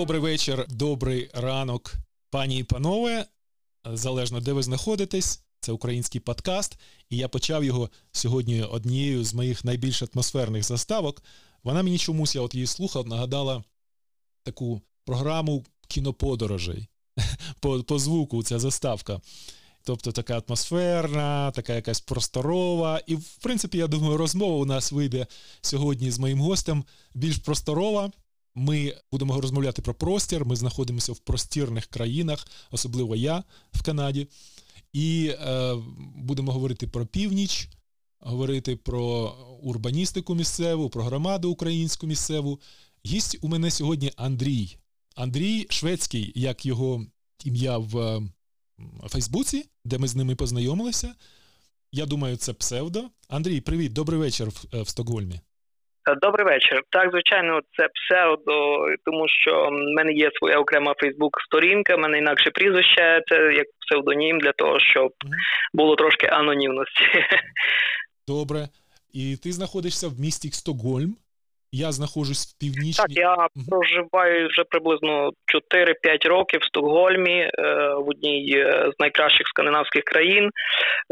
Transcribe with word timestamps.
Добрий 0.00 0.20
вечір, 0.20 0.66
добрий 0.68 1.30
ранок, 1.34 1.94
пані 2.30 2.58
і 2.58 2.64
панове. 2.64 3.26
Залежно 3.84 4.40
де 4.40 4.52
ви 4.52 4.62
знаходитесь, 4.62 5.42
це 5.60 5.72
український 5.72 6.20
подкаст, 6.20 6.78
і 7.10 7.16
я 7.16 7.28
почав 7.28 7.64
його 7.64 7.90
сьогодні 8.12 8.62
однією 8.62 9.24
з 9.24 9.34
моїх 9.34 9.64
найбільш 9.64 10.02
атмосферних 10.02 10.64
заставок. 10.64 11.22
Вона 11.64 11.82
мені 11.82 11.98
чомусь, 11.98 12.34
я 12.34 12.40
от 12.40 12.54
її 12.54 12.66
слухав, 12.66 13.06
нагадала 13.08 13.64
таку 14.42 14.80
програму 15.04 15.64
кіноподорожей. 15.88 16.88
По, 17.60 17.82
по 17.82 17.98
звуку 17.98 18.42
ця 18.42 18.58
заставка. 18.58 19.20
Тобто 19.84 20.12
така 20.12 20.42
атмосферна, 20.46 21.50
така 21.50 21.74
якась 21.74 22.00
просторова. 22.00 23.00
І, 23.06 23.14
в 23.14 23.36
принципі, 23.36 23.78
я 23.78 23.86
думаю, 23.86 24.16
розмова 24.16 24.56
у 24.56 24.64
нас 24.64 24.92
вийде 24.92 25.26
сьогодні 25.60 26.10
з 26.10 26.18
моїм 26.18 26.40
гостем 26.40 26.84
більш 27.14 27.36
просторова. 27.36 28.10
Ми 28.54 28.94
будемо 29.12 29.40
розмовляти 29.40 29.82
про 29.82 29.94
простір. 29.94 30.44
Ми 30.44 30.56
знаходимося 30.56 31.12
в 31.12 31.18
простірних 31.18 31.86
країнах, 31.86 32.46
особливо 32.70 33.16
я 33.16 33.44
в 33.72 33.82
Канаді. 33.82 34.28
І 34.92 35.32
е, 35.40 35.74
будемо 36.16 36.52
говорити 36.52 36.86
про 36.86 37.06
північ, 37.06 37.68
говорити 38.20 38.76
про 38.76 39.34
урбаністику 39.62 40.34
місцеву, 40.34 40.90
про 40.90 41.04
громаду 41.04 41.50
українську 41.50 42.06
місцеву. 42.06 42.60
Гість 43.06 43.38
у 43.40 43.48
мене 43.48 43.70
сьогодні 43.70 44.12
Андрій. 44.16 44.76
Андрій 45.14 45.66
Шведський, 45.70 46.32
як 46.34 46.66
його 46.66 47.06
ім'я 47.44 47.78
в 47.78 48.22
Фейсбуці, 49.08 49.64
де 49.84 49.98
ми 49.98 50.08
з 50.08 50.14
ними 50.14 50.34
познайомилися. 50.34 51.14
Я 51.92 52.06
думаю, 52.06 52.36
це 52.36 52.52
псевдо. 52.52 53.04
Андрій, 53.28 53.60
привіт, 53.60 53.92
добрий 53.92 54.20
вечір 54.20 54.50
в, 54.50 54.82
в 54.82 54.88
Стокгольмі. 54.88 55.40
Добрий 56.14 56.46
вечір. 56.46 56.82
Так, 56.90 57.10
звичайно, 57.10 57.60
це 57.76 57.88
псевдо, 57.94 58.86
тому 59.04 59.28
що 59.28 59.68
в 59.68 59.94
мене 59.96 60.12
є 60.12 60.30
своя 60.38 60.58
окрема 60.58 60.94
Фейсбук-сторінка, 60.98 61.96
в 61.96 61.98
мене 61.98 62.18
інакше 62.18 62.50
прізвище, 62.50 63.22
це 63.28 63.34
як 63.36 63.66
псевдонім 63.80 64.40
для 64.40 64.52
того, 64.52 64.80
щоб 64.80 65.12
було 65.74 65.96
трошки 65.96 66.26
анонімності. 66.26 67.02
Добре. 68.28 68.68
І 69.12 69.36
ти 69.42 69.52
знаходишся 69.52 70.08
в 70.08 70.20
місті 70.20 70.50
Стокгольм. 70.50 71.16
Я 71.72 71.92
знаходжусь 71.92 72.46
в 72.46 72.58
північній... 72.58 73.04
Так, 73.06 73.10
я 73.10 73.34
угу. 73.34 73.66
проживаю 73.68 74.48
вже 74.48 74.64
приблизно 74.64 75.30
4-5 75.74 76.28
років 76.28 76.60
в 76.60 76.64
Стокгольмі, 76.64 77.40
е, 77.40 77.50
в 77.94 78.08
одній 78.08 78.64
з 78.96 79.00
найкращих 79.00 79.46
скандинавських 79.48 80.04
країн. 80.04 80.50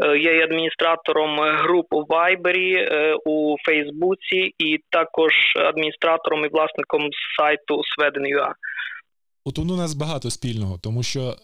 Е, 0.03 0.17
я 0.17 0.35
є 0.35 0.43
адміністратором 0.43 1.39
груп 1.39 1.93
у 1.93 2.05
Вайбері 2.05 2.73
е, 2.73 3.15
у 3.25 3.55
Фейсбуці, 3.65 4.53
і 4.57 4.77
також 4.89 5.31
адміністратором 5.55 6.45
і 6.45 6.47
власником 6.47 7.09
сайту 7.37 7.75
Sweden.ua. 7.75 8.51
От 9.45 9.59
у 9.59 9.65
нас 9.65 9.93
багато 9.93 10.29
спільного, 10.29 10.79
тому 10.83 11.03
що 11.03 11.35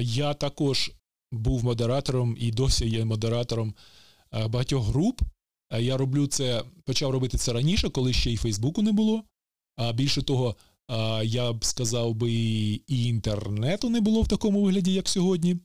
я 0.00 0.34
також 0.34 0.90
був 1.32 1.64
модератором 1.64 2.36
і 2.38 2.50
досі 2.50 2.88
є 2.88 3.04
модератором 3.04 3.74
багатьох 4.48 4.88
груп. 4.88 5.20
Я 5.78 5.96
роблю 5.96 6.26
це, 6.26 6.62
почав 6.84 7.10
робити 7.10 7.38
це 7.38 7.52
раніше, 7.52 7.90
коли 7.90 8.12
ще 8.12 8.30
й 8.30 8.36
Фейсбуку 8.36 8.82
не 8.82 8.92
було. 8.92 9.24
А 9.76 9.92
більше 9.92 10.22
того, 10.22 10.56
я 11.22 11.52
б 11.52 11.64
сказав 11.64 12.14
би, 12.14 12.30
і 12.32 13.06
інтернету 13.06 13.90
не 13.90 14.00
було 14.00 14.22
в 14.22 14.28
такому 14.28 14.62
вигляді, 14.62 14.92
як 14.92 15.08
сьогодні. 15.08 15.56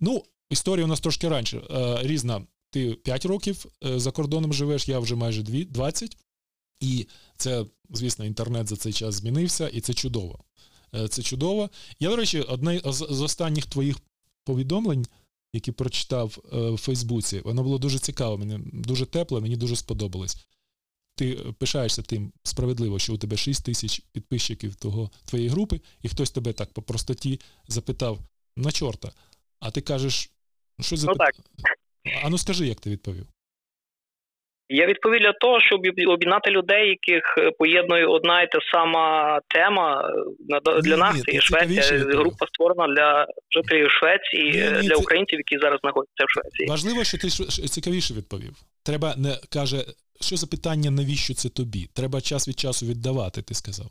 Ну, 0.00 0.22
історія 0.50 0.84
у 0.84 0.88
нас 0.88 1.00
трошки 1.00 1.28
раніше. 1.28 1.62
Різна. 2.02 2.42
Ти 2.74 2.94
5 2.94 3.24
років 3.24 3.66
е, 3.84 3.98
за 4.00 4.10
кордоном 4.10 4.52
живеш, 4.52 4.88
я 4.88 4.98
вже 4.98 5.14
майже 5.14 5.42
20. 5.42 6.16
І 6.80 7.06
це, 7.36 7.64
звісно, 7.90 8.24
інтернет 8.24 8.68
за 8.68 8.76
цей 8.76 8.92
час 8.92 9.14
змінився, 9.14 9.68
і 9.68 9.80
це 9.80 9.94
чудово. 9.94 10.38
Е, 10.94 11.08
це 11.08 11.22
чудово. 11.22 11.70
Я, 12.00 12.08
до 12.08 12.16
речі, 12.16 12.40
одне 12.40 12.80
з 12.84 13.20
останніх 13.22 13.66
твоїх 13.66 13.96
повідомлень 14.44 15.06
які 15.54 15.72
прочитав 15.72 16.38
е, 16.52 16.70
в 16.70 16.76
Фейсбуці, 16.76 17.40
воно 17.40 17.62
було 17.62 17.78
дуже 17.78 17.98
цікаво, 17.98 18.38
мені 18.38 18.58
дуже 18.72 19.06
тепло, 19.06 19.40
мені 19.40 19.56
дуже 19.56 19.76
сподобалось. 19.76 20.46
Ти 21.16 21.32
пишаєшся 21.34 22.02
тим 22.02 22.32
справедливо, 22.42 22.98
що 22.98 23.14
у 23.14 23.18
тебе 23.18 23.36
6 23.36 23.64
тисяч 23.64 24.02
підписчиків 24.12 24.74
того, 24.74 25.10
твоєї 25.24 25.50
групи, 25.50 25.80
і 26.02 26.08
хтось 26.08 26.30
тебе 26.30 26.52
так 26.52 26.72
по 26.72 26.82
простоті 26.82 27.40
запитав 27.68 28.18
на 28.56 28.72
чорта. 28.72 29.12
А 29.60 29.70
ти 29.70 29.80
кажеш, 29.80 30.30
що 30.80 30.96
за 30.96 31.06
ну, 31.06 31.14
так. 31.14 31.34
А 32.24 32.28
ну 32.28 32.38
скажи, 32.38 32.66
як 32.66 32.80
ти 32.80 32.90
відповів? 32.90 33.26
Я 34.68 34.86
відповів 34.86 35.20
для 35.20 35.32
того, 35.32 35.60
щоб 35.60 35.80
об'єднати 36.08 36.50
людей, 36.50 36.88
яких 36.88 37.34
е, 37.38 37.50
поєднує 37.58 38.06
одна 38.06 38.42
і 38.42 38.50
та 38.50 38.58
сама 38.72 39.40
тема. 39.48 40.10
Для 40.82 40.94
ні, 40.94 41.00
нас 41.00 41.22
це 41.22 41.32
є 41.32 41.40
Швеція. 41.40 41.98
Група 41.98 42.46
створена 42.46 42.94
для 42.94 43.26
жителів 43.50 43.90
Швеції, 43.90 44.52
ні, 44.52 44.76
ні, 44.76 44.88
для 44.88 44.94
це... 44.94 45.02
українців, 45.02 45.38
які 45.38 45.58
зараз 45.58 45.80
знаходяться 45.80 46.24
в 46.24 46.30
Швеції. 46.30 46.68
Важливо, 46.68 47.04
що 47.04 47.18
ти 47.18 47.28
цікавіше 47.68 48.14
відповів. 48.14 48.54
Треба 48.84 49.14
не 49.16 49.36
каже, 49.52 49.76
що 50.20 50.36
за 50.36 50.46
питання, 50.46 50.90
навіщо 50.90 51.34
це 51.34 51.48
тобі? 51.48 51.88
Треба 51.96 52.20
час 52.20 52.48
від 52.48 52.58
часу 52.58 52.86
віддавати, 52.86 53.42
ти 53.42 53.54
сказав. 53.54 53.86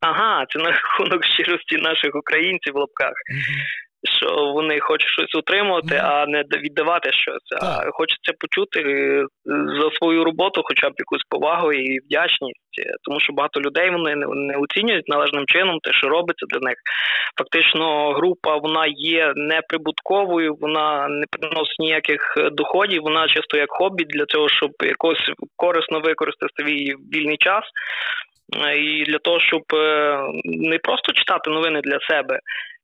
Ага, 0.00 0.46
це 0.50 0.58
на 0.58 0.70
рахунок 0.70 1.24
щирості 1.24 1.76
наших 1.76 2.16
українців 2.16 2.72
в 2.74 2.76
лапках. 2.76 3.12
Угу 3.30 3.85
що 4.06 4.52
вони 4.54 4.80
хочуть 4.80 5.08
щось 5.08 5.34
утримувати, 5.34 5.94
mm. 5.94 6.04
а 6.04 6.26
не 6.26 6.42
віддавати 6.42 7.12
щось. 7.12 7.60
Так. 7.60 7.62
А 7.62 7.90
хочеться 7.90 8.32
почути 8.40 8.80
е, 8.80 9.24
за 9.80 9.90
свою 9.90 10.24
роботу, 10.24 10.62
хоча 10.64 10.90
б 10.90 10.92
якусь 10.98 11.22
повагу 11.28 11.72
і 11.72 11.98
вдячність, 11.98 12.76
е, 12.80 12.94
тому 13.02 13.20
що 13.20 13.32
багато 13.32 13.60
людей 13.60 13.90
вони 13.90 14.14
не, 14.16 14.56
оцінюють 14.56 15.08
належним 15.08 15.46
чином 15.46 15.78
те, 15.82 15.92
що 15.92 16.08
робиться 16.08 16.46
для 16.46 16.68
них. 16.68 16.76
Фактично, 17.38 18.12
група 18.12 18.56
вона 18.56 18.84
є 18.86 19.32
неприбутковою, 19.36 20.56
вона 20.60 21.08
не 21.08 21.26
приносить 21.30 21.78
ніяких 21.78 22.20
доходів. 22.52 23.02
Вона 23.02 23.28
чисто 23.28 23.56
як 23.56 23.70
хобі 23.70 24.04
для 24.04 24.26
цього, 24.26 24.48
щоб 24.48 24.70
якось 24.80 25.30
корисно 25.56 26.00
використати 26.00 26.52
свій 26.62 26.94
вільний 27.12 27.36
час. 27.36 27.64
Е, 28.66 28.78
і 28.78 29.04
для 29.04 29.18
того, 29.18 29.40
щоб 29.40 29.62
не 30.44 30.78
просто 30.78 31.12
читати 31.12 31.50
новини 31.50 31.80
для 31.84 31.98
себе, 32.00 32.40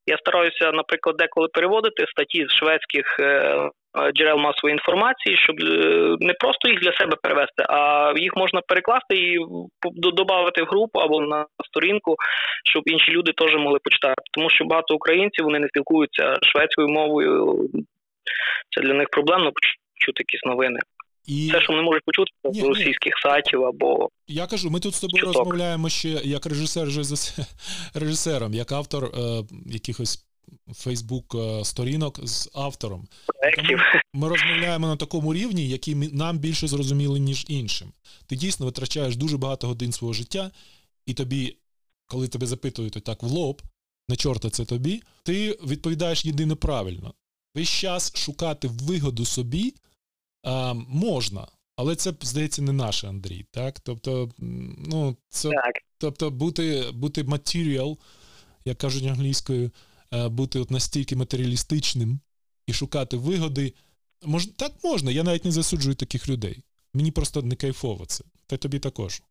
я 0.06 0.16
стараюся, 0.18 0.72
наприклад, 0.72 1.16
деколи 1.16 1.48
переводити 1.48 2.06
статті 2.06 2.46
з 2.48 2.52
шведських 2.52 3.16
е, 3.20 3.24
е, 3.24 4.12
джерел 4.12 4.38
масової 4.38 4.72
інформації, 4.72 5.36
щоб 5.36 5.56
е, 5.60 6.16
не 6.20 6.32
просто 6.32 6.68
їх 6.68 6.80
для 6.80 6.92
себе 6.92 7.16
перевести, 7.22 7.62
а 7.68 8.12
їх 8.16 8.36
можна 8.36 8.60
перекласти 8.68 9.16
і 9.16 9.38
додати 9.82 10.62
в 10.62 10.66
групу 10.66 10.98
або 10.98 11.20
на 11.20 11.46
сторінку, 11.68 12.16
щоб 12.64 12.82
інші 12.86 13.12
люди 13.12 13.32
теж 13.32 13.56
могли 13.56 13.78
почитати. 13.84 14.22
Тому 14.32 14.50
що 14.50 14.64
багато 14.64 14.94
українців 14.94 15.44
вони 15.44 15.58
не 15.58 15.68
спілкуються 15.68 16.36
шведською 16.42 16.88
мовою. 16.88 17.66
Це 18.70 18.80
для 18.80 18.94
них 18.94 19.08
проблемно 19.10 19.52
почути 19.52 20.24
якісь 20.28 20.44
новини. 20.44 20.78
І... 21.26 21.50
Те, 21.50 21.60
що 21.60 21.72
вони 21.72 21.84
можуть 21.84 22.04
почути 22.04 22.30
ні, 22.44 22.60
з 22.60 22.64
російських 22.64 23.12
ні. 23.16 23.30
сайтів 23.30 23.64
або. 23.64 24.08
Я 24.26 24.46
кажу, 24.46 24.70
ми 24.70 24.80
тут 24.80 24.94
з 24.94 25.00
тобою 25.00 25.20
чуток. 25.20 25.36
розмовляємо 25.36 25.88
ще 25.88 26.08
як 26.08 26.46
режисер 26.46 26.88
режисером, 27.94 28.54
як 28.54 28.72
автор 28.72 29.04
е, 29.04 29.44
якихось 29.66 30.26
Фейсбук-сторінок 30.74 32.26
з 32.26 32.50
автором. 32.54 33.08
Тому 33.56 33.78
ми 34.14 34.28
розмовляємо 34.28 34.86
на 34.86 34.96
такому 34.96 35.34
рівні, 35.34 35.68
який 35.68 35.94
нам 35.94 36.38
більше 36.38 36.68
зрозуміли, 36.68 37.18
ніж 37.20 37.44
іншим. 37.48 37.92
Ти 38.26 38.36
дійсно 38.36 38.66
витрачаєш 38.66 39.16
дуже 39.16 39.38
багато 39.38 39.66
годин 39.66 39.92
свого 39.92 40.14
життя, 40.14 40.50
і 41.06 41.14
тобі, 41.14 41.56
коли 42.06 42.28
тебе 42.28 42.46
запитують 42.46 43.04
так 43.04 43.22
в 43.22 43.26
лоб, 43.26 43.62
на 44.08 44.16
чорта 44.16 44.50
це 44.50 44.64
тобі, 44.64 45.02
ти 45.22 45.58
відповідаєш 45.66 46.24
єдине 46.24 46.54
правильно. 46.54 47.14
Весь 47.54 47.68
час 47.68 48.16
шукати 48.16 48.68
вигоду 48.68 49.24
собі 49.24 49.74
а, 50.42 50.74
можна, 50.74 51.46
але 51.76 51.96
це, 51.96 52.14
здається, 52.22 52.62
не 52.62 52.72
наше 52.72 53.08
Андрій. 53.08 53.46
так? 53.50 53.80
Тобто, 53.80 54.30
ну, 54.38 55.16
це, 55.28 55.48
так. 55.48 55.74
тобто 55.98 56.30
бути 56.30 56.90
бути 56.94 57.24
матеріал, 57.24 57.98
як 58.64 58.78
кажуть 58.78 59.06
англійською, 59.06 59.70
е, 60.14 60.28
бути 60.28 60.58
от 60.58 60.70
настільки 60.70 61.16
матеріалістичним 61.16 62.20
і 62.66 62.72
шукати 62.72 63.16
вигоди. 63.16 63.74
Мож, 64.24 64.46
так 64.46 64.72
можна, 64.84 65.10
я 65.10 65.22
навіть 65.22 65.44
не 65.44 65.52
засуджую 65.52 65.94
таких 65.94 66.28
людей. 66.28 66.62
Мені 66.94 67.10
просто 67.10 67.42
не 67.42 67.56
кайфово 67.56 68.06
це. 68.06 68.24
Та 68.46 68.56
тобі 68.56 68.78
також. 68.78 69.22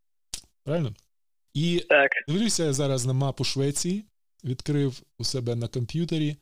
Правильно? 0.63 0.95
І 1.53 1.85
так. 1.89 2.11
дивлюся 2.27 2.63
я 2.63 2.73
зараз 2.73 3.05
на 3.05 3.13
мапу 3.13 3.43
Швеції, 3.43 4.05
відкрив 4.43 5.01
у 5.17 5.23
себе 5.23 5.55
на 5.55 5.67
комп'ютері 5.67 6.35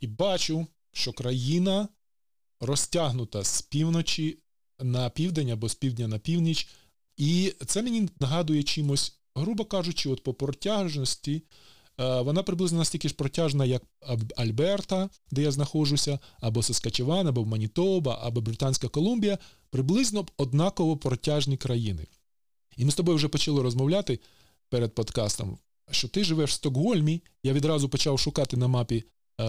і 0.00 0.06
бачу, 0.06 0.66
що 0.92 1.12
країна 1.12 1.88
розтягнута 2.62 3.44
з 3.44 3.62
півночі 3.62 4.38
на 4.80 5.10
південь 5.10 5.50
або 5.50 5.68
з 5.68 5.74
півдня 5.74 6.08
на 6.08 6.18
північ. 6.18 6.68
І 7.16 7.54
це 7.66 7.82
мені 7.82 8.08
нагадує 8.20 8.62
чимось, 8.62 9.16
грубо 9.34 9.64
кажучи, 9.64 10.10
от 10.10 10.22
по 10.22 10.34
протяжності. 10.34 11.42
Е, 12.00 12.20
вона 12.20 12.42
приблизно 12.42 12.78
настільки 12.78 13.08
ж 13.08 13.14
протяжна, 13.14 13.64
як 13.64 13.82
Альберта, 14.36 15.08
де 15.30 15.42
я 15.42 15.50
знаходжуся, 15.50 16.18
або 16.40 16.62
Саскачеван, 16.62 17.26
або 17.26 17.44
Манітоба, 17.44 18.18
або 18.22 18.40
Британська 18.40 18.88
Колумбія, 18.88 19.38
приблизно 19.70 20.26
однаково 20.36 20.96
протяжні 20.96 21.56
країни. 21.56 22.06
І 22.76 22.84
ми 22.84 22.90
з 22.90 22.94
тобою 22.94 23.16
вже 23.16 23.28
почали 23.28 23.62
розмовляти 23.62 24.20
перед 24.68 24.94
подкастом 24.94 25.58
що 25.90 26.08
ти 26.08 26.24
живеш 26.24 26.50
в 26.50 26.54
Стокгольмі. 26.54 27.20
Я 27.42 27.52
відразу 27.52 27.88
почав 27.88 28.18
шукати 28.18 28.56
на 28.56 28.68
мапі 28.68 29.04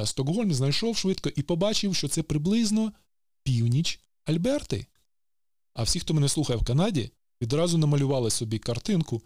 Стокгольм, 0.06 0.54
знайшов 0.54 0.98
швидко 0.98 1.30
і 1.36 1.42
побачив, 1.42 1.96
що 1.96 2.08
це 2.08 2.24
приблизно 2.24 2.92
північ 3.44 4.00
Альберти. 4.26 4.86
А 5.74 5.84
всі, 5.84 6.00
хто 6.00 6.14
мене 6.14 6.30
слухає 6.30 6.60
в 6.60 6.66
Канаді, 6.66 7.12
відразу 7.42 7.78
намалювали 7.78 8.30
собі 8.30 8.60
картинку 8.60 9.22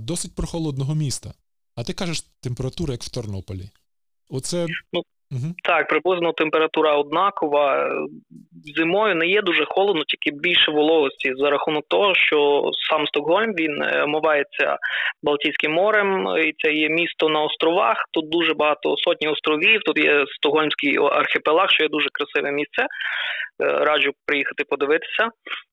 досить 0.00 0.34
прохолодного 0.34 0.94
міста. 0.94 1.34
А 1.74 1.84
ти 1.84 1.92
кажеш, 1.92 2.24
температура 2.40 2.92
як 2.92 3.02
в 3.02 3.08
Тернополі. 3.08 3.70
Оце. 4.28 4.66
Ну, 4.92 5.02
угу. 5.32 5.54
Так, 5.64 5.88
приблизно 5.88 6.32
температура 6.32 6.94
однакова. 6.94 7.90
Зимою 8.76 9.14
не 9.14 9.26
є 9.26 9.42
дуже 9.42 9.64
холодно, 9.64 10.02
тільки 10.04 10.36
більше 10.36 10.70
вологості 10.70 11.32
за 11.36 11.50
рахунок 11.50 11.84
того, 11.88 12.14
що 12.14 12.70
сам 12.90 13.06
Стокгольм 13.06 13.52
він 13.52 13.82
е, 13.82 14.02
омивається 14.02 14.76
Балтійським 15.22 15.72
морем, 15.72 16.26
і 16.46 16.52
це 16.58 16.72
є 16.72 16.88
місто 16.88 17.28
на 17.28 17.42
островах. 17.42 18.04
Тут 18.12 18.28
дуже 18.30 18.54
багато 18.54 18.96
сотні 18.96 19.28
островів. 19.28 19.80
Тут 19.82 19.98
є 19.98 20.24
Стокгольмський 20.36 20.98
архіпелаг, 20.98 21.70
що 21.70 21.82
є 21.82 21.88
дуже 21.88 22.08
красиве 22.12 22.52
місце. 22.52 22.82
Е, 22.82 22.86
раджу 23.84 24.12
приїхати 24.26 24.64
подивитися. 24.64 25.28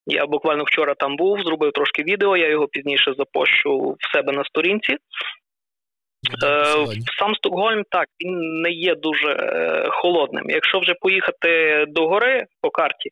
Я 0.08 0.26
буквально 0.26 0.64
вчора 0.64 0.94
там 1.00 1.16
був, 1.16 1.42
зробив 1.42 1.72
трошки 1.72 2.04
відео. 2.04 2.38
Я 2.38 2.50
його 2.50 2.68
пізніше 2.68 3.14
запощу 3.18 3.96
в 4.00 4.12
себе 4.16 4.34
на 4.34 4.44
сторінці. 4.44 4.98
Е, 6.44 6.76
сам 7.20 7.36
Стокгольм 7.36 7.84
так 7.92 8.08
він 8.26 8.62
не 8.62 8.70
є 8.70 8.96
дуже 8.96 9.28
е, 9.28 9.88
холодним. 9.90 10.44
Якщо 10.50 10.80
вже 10.80 10.94
поїхати 11.02 11.86
до 11.88 12.08
гори 12.08 12.46
по 12.62 12.70
карті 12.70 13.10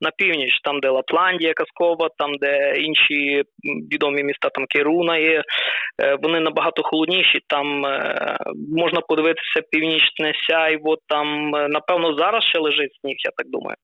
на 0.00 0.10
північ, 0.10 0.60
там 0.64 0.80
де 0.80 0.88
Лапландія, 0.88 1.52
Казкова, 1.54 2.08
там 2.18 2.34
де 2.40 2.72
інші 2.76 3.42
відомі 3.92 4.22
міста, 4.22 4.48
там 4.48 4.66
Керуна 4.68 5.18
є, 5.18 5.42
е, 6.02 6.16
вони 6.22 6.40
набагато 6.40 6.82
холодніші. 6.82 7.40
Там 7.46 7.66
можна 8.76 9.00
подивитися 9.00 9.60
північне 9.70 10.32
сяйво. 10.48 10.96
Там 11.08 11.50
напевно 11.50 12.14
зараз 12.14 12.44
ще 12.44 12.58
лежить 12.58 12.98
сніг, 13.00 13.16
я 13.18 13.30
так 13.36 13.46
думаю. 13.50 13.76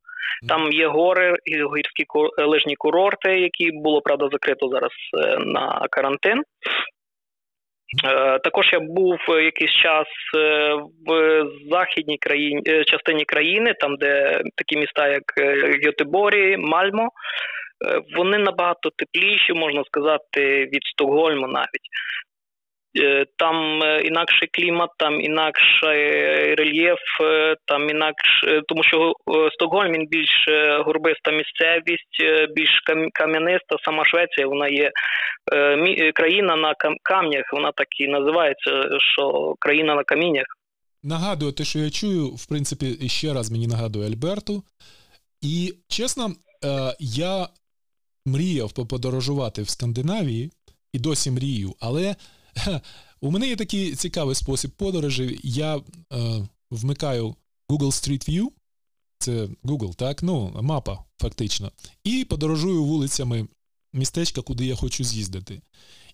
Там 0.49 0.73
є 0.73 0.87
гори, 0.87 1.37
гірські 1.47 2.05
лижні 2.38 2.75
курорти, 2.77 3.41
які 3.41 3.70
було 3.73 4.00
правда 4.00 4.29
закрито 4.32 4.69
зараз 4.69 4.93
на 5.47 5.87
карантин. 5.91 6.43
Е, 8.05 8.38
також 8.38 8.73
я 8.73 8.81
був 8.81 9.19
якийсь 9.29 9.70
час 9.70 10.06
е, 10.37 10.75
в 11.06 11.43
західній 11.70 12.19
країні 12.19 12.62
е, 12.69 12.85
частині 12.85 13.25
країни, 13.25 13.75
там 13.81 13.96
де 13.96 14.43
такі 14.56 14.76
міста, 14.76 15.08
як 15.08 15.23
Йотеборі, 15.82 16.56
Мальмо. 16.56 17.08
Вони 18.17 18.38
набагато 18.38 18.91
тепліші, 18.96 19.52
можна 19.52 19.85
сказати, 19.85 20.64
від 20.73 20.85
Стокгольму 20.85 21.46
навіть. 21.46 21.87
Е, 22.96 23.25
там 23.38 23.82
е, 23.82 24.00
інакший 24.00 24.49
клімат, 24.52 24.91
там 24.99 25.20
інакший 25.20 26.08
рельєф, 26.55 26.99
е, 27.23 27.56
там 27.67 27.91
інакш, 27.91 28.25
тому 28.69 28.82
що 28.85 29.12
Стокгольм 29.55 29.93
він 29.93 30.06
більш 30.06 30.31
горбиста 30.87 31.31
місцевість, 31.31 32.49
більш 32.55 32.70
кам'яниста. 33.14 33.76
Сама 33.85 34.05
Швеція 34.05 34.46
вона 34.46 34.69
є 34.69 34.91
країна 36.14 36.56
на 36.56 36.75
камнях. 37.02 37.44
Вона 37.52 37.73
так 37.73 37.87
і 38.00 38.08
називається, 38.08 38.70
що 39.14 39.55
країна 39.58 39.94
на 39.94 40.05
каміннях. 40.05 40.46
Нагадую, 41.02 41.52
те, 41.52 41.64
що 41.64 41.79
я 41.79 41.91
чую, 41.91 42.26
в 42.26 42.49
принципі, 42.49 43.08
ще 43.08 43.35
раз 43.35 43.50
мені 43.50 43.67
нагадує 43.67 44.06
Альберту. 44.06 44.62
І 45.43 45.75
чесно, 45.88 46.31
я 46.99 47.49
мріяв 48.26 48.73
поподорожувати 48.73 49.62
в 49.62 49.69
Скандинавії 49.69 50.50
і 50.93 50.99
досі 50.99 51.31
мрію, 51.31 51.75
але 51.81 52.14
у 53.21 53.31
мене 53.31 53.49
є 53.49 53.56
такий 53.56 53.95
цікавий 53.95 54.35
спосіб 54.35 54.71
подорожі. 54.71 55.41
Я 55.43 55.77
е, 55.77 55.83
вмикаю 56.71 57.35
Google 57.69 57.87
Street 57.87 58.31
View, 58.31 58.47
це 59.19 59.49
Google, 59.65 59.95
так? 59.95 60.23
Ну, 60.23 60.59
мапа, 60.62 61.05
фактично. 61.21 61.73
І 62.05 62.25
подорожую 62.25 62.85
вулицями 62.85 63.49
містечка, 63.93 64.43
куди 64.43 64.67
я 64.67 64.77
хочу 64.77 65.05
з'їздити. 65.05 65.61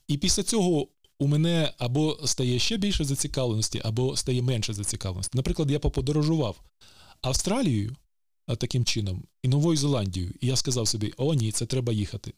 І 0.09 0.19
після 0.19 0.43
цього 0.43 0.89
у 1.19 1.27
мене 1.27 1.73
або 1.79 2.19
стає 2.25 2.59
ще 2.59 2.77
більше 2.77 3.05
зацікавленості, 3.05 3.81
або 3.85 4.17
стає 4.17 4.43
менше 4.43 4.75
зацікавленості. 4.75 5.37
Наприклад, 5.37 5.71
я 5.71 5.79
поподорожував 5.79 6.61
Австралією 7.23 7.97
таким 8.59 8.85
чином 8.85 9.23
і 9.43 9.49
Новою 9.49 9.77
Зеландією. 9.77 10.33
І 10.41 10.47
я 10.47 10.57
сказав 10.57 10.89
собі: 10.89 11.13
о, 11.17 11.35
ні, 11.35 11.53
це 11.53 11.67
треба 11.67 11.93
їхати. 11.93 12.33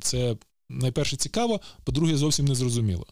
Це 0.00 0.36
найперше 0.72 1.16
цікаво, 1.16 1.60
по-друге, 1.84 2.16
зовсім 2.16 2.46
не 2.46 2.54
зрозуміло. 2.54 3.06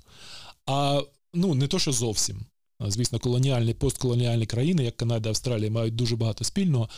А 0.66 1.02
ну, 1.34 1.54
не 1.54 1.66
то, 1.66 1.78
що 1.78 1.92
зовсім. 1.92 2.40
Звісно, 2.86 3.18
колоніальні, 3.18 3.74
постколоніальні 3.74 4.46
країни, 4.46 4.84
як 4.84 4.96
Канада, 4.96 5.28
Австралія, 5.28 5.70
мають 5.70 5.96
дуже 5.96 6.16
багато 6.16 6.44
спільного. 6.44 6.88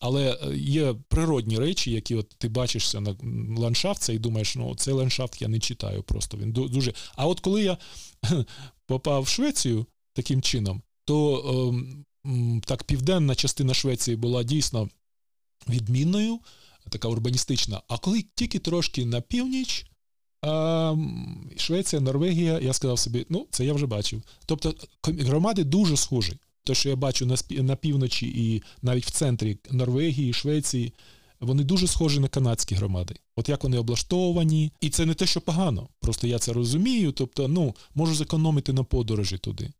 Але 0.00 0.38
е, 0.42 0.56
є 0.56 0.94
природні 1.08 1.58
речі, 1.58 1.90
які 1.90 2.14
от 2.14 2.28
ти 2.28 2.48
бачишся 2.48 3.00
на 3.00 3.16
ландшафтці 3.58 4.12
і 4.12 4.18
думаєш, 4.18 4.56
ну 4.56 4.74
цей 4.74 4.94
ландшафт 4.94 5.42
я 5.42 5.48
не 5.48 5.58
читаю 5.58 6.02
просто. 6.02 6.36
Він 6.36 6.52
дуже. 6.52 6.94
А 7.16 7.26
от 7.26 7.40
коли 7.40 7.62
я 7.62 7.78
попав 8.86 9.22
в 9.22 9.28
Швецію 9.28 9.86
таким 10.12 10.42
чином, 10.42 10.82
то 11.04 11.44
ем, 12.24 12.62
так 12.66 12.84
південна 12.84 13.34
частина 13.34 13.74
Швеції 13.74 14.16
була 14.16 14.42
дійсно 14.42 14.88
відмінною, 15.68 16.38
така 16.90 17.08
урбаністична. 17.08 17.82
А 17.88 17.98
коли 17.98 18.24
тільки 18.34 18.58
трошки 18.58 19.04
на 19.04 19.20
північ, 19.20 19.86
Швеція, 21.56 22.00
Норвегія, 22.00 22.58
я 22.58 22.72
сказав 22.72 22.98
собі, 22.98 23.26
ну, 23.28 23.46
це 23.50 23.64
я 23.64 23.72
вже 23.72 23.86
бачив. 23.86 24.22
Тобто 24.46 24.74
громади 25.02 25.64
дуже 25.64 25.96
схожі. 25.96 26.32
Те, 26.64 26.74
що 26.74 26.88
я 26.88 26.96
бачу 26.96 27.26
на 27.26 27.36
на 27.50 27.76
півночі 27.76 28.26
і 28.26 28.62
навіть 28.82 29.06
в 29.06 29.10
центрі 29.10 29.58
Норвегії, 29.70 30.32
Швеції, 30.32 30.92
вони 31.40 31.64
дуже 31.64 31.86
схожі 31.86 32.20
на 32.20 32.28
канадські 32.28 32.74
громади. 32.74 33.14
От 33.36 33.48
як 33.48 33.64
вони 33.64 33.78
облаштовані. 33.78 34.72
І 34.80 34.90
це 34.90 35.06
не 35.06 35.14
те, 35.14 35.26
що 35.26 35.40
погано. 35.40 35.88
Просто 36.00 36.26
я 36.26 36.38
це 36.38 36.52
розумію. 36.52 37.12
Тобто, 37.12 37.48
ну, 37.48 37.74
можу 37.94 38.14
зекономити 38.14 38.72
на 38.72 38.84
подорожі 38.84 39.38
туди. 39.38 39.70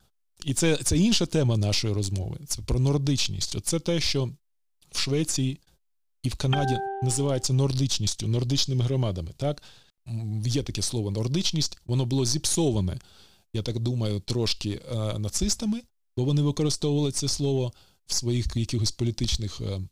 І 0.45 0.55
це 0.55 0.77
це 0.77 0.99
інша 0.99 1.27
тема 1.27 1.57
нашої 1.57 1.95
розмови. 1.95 2.39
Це 2.47 2.63
про 2.63 2.81
нордичність. 2.81 3.57
Оце 3.57 3.79
те, 3.79 4.01
що 4.01 4.31
в 4.93 4.99
Швеції 4.99 5.59
і 6.23 6.29
в 6.29 6.35
Канаді 6.35 6.79
називається 7.03 7.53
нордичністю, 7.53 8.29
нордичними 8.29 8.85
громадами. 8.85 9.31
так? 9.37 9.63
Є 10.47 10.63
таке 10.63 10.83
слово 10.83 11.11
нордичність, 11.11 11.79
воно 11.87 12.07
було 12.07 12.27
зіпсоване, 12.27 12.99
я 13.53 13.63
так 13.63 13.79
думаю, 13.79 14.21
трошки 14.21 14.81
е, 14.93 15.19
нацистами, 15.19 15.83
бо 16.17 16.25
вони 16.25 16.43
використовували 16.43 17.13
це 17.13 17.29
слово 17.29 17.73
в 18.07 18.13
своїх 18.13 18.47
якихось 18.57 18.93
політичних 18.93 19.61
е, 19.61 19.65
е, 19.65 19.83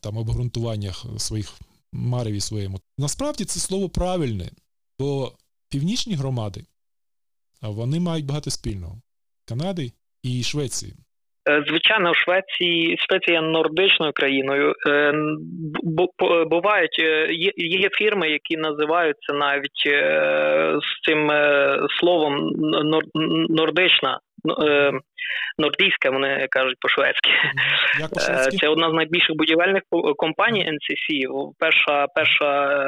там 0.00 0.16
обґрунтуваннях 0.16 1.06
своїх 1.18 1.60
мареві 1.92 2.40
своєму. 2.40 2.80
Насправді 2.98 3.44
це 3.44 3.60
слово 3.60 3.88
правильне, 3.88 4.50
бо 4.98 5.36
північні 5.68 6.14
громади 6.14 6.64
вони 7.62 8.00
мають 8.00 8.26
багато 8.26 8.50
спільного 8.50 9.00
Канади 9.44 9.92
і 10.22 10.42
Швеції. 10.42 10.94
Е, 11.50 11.64
звичайно, 11.68 12.12
в 12.12 12.16
Швеції 12.16 12.96
Швеція 12.98 13.40
нордичною 13.40 14.12
країною. 14.12 14.74
Е, 14.88 15.12
бувають 16.50 16.98
е, 17.00 17.28
є 17.56 17.88
фірми, 17.98 18.30
які 18.30 18.56
називаються 18.56 19.32
навіть 19.32 19.82
з 20.82 21.08
цим 21.08 21.30
словом 22.00 22.50
нордична. 23.48 24.20
Нордійська, 25.58 26.10
вони 26.10 26.46
кажуть 26.50 26.76
по-шведськи. 26.80 27.30
Це 28.60 28.68
одна 28.68 28.90
з 28.90 28.92
найбільших 28.92 29.36
будівельних 29.36 29.82
компаній 30.16 30.64
NCC. 30.64 31.28
Перша 31.58 32.06
перша 32.14 32.78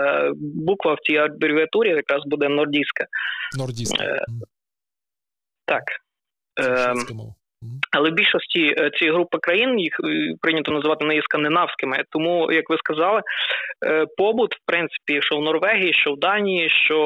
буква 0.66 0.94
в 0.94 0.98
цій 1.00 1.16
абревіатурі 1.16 1.88
якраз 1.88 2.22
буде 2.26 2.48
нордійська. 2.48 3.06
Нордійська. 3.58 4.04
Так. 5.66 5.82
Це 6.62 6.94
але 7.92 8.10
в 8.10 8.12
більшості 8.12 8.74
е, 8.78 8.90
цієї 8.90 9.14
групи 9.14 9.38
країн 9.38 9.78
їх 9.78 10.00
е, 10.04 10.34
прийнято 10.40 10.72
називати 10.72 11.04
не 11.04 11.22
скандинавськими. 11.22 11.96
Тому, 12.10 12.52
як 12.52 12.70
ви 12.70 12.76
сказали, 12.76 13.20
е, 13.86 14.06
побут, 14.16 14.54
в 14.54 14.58
принципі, 14.66 15.20
що 15.22 15.36
в 15.36 15.42
Норвегії, 15.42 15.92
що 15.92 16.12
в 16.12 16.18
Данії, 16.18 16.70
що 16.70 16.98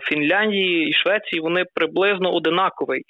в 0.00 0.08
Фінляндії 0.08 0.88
і 0.88 0.92
Швеції, 0.92 1.40
вони 1.40 1.64
приблизно 1.74 2.34
одинаковий. 2.34 3.02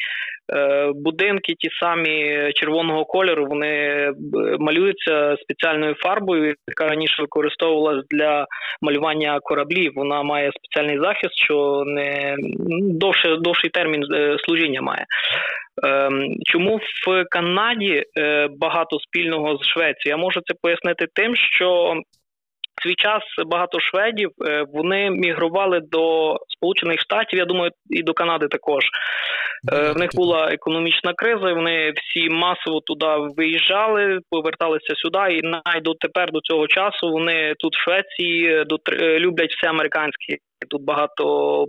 Будинки, 0.95 1.55
ті 1.59 1.69
самі 1.81 2.51
червоного 2.55 3.05
кольору, 3.05 3.47
вони 3.47 4.13
малюються 4.59 5.37
спеціальною 5.43 5.95
фарбою, 5.95 6.55
яка 6.69 6.89
раніше 6.89 7.23
використовувалась 7.23 8.05
для 8.11 8.47
малювання 8.83 9.41
кораблів. 9.43 9.93
Вона 9.95 10.23
має 10.23 10.53
спеціальний 10.53 10.99
захист, 10.99 11.35
що 11.35 11.83
не 11.87 12.37
довше 12.81 13.37
довший 13.37 13.71
термін 13.71 14.03
служіння 14.45 14.83
має. 14.83 15.05
Ем, 15.83 16.37
чому 16.45 16.77
в 17.07 17.25
Канаді 17.31 18.05
е, 18.19 18.49
багато 18.59 18.99
спільного 19.01 19.57
з 19.57 19.67
Швецією? 19.67 19.97
Я 20.05 20.17
можу 20.17 20.41
це 20.41 20.55
пояснити 20.63 21.07
тим, 21.15 21.37
що 21.37 21.95
свій 22.83 22.95
час 22.95 23.23
багато 23.47 23.81
шведів 23.81 24.31
е, 24.49 24.65
вони 24.73 25.11
мігрували 25.11 25.81
до 25.81 26.37
Сполучених 26.49 27.01
Штатів. 27.01 27.39
Я 27.39 27.45
думаю, 27.45 27.71
і 27.91 28.03
до 28.03 28.13
Канади 28.13 28.49
також. 28.49 28.85
Е, 29.73 29.93
в 29.93 29.97
них 29.97 30.11
була 30.15 30.49
економічна 30.53 31.13
криза. 31.17 31.53
Вони 31.53 31.93
всі 31.97 32.29
масово 32.29 32.81
туди 32.81 33.33
виїжджали, 33.37 34.19
поверталися 34.31 34.95
сюди, 34.97 35.35
і 35.37 35.43
навіть 35.43 35.83
дотепер 35.83 36.33
до 36.33 36.41
цього 36.41 36.67
часу 36.67 37.11
вони 37.11 37.55
тут 37.59 37.77
в 37.77 37.83
Швеції 37.85 38.65
люблять 39.19 39.53
все 39.53 39.69
американське. 39.69 40.37
Тут 40.71 40.83
багато 40.83 41.25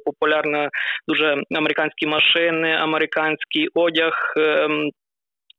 популярно 0.05 0.69
дуже 1.08 1.43
американські 1.51 2.08
машини, 2.08 2.72
американський 2.72 3.67
одяг. 3.74 4.13
Ем, 4.38 4.91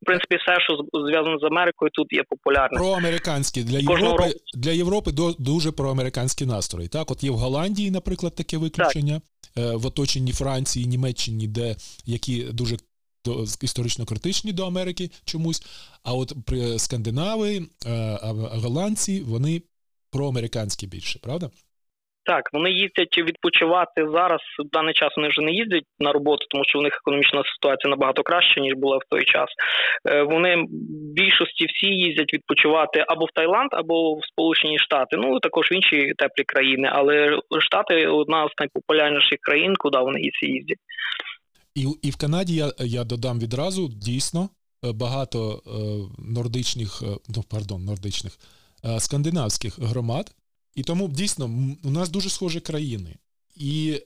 в 0.03 0.07
принципі, 0.07 0.37
все, 0.37 0.61
що 0.61 1.01
зв'язано 1.07 1.39
з 1.39 1.45
Америкою, 1.45 1.91
тут 1.95 2.13
є 2.13 2.23
популярне. 2.29 2.79
Проамериканські 2.79 3.65
для 3.65 3.79
Європи 3.79 4.25
року... 4.25 4.39
для 4.55 4.71
Європи 4.71 5.11
дуже 5.39 5.73
проамериканські 5.73 6.47
настрої. 6.47 6.89
Так, 6.89 7.11
от 7.11 7.25
є 7.25 7.31
в 7.31 7.35
Голландії, 7.35 7.91
наприклад, 7.91 8.35
таке 8.35 8.59
виключення 8.59 9.15
так. 9.15 9.65
Е, 9.65 9.77
в 9.77 9.87
оточенні 9.87 10.33
Франції, 10.33 10.87
Німеччині, 10.87 11.47
де 11.47 11.77
які 12.07 12.45
дуже 12.53 12.77
історично 13.63 14.07
критичні 14.07 14.53
до 14.53 14.67
Америки 14.67 15.11
чомусь. 15.25 15.63
А 16.03 16.15
от 16.15 16.33
при 16.47 16.79
Скандинави, 16.79 17.67
е, 17.87 18.19
голландці, 18.53 19.21
вони 19.21 19.63
проамериканські 20.11 20.87
більше, 20.87 21.19
правда? 21.19 21.51
Так, 22.25 22.51
вони 22.53 22.71
їздять 22.71 23.19
відпочивати 23.19 24.09
зараз. 24.13 24.41
В 24.65 24.71
даний 24.73 24.95
час 24.95 25.13
вони 25.17 25.29
вже 25.29 25.41
не 25.43 25.53
їздять 25.53 25.85
на 25.99 26.13
роботу, 26.13 26.47
тому 26.51 26.65
що 26.65 26.79
у 26.79 26.83
них 26.83 26.99
економічна 27.03 27.43
ситуація 27.55 27.91
набагато 27.91 28.23
краща 28.23 28.61
ніж 28.61 28.75
була 28.75 28.97
в 28.97 29.05
той 29.11 29.25
час. 29.25 29.49
Е, 30.09 30.23
вони 30.23 30.57
в 30.57 30.67
більшості 31.15 31.67
всі 31.67 31.87
їздять 31.87 32.35
відпочивати 32.35 33.05
або 33.09 33.25
в 33.25 33.31
Таїланд, 33.35 33.71
або 33.73 34.15
в 34.15 34.21
Сполучені 34.33 34.79
Штати. 34.79 35.17
Ну 35.17 35.41
також 35.41 35.71
в 35.71 35.75
інші 35.75 36.13
теплі 36.19 36.45
країни. 36.45 36.89
Але 36.93 37.39
Штати 37.61 38.07
одна 38.07 38.49
з 38.49 38.51
найпопулярніших 38.59 39.39
країн, 39.41 39.75
куди 39.79 39.99
вони 39.99 40.21
всі 40.33 40.47
їздять. 40.53 40.79
І 41.75 41.87
і 42.03 42.11
в 42.11 42.17
Канаді 42.17 42.55
я 42.55 42.73
я 42.79 43.05
додам 43.05 43.41
відразу 43.41 43.89
дійсно 43.89 44.49
е, 44.85 44.93
багато 44.93 45.63
е, 45.67 45.71
нордичних, 46.19 47.03
е, 47.03 47.07
ну 47.37 47.43
пардон, 47.43 47.85
нордичних 47.85 48.39
скандинавських 48.99 49.79
громад. 49.79 50.35
І 50.75 50.83
тому 50.83 51.09
дійсно 51.09 51.45
у 51.83 51.91
нас 51.91 52.09
дуже 52.11 52.31
схожі 52.31 52.61
країни. 52.61 53.17
І 53.57 54.03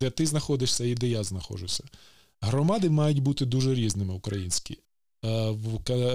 де 0.00 0.10
ти 0.10 0.26
знаходишся, 0.26 0.84
і 0.84 0.94
де 0.94 1.08
я 1.08 1.24
знаходжуся. 1.24 1.84
Громади 2.40 2.90
мають 2.90 3.22
бути 3.22 3.46
дуже 3.46 3.74
різними 3.74 4.14
українські. 4.14 4.78
Е, 5.24 5.50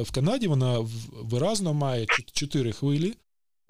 в 0.01 0.11
Канаді 0.11 0.47
вона 0.47 0.87
виразно 1.11 1.73
має 1.73 2.05
чотири 2.33 2.71
хвилі, 2.71 3.13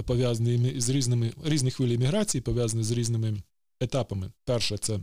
пов'язані 0.05 0.81
з 0.81 0.89
різними 0.89 1.33
різні 1.43 1.71
хвилі 1.71 1.97
міграції, 1.97 2.41
пов'язані 2.41 2.83
з 2.83 2.91
різними 2.91 3.41
етапами. 3.79 4.31
Перше 4.45 4.77
це 4.77 4.99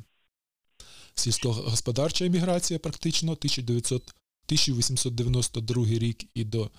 сільськогосподарча 1.15 2.25
еміграція, 2.25 2.79
практично 2.79 3.33
1900, 3.33 4.03
1892 4.03 5.87
рік 5.87 6.25
і 6.35 6.45
до 6.45 6.71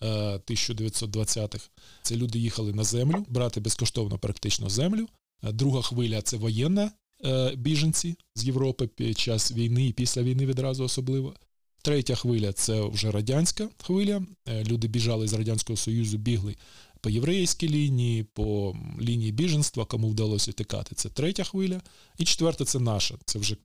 1920-х. 0.00 1.66
Е, 1.66 1.80
це 2.02 2.16
люди 2.16 2.38
їхали 2.38 2.72
на 2.72 2.84
землю, 2.84 3.26
брати 3.28 3.60
безкоштовно 3.60 4.18
практично 4.18 4.70
землю. 4.70 5.08
Е, 5.42 5.52
друга 5.52 5.82
хвиля 5.82 6.22
це 6.22 6.36
воєнна 6.36 6.90
е, 7.24 7.56
біженці 7.56 8.16
з 8.34 8.44
Європи 8.44 8.86
під 8.86 9.18
час 9.18 9.52
війни 9.52 9.86
і 9.86 9.92
після 9.92 10.22
війни 10.22 10.46
відразу 10.46 10.84
особливо. 10.84 11.34
Третя 11.82 12.14
хвиля 12.14 12.52
це 12.52 12.80
вже 12.88 13.10
радянська 13.10 13.68
хвиля. 13.82 14.22
Люди 14.48 14.88
біжали 14.88 15.28
з 15.28 15.32
Радянського 15.32 15.76
Союзу, 15.76 16.18
бігли 16.18 16.56
по 17.00 17.10
єврейській 17.10 17.68
лінії, 17.68 18.22
по 18.22 18.76
лінії 19.00 19.32
біженства, 19.32 19.84
кому 19.84 20.08
вдалося 20.08 20.52
тікати. 20.52 20.94
Це 20.94 21.08
третя 21.08 21.44
хвиля. 21.44 21.80
І 22.18 22.24
четверта 22.24 22.64
це 22.64 22.78
наша. 22.78 23.14
Це 23.24 23.38
вже 23.38 23.56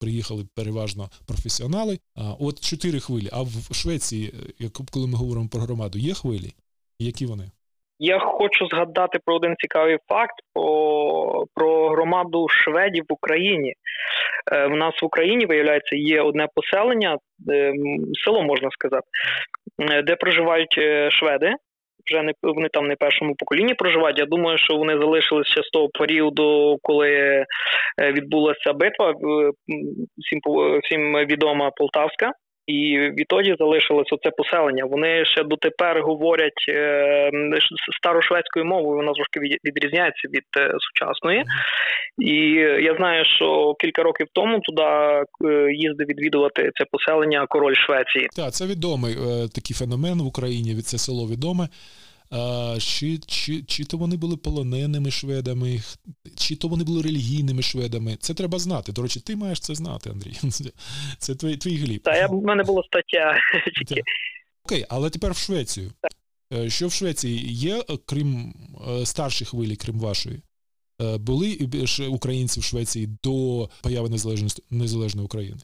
приїхали 0.00 0.44
переважно 0.56 1.08
професіонали. 1.26 1.98
А 2.16 2.22
от 2.40 2.60
чотири 2.60 3.00
хвилі. 3.00 3.28
А 3.32 3.42
в 3.42 3.74
Швеції, 3.74 4.32
коли 4.92 5.06
ми 5.06 5.18
говоримо 5.18 5.48
про 5.48 5.60
громаду, 5.60 5.98
є 5.98 6.14
хвилі? 6.14 6.52
Які 6.98 7.26
вони? 7.26 7.50
Я 7.98 8.18
хочу 8.18 8.66
згадати 8.68 9.18
про 9.24 9.36
один 9.36 9.54
цікавий 9.58 9.98
факт 10.08 10.34
про, 10.54 11.44
про 11.54 11.90
громаду 11.90 12.46
шведів 12.48 13.04
в 13.08 13.12
Україні. 13.12 13.74
Е, 14.52 14.66
в 14.66 14.76
нас 14.76 15.02
в 15.02 15.04
Україні 15.04 15.46
виявляється 15.46 15.96
є 15.96 16.22
одне 16.22 16.48
поселення, 16.54 17.18
село 18.24 18.42
можна 18.42 18.70
сказати, 18.70 19.06
е, 19.80 20.02
де 20.02 20.16
проживають 20.16 20.78
е, 20.78 21.10
шведи 21.10 21.54
вже 22.10 22.22
не 22.22 22.32
вони 22.42 22.68
там 22.72 22.88
не 22.88 22.96
першому 22.96 23.34
поколінні 23.34 23.74
проживають. 23.74 24.18
Я 24.18 24.26
думаю, 24.26 24.58
що 24.58 24.76
вони 24.76 24.98
залишилися 24.98 25.62
з 25.62 25.70
того 25.70 25.88
періоду, 25.88 26.78
коли 26.82 27.10
е, 27.10 27.46
відбулася 28.12 28.72
битва. 28.72 29.14
Всім 30.18 30.40
всім 30.82 31.16
відома 31.16 31.70
Полтавська. 31.76 32.32
І 32.68 32.98
відтоді 32.98 33.56
залишилось 33.58 34.12
оце 34.12 34.30
поселення. 34.30 34.84
Вони 34.84 35.24
ще 35.24 35.44
дотепер 35.44 36.02
говорять 36.02 36.64
е, 36.68 37.30
старошведською 38.00 38.64
мовою. 38.64 38.96
Вона 38.96 39.12
трошки 39.12 39.40
відрізняється 39.64 40.28
від 40.28 40.44
е, 40.58 40.72
сучасної. 40.78 41.44
І 42.18 42.34
я 42.90 42.94
знаю, 42.96 43.24
що 43.24 43.74
кілька 43.80 44.02
років 44.02 44.26
тому 44.32 44.60
туди 44.60 44.82
е, 44.82 45.24
їздив 45.72 46.06
відвідувати 46.06 46.70
це 46.74 46.84
поселення 46.92 47.46
король 47.46 47.74
Швеції. 47.74 48.28
Так, 48.36 48.52
це 48.52 48.66
відомий 48.66 49.14
такий 49.54 49.76
феномен 49.76 50.18
в 50.22 50.26
Україні. 50.26 50.74
Від 50.74 50.86
це 50.86 50.98
село 50.98 51.28
відоме. 51.28 51.68
А, 52.30 52.76
Чи 52.80 53.18
чи, 53.18 53.62
чи 53.62 53.84
то 53.84 53.96
вони 53.96 54.16
були 54.16 54.36
полоненими 54.36 55.10
шведами, 55.10 55.80
чи 56.36 56.56
то 56.56 56.68
вони 56.68 56.84
були 56.84 57.02
релігійними 57.02 57.62
шведами. 57.62 58.16
Це 58.20 58.34
треба 58.34 58.58
знати. 58.58 58.92
До 58.92 59.02
речі, 59.02 59.20
ти 59.20 59.36
маєш 59.36 59.60
це 59.60 59.74
знати, 59.74 60.10
Андрій. 60.10 60.36
Це 61.18 61.34
твій 61.34 61.56
твій 61.56 61.76
гліб. 61.76 62.02
Та 62.02 62.16
я 62.16 62.26
в 62.26 62.42
мене 62.42 62.62
була 62.64 62.82
стаття. 62.82 63.36
Окей, 64.64 64.86
але 64.88 65.10
тепер 65.10 65.32
в 65.32 65.36
Швецію. 65.36 65.92
Е, 66.52 66.70
що 66.70 66.88
в 66.88 66.92
Швеції 66.92 67.52
є, 67.52 67.82
крім 68.06 68.54
е, 68.88 69.06
старших 69.06 69.48
хвилі, 69.48 69.76
крім 69.76 69.98
вашої? 69.98 70.42
Е, 71.02 71.18
були 71.18 71.68
українці 72.08 72.60
в 72.60 72.62
Швеції 72.62 73.08
до 73.24 73.68
появи 73.82 74.08
незалежності 74.08 74.62
незалежної 74.70 75.24
України? 75.26 75.58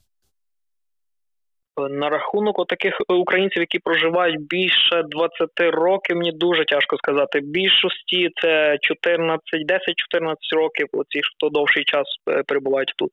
На 1.91 2.09
рахунок 2.11 2.67
таких 2.69 2.95
українців, 3.09 3.61
які 3.61 3.79
проживають 3.79 4.41
більше 4.41 5.03
20 5.11 5.51
років, 5.59 6.17
мені 6.17 6.33
дуже 6.33 6.65
тяжко 6.65 6.97
сказати. 6.97 7.41
Більшості 7.41 8.31
це 8.43 8.79
14, 8.81 9.41
10-14 9.55 10.35
років. 10.57 10.87
Оці 10.93 11.21
хто 11.23 11.49
довший 11.49 11.85
час 11.85 12.07
е, 12.31 12.43
перебувають 12.47 12.95
тут. 12.97 13.11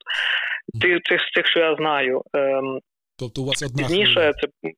Тих 0.81 1.01
цих 1.01 1.21
цих, 1.35 1.47
що 1.47 1.59
я 1.59 1.75
знаю. 1.75 2.21
Ем, 2.33 2.79
тобто 3.19 3.41
у 3.41 3.45
вас 3.45 3.63
одна 3.63 3.77
пізніше 3.77 4.33
це 4.41 4.71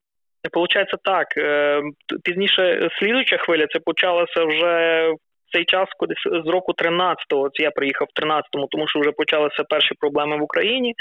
Получається 0.52 0.96
так. 1.04 1.26
Ем, 1.36 1.92
пізніше 2.24 2.88
слідуюча 2.98 3.36
хвиля 3.36 3.66
це 3.66 3.78
почалося 3.84 4.44
вже 4.44 5.08
цей 5.54 5.64
час, 5.64 5.88
коли 5.98 6.14
з 6.44 6.48
року 6.48 6.72
13-го, 6.72 7.42
от 7.42 7.60
я 7.60 7.70
приїхав 7.70 8.08
в 8.10 8.20
13-му, 8.20 8.66
тому 8.70 8.88
що 8.88 9.00
вже 9.00 9.12
почалися 9.12 9.64
перші 9.68 9.94
проблеми 10.00 10.36
в 10.36 10.42
Україні. 10.42 10.94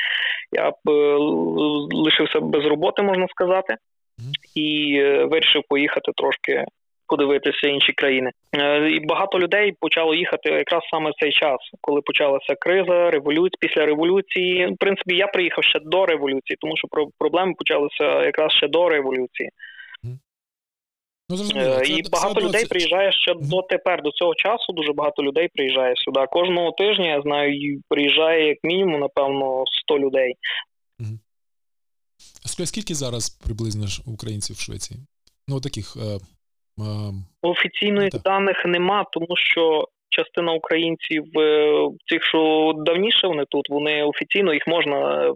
Я 0.51 0.71
б 0.71 0.89
е, 0.89 1.17
лишився 2.05 2.39
без 2.39 2.65
роботи, 2.65 3.01
можна 3.01 3.27
сказати, 3.27 3.75
і 4.55 4.97
е, 4.99 5.25
вирішив 5.25 5.61
поїхати 5.69 6.11
трошки. 6.15 6.65
Подивитися 7.07 7.67
інші 7.67 7.93
країни, 7.93 8.31
е, 8.57 8.89
і 8.89 8.99
багато 9.05 9.39
людей 9.39 9.73
почало 9.79 10.13
їхати 10.15 10.49
якраз 10.49 10.81
саме 10.91 11.09
в 11.09 11.13
цей 11.19 11.31
час, 11.31 11.57
коли 11.81 12.01
почалася 12.01 12.55
криза, 12.59 13.11
революція 13.11 13.57
після 13.59 13.85
революції. 13.85 14.67
В 14.67 14.77
принципі, 14.79 15.15
я 15.15 15.27
приїхав 15.27 15.63
ще 15.63 15.79
до 15.83 16.05
революції, 16.05 16.57
тому 16.61 16.77
що 16.77 16.87
проблеми 17.19 17.53
почалися 17.57 18.25
якраз 18.25 18.51
ще 18.51 18.67
до 18.67 18.89
революції. 18.89 19.49
Ну, 21.29 21.37
зрозуміло. 21.37 21.79
Е, 21.79 21.87
і 21.87 22.03
це, 22.03 22.09
багато 22.09 22.41
це 22.41 22.47
людей 22.47 22.65
приїжджає 22.65 23.11
ще 23.11 23.33
mm-hmm. 23.33 23.47
дотепер, 23.47 24.01
до 24.01 24.11
цього 24.11 24.35
часу. 24.35 24.73
Дуже 24.73 24.93
багато 24.93 25.23
людей 25.23 25.49
приїжджає 25.53 25.93
сюди. 25.97 26.25
Кожного 26.31 26.71
тижня 26.71 27.05
я 27.05 27.21
знаю, 27.21 27.81
приїжджає 27.89 28.47
як 28.47 28.57
мінімум, 28.63 28.99
напевно, 28.99 29.63
100 29.83 29.99
людей. 29.99 30.35
Mm-hmm. 30.99 32.65
Скільки 32.65 32.95
зараз 32.95 33.29
приблизно 33.29 33.85
українців 34.05 34.55
в 34.55 34.59
Швеції? 34.59 34.99
Ну, 35.47 35.61
таких. 35.61 35.97
Е, 35.97 36.19
е, 36.83 37.13
Офіційних 37.41 38.09
ну, 38.13 38.19
даних 38.19 38.65
нема, 38.65 39.05
тому 39.13 39.35
що 39.37 39.87
частина 40.17 40.51
українців 40.53 41.23
е, 41.39 41.73
цих, 42.09 42.23
що 42.23 42.73
давніше 42.85 43.27
вони 43.27 43.43
тут, 43.49 43.69
вони 43.69 44.03
офіційно 44.03 44.53
їх 44.53 44.67
можна 44.67 45.27
е, 45.27 45.33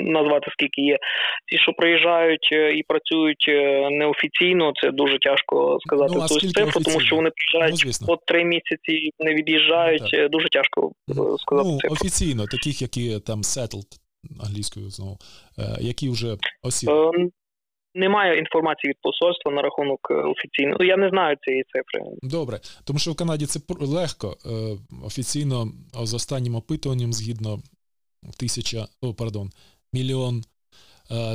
назвати 0.00 0.46
скільки 0.50 0.80
є. 0.80 0.98
Ті, 1.50 1.58
що 1.58 1.72
приїжджають 1.72 2.48
е, 2.52 2.70
і 2.78 2.82
працюють 2.82 3.46
неофіційно, 3.90 4.72
це 4.82 4.90
дуже 4.90 5.18
тяжко 5.18 5.78
сказати 5.80 6.14
ну, 6.16 6.28
цю 6.28 6.40
цифру, 6.40 6.82
тому 6.84 7.00
що 7.00 7.16
вони 7.16 7.30
приїжджають 7.30 7.98
ну, 8.00 8.06
по 8.06 8.16
три 8.26 8.44
місяці, 8.44 9.10
не 9.18 9.34
від'їжджають. 9.34 10.10
Ну, 10.12 10.28
дуже 10.28 10.48
тяжко 10.48 10.92
сказати. 11.38 11.68
Ну, 11.68 11.78
цифру. 11.78 11.94
офіційно, 11.94 12.46
таких, 12.46 12.82
які 12.82 13.20
там 13.20 13.40
settled, 13.40 13.90
англійською 14.44 14.90
знову, 14.90 15.18
які 15.80 16.08
вже 16.08 16.36
осіли. 16.62 17.30
Ем, 17.94 18.00
Немає 18.00 18.38
інформації 18.38 18.90
від 18.90 18.96
посольства 19.02 19.52
на 19.52 19.62
рахунок 19.62 20.00
е, 20.10 20.14
офіційного. 20.14 20.76
Ну, 20.80 20.86
я 20.86 20.96
не 20.96 21.08
знаю 21.08 21.36
цієї 21.44 21.64
цифри. 21.64 22.16
Добре, 22.22 22.60
тому 22.84 22.98
що 22.98 23.12
в 23.12 23.16
Канаді 23.16 23.46
це 23.46 23.60
легко. 23.80 24.36
Е, 24.46 24.76
офіційно 25.06 25.72
з 25.94 26.14
останнім 26.14 26.54
опитуванням, 26.54 27.12
згідно 27.12 27.58
тисяча, 28.38 28.86
о, 29.00 29.14
пардон, 29.14 29.50
мільйон 29.92 30.42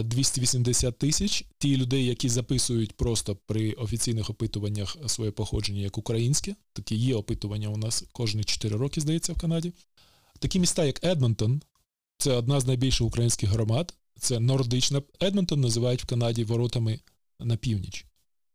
280 0.04 0.98
тисяч. 0.98 1.46
Ті 1.58 1.78
людей, 1.78 2.06
які 2.06 2.30
записують 2.30 2.98
просто 2.98 3.38
при 3.48 3.72
офіційних 3.72 4.30
опитуваннях 4.30 4.98
своє 5.08 5.32
походження 5.32 5.82
як 5.82 5.98
українське. 5.98 6.56
Такі 6.74 6.96
є 6.96 7.16
опитування 7.16 7.70
у 7.70 7.78
нас 7.78 8.02
кожні 8.14 8.44
4 8.44 8.78
роки, 8.78 9.02
здається, 9.02 9.34
в 9.34 9.42
Канаді. 9.42 9.74
Такі 10.40 10.60
міста, 10.60 10.86
як 10.86 11.04
Едмонтон, 11.04 11.62
це 12.18 12.34
одна 12.34 12.60
з 12.60 12.68
найбільших 12.68 13.08
українських 13.08 13.50
громад. 13.50 13.94
Це 14.20 14.40
нордична. 14.40 15.02
Едмонтон 15.24 15.62
називають 15.62 16.04
в 16.04 16.06
Канаді 16.06 16.44
воротами 16.44 17.00
на 17.40 17.58
північ, 17.58 18.06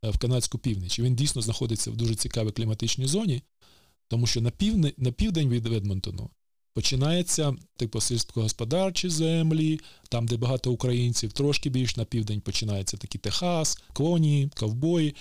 е, 0.04 0.10
в 0.10 0.18
канадську 0.18 0.58
північ. 0.58 0.98
І 0.98 1.02
він 1.02 1.14
дійсно 1.14 1.42
знаходиться 1.42 1.90
в 1.90 1.96
дуже 1.96 2.14
цікавій 2.14 2.50
кліматичній 2.50 3.06
зоні, 3.06 3.42
тому 4.08 4.26
що 4.26 4.40
на 4.40 4.50
півне, 4.50 4.92
на 4.96 5.12
південь 5.12 5.48
від 5.48 5.66
Едмонтону 5.66 6.30
починається 6.74 7.56
типу 7.76 8.00
сільськогосподарчі 8.00 9.08
землі, 9.08 9.80
там, 10.08 10.26
де 10.26 10.36
багато 10.36 10.72
українців, 10.72 11.32
трошки 11.32 11.70
більш 11.70 11.96
на 11.96 12.04
південь 12.04 12.40
починається 12.40 12.96
такий 12.96 13.20
Техас, 13.20 13.78
коні, 13.92 14.50
ковбої. 14.56 15.14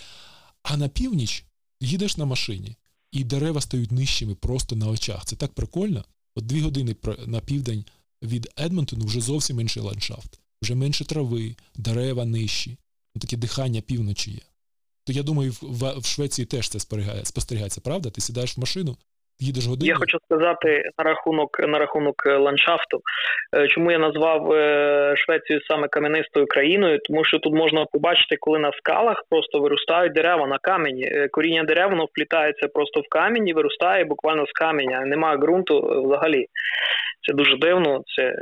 А 0.63 0.77
на 0.77 0.87
північ 0.87 1.45
їдеш 1.81 2.17
на 2.17 2.25
машині, 2.25 2.75
і 3.11 3.23
дерева 3.23 3.61
стають 3.61 3.91
нижчими 3.91 4.35
просто 4.35 4.75
на 4.75 4.87
очах. 4.87 5.25
Це 5.25 5.35
так 5.35 5.53
прикольно. 5.53 6.03
От 6.35 6.45
дві 6.45 6.61
години 6.61 6.95
на 7.27 7.39
південь 7.39 7.85
від 8.23 8.47
Едмонтону 8.65 9.05
вже 9.05 9.19
зовсім 9.19 9.59
інший 9.59 9.83
ландшафт, 9.83 10.39
вже 10.61 10.75
менше 10.75 11.05
трави, 11.05 11.55
дерева 11.75 12.25
нижчі, 12.25 12.77
ну, 13.15 13.21
таке 13.21 13.37
дихання 13.37 13.81
півночі 13.81 14.31
є. 14.31 14.41
То 15.07 15.13
я 15.13 15.23
думаю, 15.23 15.51
в, 15.61 15.99
в 15.99 16.05
Швеції 16.05 16.45
теж 16.45 16.69
це 16.69 16.79
спостерігається, 17.23 17.81
правда? 17.81 18.09
Ти 18.09 18.21
сідаєш 18.21 18.57
в 18.57 18.59
машину, 18.59 18.97
їдеш 19.39 19.67
годину. 19.67 19.87
Я 19.87 19.95
хочу 19.95 20.17
сказати 20.25 20.83
на 20.97 21.03
рахунок 21.03 21.59
на 21.59 21.79
рахунок 21.79 22.15
е, 22.25 22.37
ландшафту. 22.37 23.01
Е, 23.57 23.67
чому 23.67 23.91
я 23.91 23.99
назвав 23.99 24.51
е, 24.51 25.13
Швецію 25.17 25.61
саме 25.61 25.87
кам'янистою 25.87 26.47
країною? 26.47 26.99
Тому 26.99 27.25
що 27.25 27.39
тут 27.39 27.53
можна 27.53 27.85
побачити, 27.85 28.35
коли 28.39 28.59
на 28.59 28.71
скалах 28.71 29.23
просто 29.29 29.59
виростають 29.59 30.13
дерева 30.13 30.47
на 30.47 30.57
камені. 30.57 31.27
Коріння 31.31 31.63
дерев 31.63 31.89
воно 31.89 32.05
вплітається 32.05 32.67
просто 32.67 32.99
в 32.99 33.09
камінь 33.09 33.47
і 33.47 33.53
виростає 33.53 34.05
буквально 34.05 34.45
з 34.45 34.51
каменя. 34.51 34.99
Немає 35.05 35.37
ґрунту 35.37 36.03
взагалі. 36.05 36.45
Це 37.27 37.33
дуже 37.33 37.57
дивно. 37.57 38.03
Це 38.15 38.33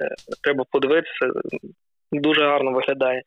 треба 0.43 0.63
подивитися. 0.71 1.31
Дуже 2.11 2.41
гарно 2.41 2.71
виглядає. 2.71 3.21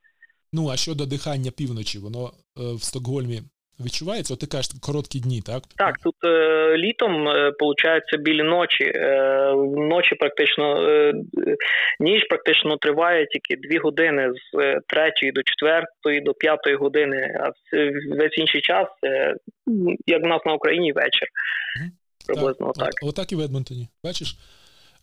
Ну 0.53 0.69
а 0.69 0.77
щодо 0.77 1.07
дихання 1.07 1.51
півночі, 1.51 1.99
воно 1.99 2.31
в 2.57 2.83
Стокгольмі 2.83 3.41
відчувається? 3.85 4.35
От 4.35 4.41
ти 4.41 4.47
кажеш, 4.47 4.73
короткі 4.81 5.21
дні, 5.21 5.43
так? 5.47 5.63
Так, 5.77 5.99
тут 5.99 6.15
е, 6.25 6.77
літом 6.77 7.25
виходить, 7.25 8.15
е, 8.15 8.17
білі 8.17 8.43
ночі. 8.43 8.85
Е, 8.85 9.55
Ночі 9.77 10.15
практично 10.15 10.89
е, 10.89 11.13
ніч 12.01 12.25
практично 12.29 12.77
триває 12.77 13.27
тільки 13.27 13.69
дві 13.69 13.79
години 13.79 14.33
з 14.33 14.59
е, 14.59 14.81
третьої 14.87 15.33
до 15.33 15.43
четвертої 15.43 16.21
до 16.21 16.35
п'ятої 16.35 16.77
години, 16.77 17.37
а 17.41 17.51
весь 18.17 18.39
інший 18.39 18.61
час, 18.61 18.87
е, 19.05 19.35
як 20.07 20.23
в 20.25 20.27
нас 20.27 20.41
на 20.47 20.53
Україні, 20.53 20.93
вечір. 20.93 21.29
Приблизно 22.27 22.73
так. 22.73 22.85
так. 22.85 22.95
Отак 23.03 23.33
і 23.33 23.37
в 23.37 23.41
Едмонтоні. 23.41 23.89
Бачиш? 24.05 24.37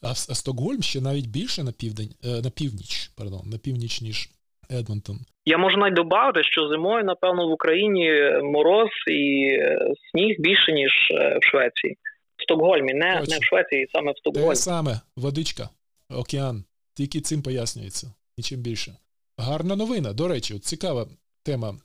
А 0.01 0.15
Стокгольм 0.15 0.81
ще 0.81 1.01
навіть 1.01 1.27
більше 1.27 1.63
на 1.63 1.71
південь, 1.71 2.09
на 2.43 2.49
північ, 2.49 3.11
пардон, 3.17 3.41
на 3.45 3.57
північ, 3.57 4.01
ніж 4.01 4.29
Едмонтон. 4.71 5.19
Я 5.45 5.57
можу 5.57 5.77
навіть 5.77 5.93
додати, 5.93 6.43
що 6.43 6.67
зимою, 6.67 7.03
напевно, 7.03 7.47
в 7.47 7.51
Україні 7.51 8.11
мороз 8.43 8.89
і 9.11 9.47
е, 9.51 9.93
сніг 10.11 10.35
більше, 10.39 10.71
ніж 10.71 10.91
е, 11.11 11.37
в 11.41 11.43
Швеції. 11.51 11.97
В 12.37 12.43
Стокгольмі, 12.43 12.93
не 12.93 13.13
не 13.29 13.37
в 13.39 13.43
Швеції, 13.43 13.87
саме 13.93 14.11
в 14.11 14.17
Стокгольмі. 14.17 14.49
Те 14.49 14.55
саме 14.55 14.99
водичка, 15.15 15.69
океан. 16.09 16.63
Тільки 16.93 17.21
цим 17.21 17.41
пояснюється. 17.41 18.13
Нічим 18.37 18.59
більше. 18.59 18.93
Гарна 19.37 19.75
новина. 19.75 20.13
До 20.13 20.27
речі, 20.27 20.53
от 20.53 20.63
цікава 20.63 21.07
тема 21.43 21.75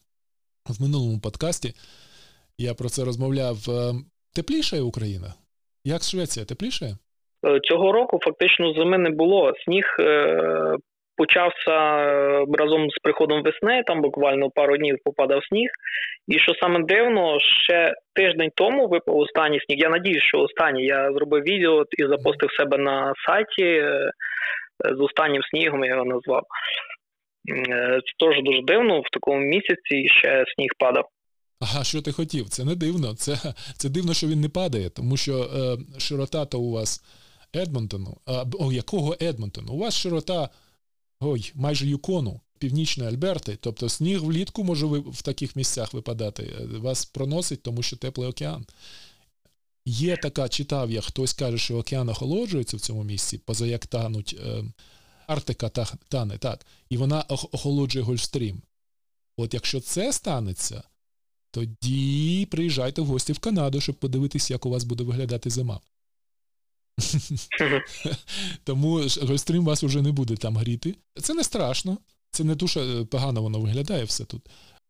в 0.69 0.83
минулому 0.83 1.21
подкасті. 1.21 1.75
Я 2.59 2.75
про 2.75 2.89
це 2.89 3.05
розмовляв. 3.05 3.71
Е, 3.71 3.95
теплішає 4.33 4.83
Україна? 4.83 5.35
Як 5.85 6.03
Швеція 6.03 6.47
теплішає? 6.47 6.97
Цього 7.63 7.93
року 7.93 8.19
фактично 8.23 8.73
зими 8.73 8.99
не 8.99 9.11
було. 9.11 9.53
Сніг 9.65 9.85
почався 11.17 11.71
е, 11.71 12.45
разом 12.59 12.91
з 12.91 12.99
приходом 13.03 13.43
весни, 13.43 13.83
там 13.87 14.03
буквально 14.03 14.51
пару 14.51 14.77
днів 14.77 14.99
попадав 15.05 15.45
сніг. 15.45 15.69
І 16.29 16.39
що 16.39 16.53
саме 16.55 16.85
дивно, 16.85 17.39
ще 17.41 17.95
тиждень 18.15 18.51
тому 18.55 18.89
випав 18.89 19.17
останній 19.17 19.61
сніг. 19.61 19.79
Я 19.79 19.89
надіюсь, 19.89 20.23
що 20.23 20.39
останній 20.39 20.85
я 20.85 21.13
зробив 21.13 21.43
відео 21.43 21.85
і 21.99 22.03
запостив 22.05 22.51
себе 22.53 22.79
на 22.79 23.13
сайті 23.27 23.65
е, 23.65 24.11
з 24.97 25.01
останнім 25.01 25.43
снігом, 25.43 25.85
я 25.85 25.91
його 25.91 26.05
назвав. 26.05 26.43
Е, 27.51 28.01
це 28.07 28.27
теж 28.27 28.43
дуже 28.43 28.63
дивно, 28.63 29.01
в 29.01 29.11
такому 29.13 29.41
місяці 29.41 30.09
ще 30.09 30.45
сніг 30.55 30.71
падав. 30.79 31.05
Ага, 31.61 31.85
що 31.85 32.03
ти 32.03 32.13
хотів? 32.13 32.49
Це 32.49 32.65
не 32.65 32.75
дивно. 32.75 33.15
Це 33.15 33.33
це 33.77 33.89
дивно, 33.89 34.15
що 34.15 34.27
він 34.27 34.41
не 34.41 34.49
падає, 34.49 34.91
тому 34.91 35.17
що 35.17 35.33
е, 35.33 36.01
широта 36.01 36.47
то 36.47 36.59
у 36.59 36.73
вас 36.73 37.03
Едмонтону. 37.55 38.17
А, 38.27 38.45
О, 38.59 38.73
якого 38.73 39.17
Едмонтону? 39.21 39.73
У 39.73 39.79
вас 39.79 39.95
широта 39.95 40.51
ой, 41.21 41.53
майже 41.55 41.87
Юкону, 41.87 42.41
Північної 42.59 43.11
Альберти, 43.11 43.59
тобто 43.61 43.89
сніг 43.89 44.23
влітку 44.23 44.65
може 44.65 44.87
в 44.87 45.23
таких 45.23 45.57
місцях 45.57 45.95
випадати, 45.95 46.55
е, 46.61 46.65
вас 46.79 47.05
проносить, 47.05 47.63
тому 47.63 47.83
що 47.83 47.97
теплий 47.97 48.29
океан. 48.29 48.67
Є 49.87 50.17
така, 50.17 50.49
читав 50.49 50.91
я, 50.91 51.01
хтось 51.01 51.33
каже, 51.33 51.59
що 51.59 51.79
океан 51.79 52.09
охолоджується 52.09 52.77
в 52.77 52.81
цьому 52.81 53.05
місці, 53.05 53.39
поза 53.39 53.67
як 53.67 53.87
тануть 53.87 54.37
е, 54.47 54.65
Арктика 55.27 55.69
та, 55.69 55.87
тане, 56.09 56.39
так, 56.39 56.67
і 56.91 56.97
вона 56.97 57.23
охолоджує 57.29 58.05
Гольфстрім. 58.05 58.63
От 59.37 59.55
якщо 59.55 59.81
це 59.81 60.13
станеться, 60.13 60.83
тоді 61.51 62.49
приїжджайте 62.51 63.03
в 63.03 63.07
гості 63.07 63.33
в 63.33 63.39
Канаду, 63.39 63.81
щоб 63.81 63.95
подивитися, 63.95 64.55
як 64.55 64.67
у 64.67 64.71
вас 64.71 64.85
буде 64.85 65.05
виглядати 65.05 65.51
зима. 65.51 65.81
Тому 68.65 69.01
гольстрім 69.23 69.65
вас 69.65 69.83
вже 69.83 70.03
не 70.03 70.13
буде 70.13 70.37
там 70.37 70.57
гріти. 70.57 70.95
Це 71.23 71.35
не 71.35 71.45
страшно. 71.45 71.99
Це 72.31 72.45
не 72.45 72.55
дуже 72.55 73.05
погано 73.05 73.43
воно 73.43 73.61
виглядає 73.61 74.05
все 74.05 74.25
тут. 74.25 74.49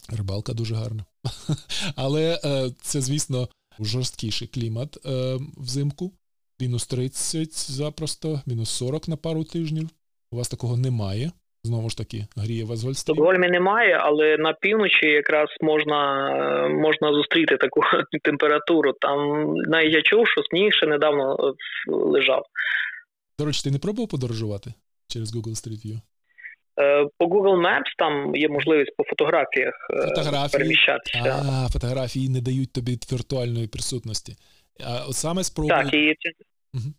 Рибалка 0.09 0.53
дуже 0.53 0.75
гарна. 0.75 1.05
Але 1.97 2.41
е, 2.45 2.71
це, 2.83 3.01
звісно, 3.01 3.49
жорсткіший 3.81 4.49
клімат 4.49 5.07
е, 5.07 5.41
взимку. 5.57 6.13
Мінус 6.61 6.87
30 6.87 7.71
запросто, 7.71 8.43
мінус 8.47 8.71
40 8.71 9.09
на 9.09 9.17
пару 9.17 9.45
тижнів. 9.45 9.91
У 10.31 10.37
вас 10.37 10.49
такого 10.49 10.77
немає. 10.77 11.33
Знову 11.65 11.91
ж 11.91 11.97
таки, 11.97 12.27
гріє 12.37 12.65
вас 12.65 12.85
В 12.85 12.97
Стокгольмі 12.97 13.49
немає, 13.49 13.99
але 14.03 14.37
на 14.37 14.53
півночі 14.53 15.07
якраз 15.07 15.49
можна 15.61 16.29
можна 16.69 17.13
зустріти 17.13 17.57
таку 17.57 17.81
температуру. 18.23 18.93
Там 18.93 19.19
навіть 19.55 19.95
я 19.95 20.03
чув, 20.03 20.29
що 20.29 20.43
сніг 20.43 20.73
ще 20.73 20.87
недавно 20.87 21.35
е, 21.35 21.53
лежав. 21.87 22.43
До 23.39 23.45
речі, 23.45 23.63
ти 23.65 23.71
не 23.71 23.79
пробував 23.79 24.09
подорожувати 24.09 24.75
через 25.09 25.37
Google 25.37 25.51
Street 25.51 25.87
View? 25.87 26.01
Е, 26.81 27.09
по 27.19 27.27
Google 27.27 27.61
Maps 27.67 27.93
там 27.99 28.37
є 28.37 28.49
можливість 28.49 28.97
по 28.97 29.05
фотографіях 29.05 29.75
е, 29.91 30.09
фотографії? 30.09 30.53
переміщатися. 30.53 31.43
А, 31.53 31.69
фотографії 31.69 32.29
не 32.29 32.41
дають 32.41 32.73
тобі 32.73 32.99
віртуальної 33.13 33.69
присутності. 33.69 34.37
А 34.87 35.07
от 35.09 35.15
саме 35.15 35.45
спробуй... 35.45 35.71
Так, 35.71 35.95
і 35.95 36.15
Угу. 36.75 36.93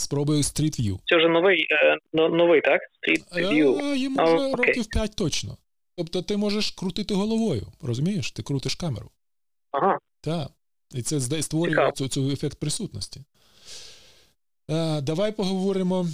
Спробую 0.00 0.42
Street 0.42 0.80
View. 0.80 0.98
Це 1.06 1.16
вже 1.16 1.28
новий, 1.28 1.66
е, 1.70 1.98
новий, 2.12 2.60
так? 2.60 2.80
Street 2.80 3.34
View. 3.34 3.84
А, 3.84 3.96
Йому 3.96 4.24
вже 4.24 4.36
oh, 4.36 4.56
років 4.56 4.86
5 4.86 5.16
точно. 5.16 5.56
Тобто 5.96 6.22
ти 6.22 6.36
можеш 6.36 6.70
крутити 6.70 7.14
головою, 7.14 7.66
розумієш? 7.82 8.30
Ти 8.30 8.42
крутиш 8.42 8.74
камеру. 8.74 9.10
Ага. 9.70 9.98
Так. 10.20 10.50
І 10.94 11.02
це 11.02 11.42
створює 11.42 11.92
цю, 11.92 12.08
цю 12.08 12.30
ефект 12.30 12.58
присутності. 12.58 13.20
А, 14.68 15.00
Давай 15.00 15.32
поговоримо 15.32 16.06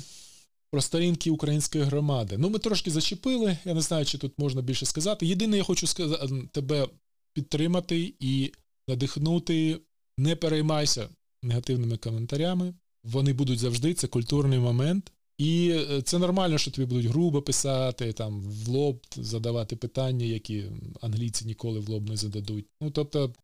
про 0.70 0.80
сторінки 0.80 1.30
української 1.30 1.84
громади. 1.84 2.36
Ну, 2.38 2.50
ми 2.50 2.58
трошки 2.58 2.90
зачепили, 2.90 3.58
я 3.64 3.74
не 3.74 3.80
знаю, 3.80 4.04
чи 4.04 4.18
тут 4.18 4.38
можна 4.38 4.62
більше 4.62 4.86
сказати. 4.86 5.26
Єдине, 5.26 5.56
я 5.56 5.62
хочу 5.62 5.86
сказати, 5.86 6.28
тебе 6.52 6.86
підтримати 7.32 8.14
і 8.20 8.52
надихнути. 8.88 9.80
Не 10.18 10.36
переймайся 10.36 11.08
негативними 11.42 11.96
коментарями 11.96 12.74
вони 13.12 13.32
будуть 13.32 13.58
завжди, 13.58 13.94
це 13.94 14.06
культурний 14.06 14.58
момент. 14.58 15.12
І 15.38 15.70
е, 15.70 16.02
це 16.02 16.18
нормально, 16.18 16.58
що 16.58 16.70
тобі 16.70 16.86
будуть 16.86 17.06
грубо 17.06 17.42
писати, 17.42 18.12
там 18.12 18.40
в 18.40 18.68
лоб 18.68 19.00
задавати 19.16 19.76
питання, 19.76 20.26
які 20.26 20.64
англійці 21.00 21.44
ніколи 21.44 21.80
в 21.80 21.88
лоб 21.88 22.08
не 22.08 22.16
зададуть. 22.16 22.66
Ну, 22.80 22.90
тобто, 22.90 23.34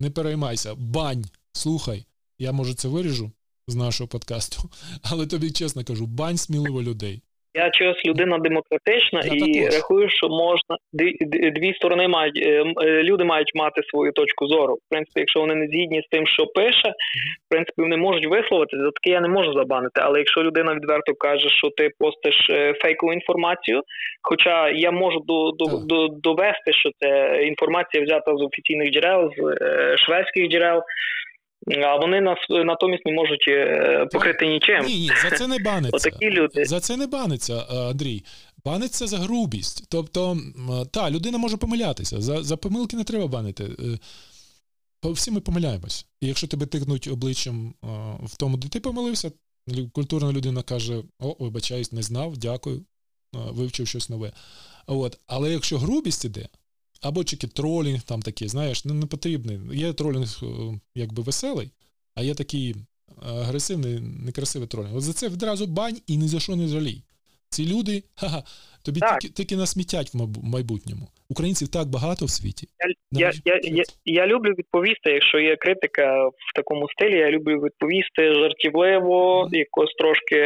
не 0.00 0.10
переймайся, 0.10 0.74
бань, 0.74 1.24
слухай, 1.52 2.04
я 2.38 2.52
може 2.52 2.74
це 2.74 2.88
виріжу 2.88 3.32
з 3.68 3.74
нашого 3.74 4.08
подкасту, 4.08 4.70
але 5.02 5.26
тобі 5.26 5.50
чесно 5.50 5.84
кажу, 5.84 6.06
бань 6.06 6.38
сміливо 6.38 6.82
людей. 6.82 7.22
Я 7.56 7.70
чогось 7.70 8.04
людина 8.06 8.38
демократична 8.38 9.20
я 9.24 9.32
і 9.32 9.68
рахую, 9.68 10.08
що 10.10 10.28
можна 10.28 10.76
дві, 10.92 11.16
дві 11.50 11.74
сторони 11.74 12.08
мають 12.08 12.42
е, 12.46 12.64
е, 12.82 13.02
люди 13.02 13.24
мають 13.24 13.54
мати 13.54 13.82
свою 13.90 14.12
точку 14.12 14.46
зору. 14.46 14.74
В 14.74 14.90
принципі, 14.90 15.20
якщо 15.20 15.40
вони 15.40 15.54
не 15.54 15.66
згідні 15.66 16.02
з 16.02 16.08
тим, 16.10 16.26
що 16.26 16.46
пише, 16.46 16.88
в 17.46 17.48
принципі, 17.50 17.82
вони 17.82 17.96
можуть 17.96 18.26
висловитися, 18.26 18.82
за 18.82 18.90
таке 18.90 19.10
я 19.10 19.20
не 19.20 19.28
можу 19.28 19.52
забанити. 19.52 20.00
Але 20.04 20.18
якщо 20.18 20.42
людина 20.42 20.74
відверто 20.74 21.14
каже, 21.14 21.48
що 21.48 21.70
ти 21.76 21.90
постиш 21.98 22.50
е, 22.50 22.74
фейкову 22.82 23.12
інформацію, 23.12 23.82
хоча 24.22 24.68
я 24.70 24.90
можу 24.90 25.20
до, 25.20 25.50
до, 25.50 25.78
до 25.78 26.08
довести, 26.08 26.72
що 26.72 26.90
це 26.98 27.42
інформація 27.42 28.04
взята 28.04 28.36
з 28.36 28.42
офіційних 28.42 28.90
джерел, 28.90 29.30
з 29.36 29.96
шведських 29.96 30.48
джерел. 30.48 30.82
А 31.66 31.96
вони 31.96 32.20
нас 32.20 32.38
натомість 32.50 33.06
не 33.06 33.12
можуть 33.12 33.44
е, 33.48 34.06
покрити 34.12 34.46
нічим. 34.46 34.84
Ні, 34.86 35.00
ні, 35.00 35.10
за 35.22 35.36
це 35.36 35.46
не 35.46 35.58
баниться. 35.58 36.08
Отакі 36.08 36.30
люди. 36.30 36.64
За 36.64 36.80
це 36.80 36.96
не 36.96 37.06
баниться, 37.06 37.66
е, 37.70 37.76
Андрій. 37.76 38.24
Баниться 38.64 39.06
за 39.06 39.18
грубість. 39.18 39.86
Тобто, 39.90 40.38
та, 40.92 41.10
людина 41.10 41.38
може 41.38 41.56
помилятися. 41.56 42.20
За 42.20 42.42
за 42.42 42.56
помилки 42.56 42.96
не 42.96 43.04
треба 43.04 43.26
банити. 43.26 43.64
Е, 43.64 43.98
всі 45.10 45.30
ми 45.30 45.40
помиляємось. 45.40 46.06
І 46.20 46.26
якщо 46.26 46.46
тебе 46.46 46.66
тикнуть 46.66 47.08
обличчям 47.08 47.74
в 48.22 48.36
тому, 48.36 48.56
де 48.56 48.68
ти 48.68 48.80
помилився, 48.80 49.32
культурна 49.92 50.32
людина 50.32 50.62
каже: 50.62 51.02
О, 51.20 51.36
вибачаюсь, 51.38 51.92
не 51.92 52.02
знав, 52.02 52.36
дякую, 52.36 52.84
вивчив 53.32 53.88
щось 53.88 54.08
нове. 54.08 54.32
От. 54.86 55.18
Але 55.26 55.52
якщо 55.52 55.78
грубість 55.78 56.24
іде, 56.24 56.48
або 57.04 57.24
тільки 57.24 57.46
тролінг 57.46 58.02
там 58.02 58.22
такий, 58.22 58.48
знаєш, 58.48 58.84
ну 58.84 58.94
не 58.94 59.06
потрібний. 59.06 59.58
Є 59.72 59.92
тролінг 59.92 60.40
е, 60.42 60.46
якби 60.94 61.22
веселий, 61.22 61.70
а 62.14 62.22
є 62.22 62.34
такий 62.34 62.74
агресивний, 63.22 64.00
некрасивий 64.00 64.68
тролінг. 64.68 64.96
От 64.96 65.02
за 65.02 65.12
це 65.12 65.28
відразу 65.28 65.66
бань 65.66 65.96
і 66.06 66.16
ні 66.16 66.28
за 66.28 66.40
що 66.40 66.56
не 66.56 66.68
жалій. 66.68 67.02
Ці 67.48 67.66
люди, 67.74 68.02
ха-ха, 68.14 68.42
тобі 68.84 69.00
тільки, 69.00 69.34
тільки 69.34 69.56
насмітять 69.56 70.10
в 70.14 70.44
майбутньому. 70.44 71.08
Українців 71.28 71.68
так 71.68 71.88
багато 71.88 72.24
в 72.26 72.30
світі. 72.30 72.68
Я 73.10 73.32
я, 73.44 73.60
я, 73.62 73.84
я, 74.04 74.26
люблю 74.26 74.50
відповісти, 74.58 75.10
якщо 75.10 75.38
є 75.38 75.56
критика 75.56 76.28
в 76.28 76.54
такому 76.54 76.88
стилі, 76.88 77.18
я 77.18 77.30
люблю 77.30 77.60
відповісти 77.60 78.34
жартівливо, 78.34 79.48
якось 79.52 79.94
трошки 79.98 80.36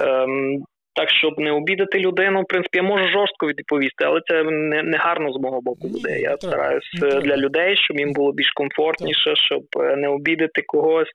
ем, 0.00 0.64
так, 0.94 1.10
щоб 1.10 1.38
не 1.38 1.52
обідати 1.52 1.98
людину, 1.98 2.42
в 2.42 2.46
принципі, 2.46 2.78
я 2.78 2.82
можу 2.82 3.08
жорстко 3.08 3.46
відповісти, 3.46 4.04
але 4.04 4.20
це 4.26 4.42
не 4.44 4.82
не 4.82 4.96
гарно 4.96 5.32
з 5.32 5.40
мого 5.40 5.60
боку 5.60 5.88
буде. 5.88 6.20
Я 6.20 6.36
стараюсь 6.36 6.90
для 7.00 7.36
людей, 7.36 7.76
щоб 7.76 7.98
їм 7.98 8.12
було 8.12 8.32
більш 8.32 8.50
комфортніше, 8.50 9.36
щоб 9.36 9.62
е, 9.80 9.96
не 9.96 10.08
обідати 10.08 10.62
когось. 10.66 11.08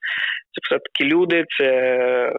Це 0.52 0.60
все 0.63 0.80
таки 0.80 1.04
люди, 1.13 1.46
це 1.58 2.34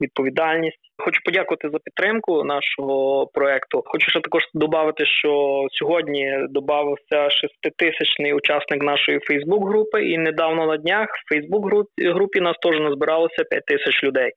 відповідальність. 0.00 0.78
Хочу 0.96 1.20
подякувати 1.24 1.70
за 1.70 1.78
підтримку 1.78 2.44
нашого 2.44 3.26
проекту. 3.26 3.82
Хочу 3.86 4.10
ще 4.10 4.20
також 4.20 4.42
додати, 4.54 5.06
що 5.06 5.62
сьогодні 5.72 6.38
додався 6.50 7.30
шеститисячний 7.30 8.32
учасник 8.32 8.82
нашої 8.82 9.18
Фейсбук-групи, 9.18 10.04
і 10.04 10.18
недавно 10.18 10.66
на 10.66 10.76
днях 10.76 11.08
в 11.08 11.34
Фейсбук-групі 11.34 12.40
нас 12.40 12.56
теж 12.62 12.80
назбиралося 12.80 13.44
5 13.50 13.64
тисяч 13.66 14.04
людей. 14.04 14.30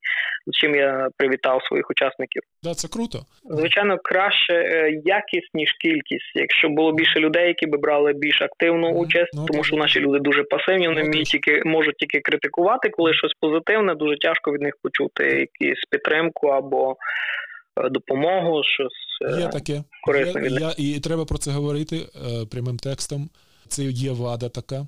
З 0.47 0.57
чим 0.57 0.75
я 0.75 1.09
привітав 1.17 1.63
своїх 1.63 1.89
учасників. 1.89 2.41
Да, 2.63 2.73
це 2.73 2.87
круто. 2.87 3.19
Звичайно, 3.49 3.97
краще 4.03 4.53
е, 4.53 5.01
якість 5.05 5.49
ніж 5.53 5.71
кількість. 5.71 6.31
Якщо 6.35 6.69
було 6.69 6.91
більше 6.91 7.19
людей, 7.19 7.47
які 7.47 7.67
би 7.67 7.77
брали 7.77 8.13
більш 8.13 8.41
активну 8.41 8.89
участь, 8.89 9.31
ну, 9.33 9.45
тому 9.45 9.63
що 9.63 9.75
наші 9.75 9.99
люди 9.99 10.19
дуже 10.19 10.43
пасивні, 10.43 10.87
вони 10.87 11.03
вміють 11.03 11.27
тільки 11.27 11.61
можуть 11.65 11.97
тільки 11.97 12.19
критикувати, 12.19 12.89
коли 12.89 13.13
щось 13.13 13.33
позитивне, 13.41 13.95
дуже 13.95 14.17
тяжко 14.17 14.51
від 14.51 14.61
них 14.61 14.73
почути 14.83 15.23
якусь 15.23 15.83
підтримку 15.91 16.46
або 16.49 16.95
е, 17.77 17.89
допомогу, 17.89 18.63
щось 18.63 19.31
е, 19.37 19.41
є 19.41 19.47
таке. 19.47 19.83
корисне. 20.05 20.49
Є, 20.49 20.57
я, 20.59 20.73
І 20.77 20.99
треба 20.99 21.25
про 21.25 21.37
це 21.37 21.51
говорити 21.51 21.97
е, 21.97 22.45
прямим 22.45 22.77
текстом. 22.77 23.29
Це 23.67 23.83
є 23.83 24.11
вада 24.11 24.49
така. 24.49 24.87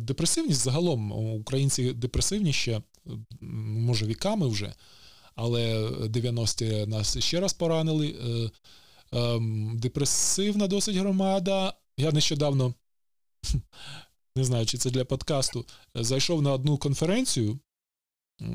Депресивність 0.00 0.60
загалом 0.60 1.12
українці 1.40 1.92
депресивні 1.92 2.52
ще, 2.52 2.80
може, 3.40 4.06
віками 4.06 4.48
вже, 4.48 4.72
але 5.34 5.88
90-ті 5.88 6.86
нас 6.86 7.18
ще 7.18 7.40
раз 7.40 7.52
поранили. 7.52 8.14
Ем, 9.12 9.78
депресивна 9.78 10.66
досить 10.66 10.96
громада. 10.96 11.74
Я 11.96 12.12
нещодавно, 12.12 12.74
не 14.36 14.44
знаю, 14.44 14.66
чи 14.66 14.78
це 14.78 14.90
для 14.90 15.04
подкасту, 15.04 15.66
зайшов 15.94 16.42
на 16.42 16.52
одну 16.52 16.78
конференцію 16.78 17.58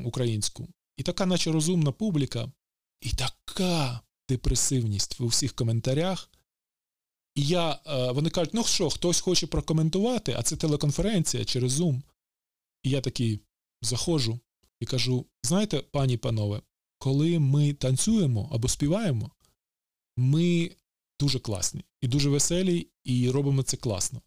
українську, 0.04 0.68
і 0.96 1.02
така, 1.02 1.26
наче 1.26 1.52
розумна 1.52 1.92
публіка, 1.92 2.52
і 3.00 3.10
така 3.10 4.00
депресивність 4.28 5.20
в 5.20 5.24
усіх 5.24 5.52
коментарях. 5.52 6.30
І 7.34 7.42
я, 7.46 7.80
е, 7.86 8.12
вони 8.12 8.30
кажуть, 8.30 8.54
ну 8.54 8.64
що, 8.64 8.90
хтось 8.90 9.20
хоче 9.20 9.46
прокоментувати, 9.46 10.34
а 10.38 10.42
це 10.42 10.56
телеконференція 10.56 11.44
через 11.44 11.80
Zoom. 11.80 12.02
І 12.82 12.90
я 12.90 13.00
такий 13.00 13.40
заходжу 13.82 14.38
і 14.80 14.86
кажу: 14.86 15.26
знаєте, 15.42 15.80
пані 15.80 16.16
панове, 16.16 16.62
коли 16.98 17.38
ми 17.38 17.72
танцюємо 17.72 18.48
або 18.52 18.68
співаємо, 18.68 19.30
ми 20.16 20.70
дуже 21.20 21.38
класні 21.38 21.84
і 22.00 22.08
дуже 22.08 22.28
веселі, 22.28 22.88
і 23.04 23.30
робимо 23.30 23.62
це 23.62 23.76
класно. 23.76 24.22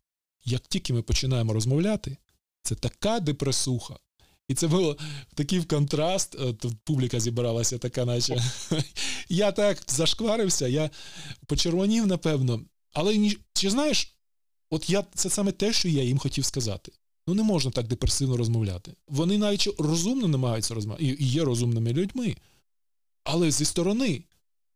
Як 0.45 0.67
тільки 0.67 0.93
ми 0.93 1.01
починаємо 1.01 1.53
розмовляти, 1.53 2.17
це 2.61 2.75
така 2.75 3.19
депресуха, 3.19 3.99
і 4.47 4.53
це 4.53 4.67
було 4.67 4.97
такий 5.35 5.63
контраст. 5.63 6.35
Е, 6.35 6.53
тут 6.53 6.73
публіка 6.83 7.19
зібралася 7.19 7.77
така, 7.77 8.05
наче. 8.05 8.43
Я 9.29 9.51
так 9.51 9.83
зашкварився, 9.87 10.67
я 10.67 10.89
почервонів, 11.45 12.07
напевно. 12.07 12.61
Але 12.93 13.31
чи 13.53 13.69
знаєш, 13.69 14.15
от 14.69 14.89
я 14.89 15.03
це 15.15 15.29
саме 15.29 15.51
те, 15.51 15.73
що 15.73 15.87
я 15.87 16.03
їм 16.03 16.17
хотів 16.17 16.45
сказати. 16.45 16.91
Ну, 17.27 17.33
не 17.33 17.43
можна 17.43 17.71
так 17.71 17.87
депресивно 17.87 18.37
розмовляти. 18.37 18.93
Вони 19.07 19.37
навіть 19.37 19.69
розумно 19.79 20.27
намагаються 20.27 20.73
розмовляти, 20.73 21.05
і 21.19 21.25
є 21.25 21.43
розумними 21.43 21.93
людьми. 21.93 22.35
Але 23.23 23.51
зі 23.51 23.65
сторони, 23.65 24.23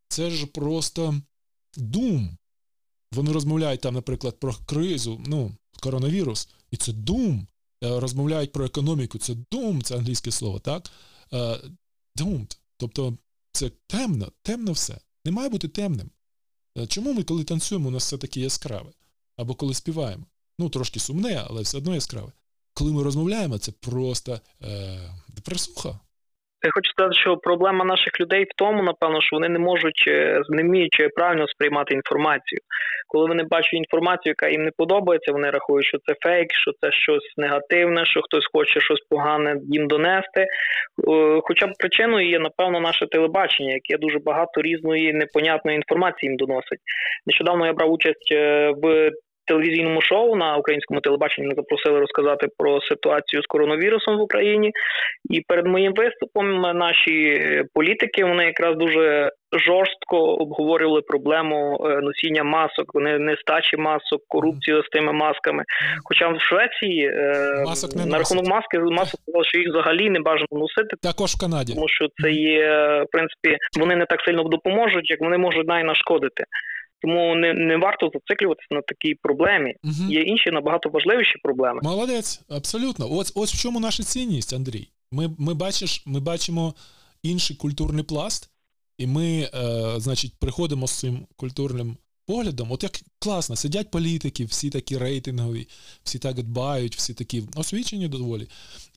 це 0.08 0.30
ж 0.30 0.46
просто 0.46 1.22
дум. 1.78 2.38
Вони 3.12 3.32
розмовляють 3.32 3.82
там, 3.82 3.94
наприклад, 3.94 4.40
про 4.40 4.54
кризу, 4.66 5.22
ну, 5.28 5.52
коронавірус, 5.80 6.50
і 6.72 6.78
це 6.78 6.94
дум. 6.94 7.48
Е, 7.84 8.00
розмовляють 8.00 8.52
про 8.52 8.66
економіку, 8.66 9.18
це 9.18 9.34
doom, 9.34 9.84
це 9.84 9.98
англійське 9.98 10.32
слово, 10.32 10.60
так? 10.60 10.92
Е, 11.34 11.60
doomed. 12.18 12.58
Тобто 12.78 13.18
це 13.52 13.72
темно, 13.88 14.32
темно 14.42 14.72
все. 14.72 14.98
Не 15.26 15.32
має 15.32 15.50
бути 15.50 15.68
темним. 15.68 16.10
Е, 16.78 16.88
чому 16.88 17.14
ми, 17.14 17.24
коли 17.24 17.44
танцюємо, 17.44 17.88
у 17.88 17.92
нас 17.92 18.04
все 18.04 18.18
таке 18.18 18.40
яскраве? 18.40 18.92
Або 19.38 19.56
коли 19.56 19.74
співаємо? 19.74 20.26
Ну, 20.60 20.70
трошки 20.70 21.00
сумне, 21.00 21.46
але 21.50 21.62
все 21.62 21.78
одно 21.78 21.96
яскраве. 21.96 22.32
Коли 22.74 22.92
ми 22.92 23.04
розмовляємо, 23.04 23.58
це 23.58 23.72
просто 23.72 24.42
е, 24.62 25.14
депресуха. 25.28 26.00
Я 26.64 26.72
хочу 26.74 26.90
сказати, 26.90 27.16
що 27.20 27.38
проблема 27.38 27.86
наших 27.86 28.20
людей 28.20 28.44
в 28.44 28.56
тому, 28.56 28.84
напевно, 28.84 29.22
що 29.22 29.36
вони 29.36 29.50
не 29.50 29.60
можуть 29.60 30.04
е, 30.08 30.42
не 30.50 30.64
вміють 30.64 30.98
е, 31.00 31.10
правильно 31.16 31.48
сприймати 31.48 31.94
інформацію. 31.94 32.60
Коли 33.08 33.28
вони 33.28 33.44
бачать 33.44 33.74
інформацію, 33.74 34.32
яка 34.32 34.50
їм 34.50 34.64
не 34.64 34.72
подобається, 34.78 35.32
вони 35.32 35.50
рахують, 35.50 35.88
що 35.88 35.98
це 36.06 36.16
фейк, 36.24 36.48
що 36.54 36.72
це 36.82 36.92
щось 36.92 37.34
негативне, 37.38 38.06
що 38.06 38.22
хтось 38.22 38.46
хоче 38.54 38.80
щось 38.80 39.02
погане 39.10 39.56
їм 39.64 39.88
донести. 39.88 40.48
Хоча 41.44 41.68
б 41.68 41.72
причиною 41.80 42.30
є, 42.30 42.40
напевно, 42.40 42.80
наше 42.80 43.08
телебачення, 43.08 43.74
яке 43.74 43.98
дуже 44.02 44.20
багато 44.20 44.62
різної 44.62 45.14
непонятної 45.14 45.76
інформації 45.76 46.30
їм 46.30 46.38
доносить. 46.38 46.80
Нещодавно 47.26 47.66
я 47.66 47.74
брав 47.74 47.92
участь 47.92 48.32
е, 48.32 48.72
в 48.82 49.12
телевізійному 49.52 50.02
шоу 50.02 50.36
на 50.36 50.58
українському 50.58 51.02
телебаченні 51.02 51.48
ми 51.48 51.56
запросили 51.56 52.00
розказати 52.00 52.48
про 52.58 52.82
ситуацію 52.82 53.42
з 53.42 53.46
коронавірусом 53.46 54.18
в 54.18 54.22
Україні. 54.22 54.72
І 55.30 55.42
перед 55.48 55.66
моїм 55.66 55.94
виступом 55.94 56.62
наші 56.62 57.42
політики 57.74 58.26
вони 58.26 58.44
якраз 58.46 58.78
дуже 58.78 59.32
жорстко 59.54 60.18
обговорювали 60.18 61.02
проблему 61.02 61.86
е, 61.86 62.02
носіння 62.02 62.44
масок, 62.44 62.86
нестачі 63.20 63.78
масок, 63.78 64.22
корупцію 64.28 64.84
з 64.84 64.90
тими 64.90 65.14
масками. 65.14 65.64
Хоча 66.04 66.30
в 66.30 66.42
Швеції 66.42 67.06
е, 67.08 67.64
Масок 67.68 67.96
не 67.96 68.06
на 68.06 68.18
рахунок 68.18 68.46
маски 68.48 68.80
масок 68.80 69.20
сказали, 69.22 69.46
що 69.46 69.58
їх 69.60 69.68
взагалі 69.70 70.10
не 70.10 70.20
бажано 70.20 70.48
носити. 70.52 70.96
Також 71.02 71.32
в 71.32 71.40
Канаді, 71.40 71.74
тому 71.74 71.88
що 71.88 72.08
це 72.22 72.32
є 72.32 72.68
в 73.08 73.12
принципі 73.12 73.58
вони 73.80 73.96
не 73.96 74.06
так 74.06 74.22
сильно 74.22 74.44
допоможуть, 74.44 75.10
як 75.10 75.20
вони 75.22 75.38
можуть 75.38 75.68
навіть 75.68 75.86
нашкодити. 75.86 76.44
Тому 77.02 77.36
не 77.36 77.54
не 77.54 77.78
варто 77.78 78.12
зациклюватися 78.14 78.68
на 78.72 78.82
такій 78.82 79.16
проблемі. 79.16 79.76
Угу. 79.84 80.12
Є 80.12 80.22
інші 80.22 80.52
набагато 80.52 80.90
важливіші 80.90 81.38
проблеми. 81.44 81.80
Молодець, 81.84 82.42
абсолютно. 82.50 83.12
Ось 83.12 83.32
ось 83.36 83.54
в 83.54 83.62
чому 83.62 83.80
наша 83.80 84.04
цінність, 84.04 84.54
Андрій. 84.54 84.88
Ми 85.12 85.30
ми, 85.38 85.54
бачиш, 85.54 86.04
ми 86.06 86.20
бачимо 86.20 86.74
інший 87.24 87.56
культурний 87.56 88.04
пласт, 88.04 88.50
і 88.98 89.08
ми, 89.08 89.26
е, 89.42 89.50
значить, 89.98 90.34
приходимо 90.40 90.88
з 90.88 91.00
цим 91.00 91.28
культурним 91.36 91.98
поглядом. 92.26 92.72
От 92.72 92.84
як 92.84 93.00
класно, 93.20 93.56
сидять 93.56 93.92
політики, 93.92 94.46
всі 94.46 94.70
такі 94.70 94.98
рейтингові, 94.98 95.68
всі 96.04 96.20
так 96.20 96.36
дбають, 96.36 96.96
всі 96.96 97.14
такі 97.14 97.44
освічені 97.56 98.08
доволі. 98.08 98.48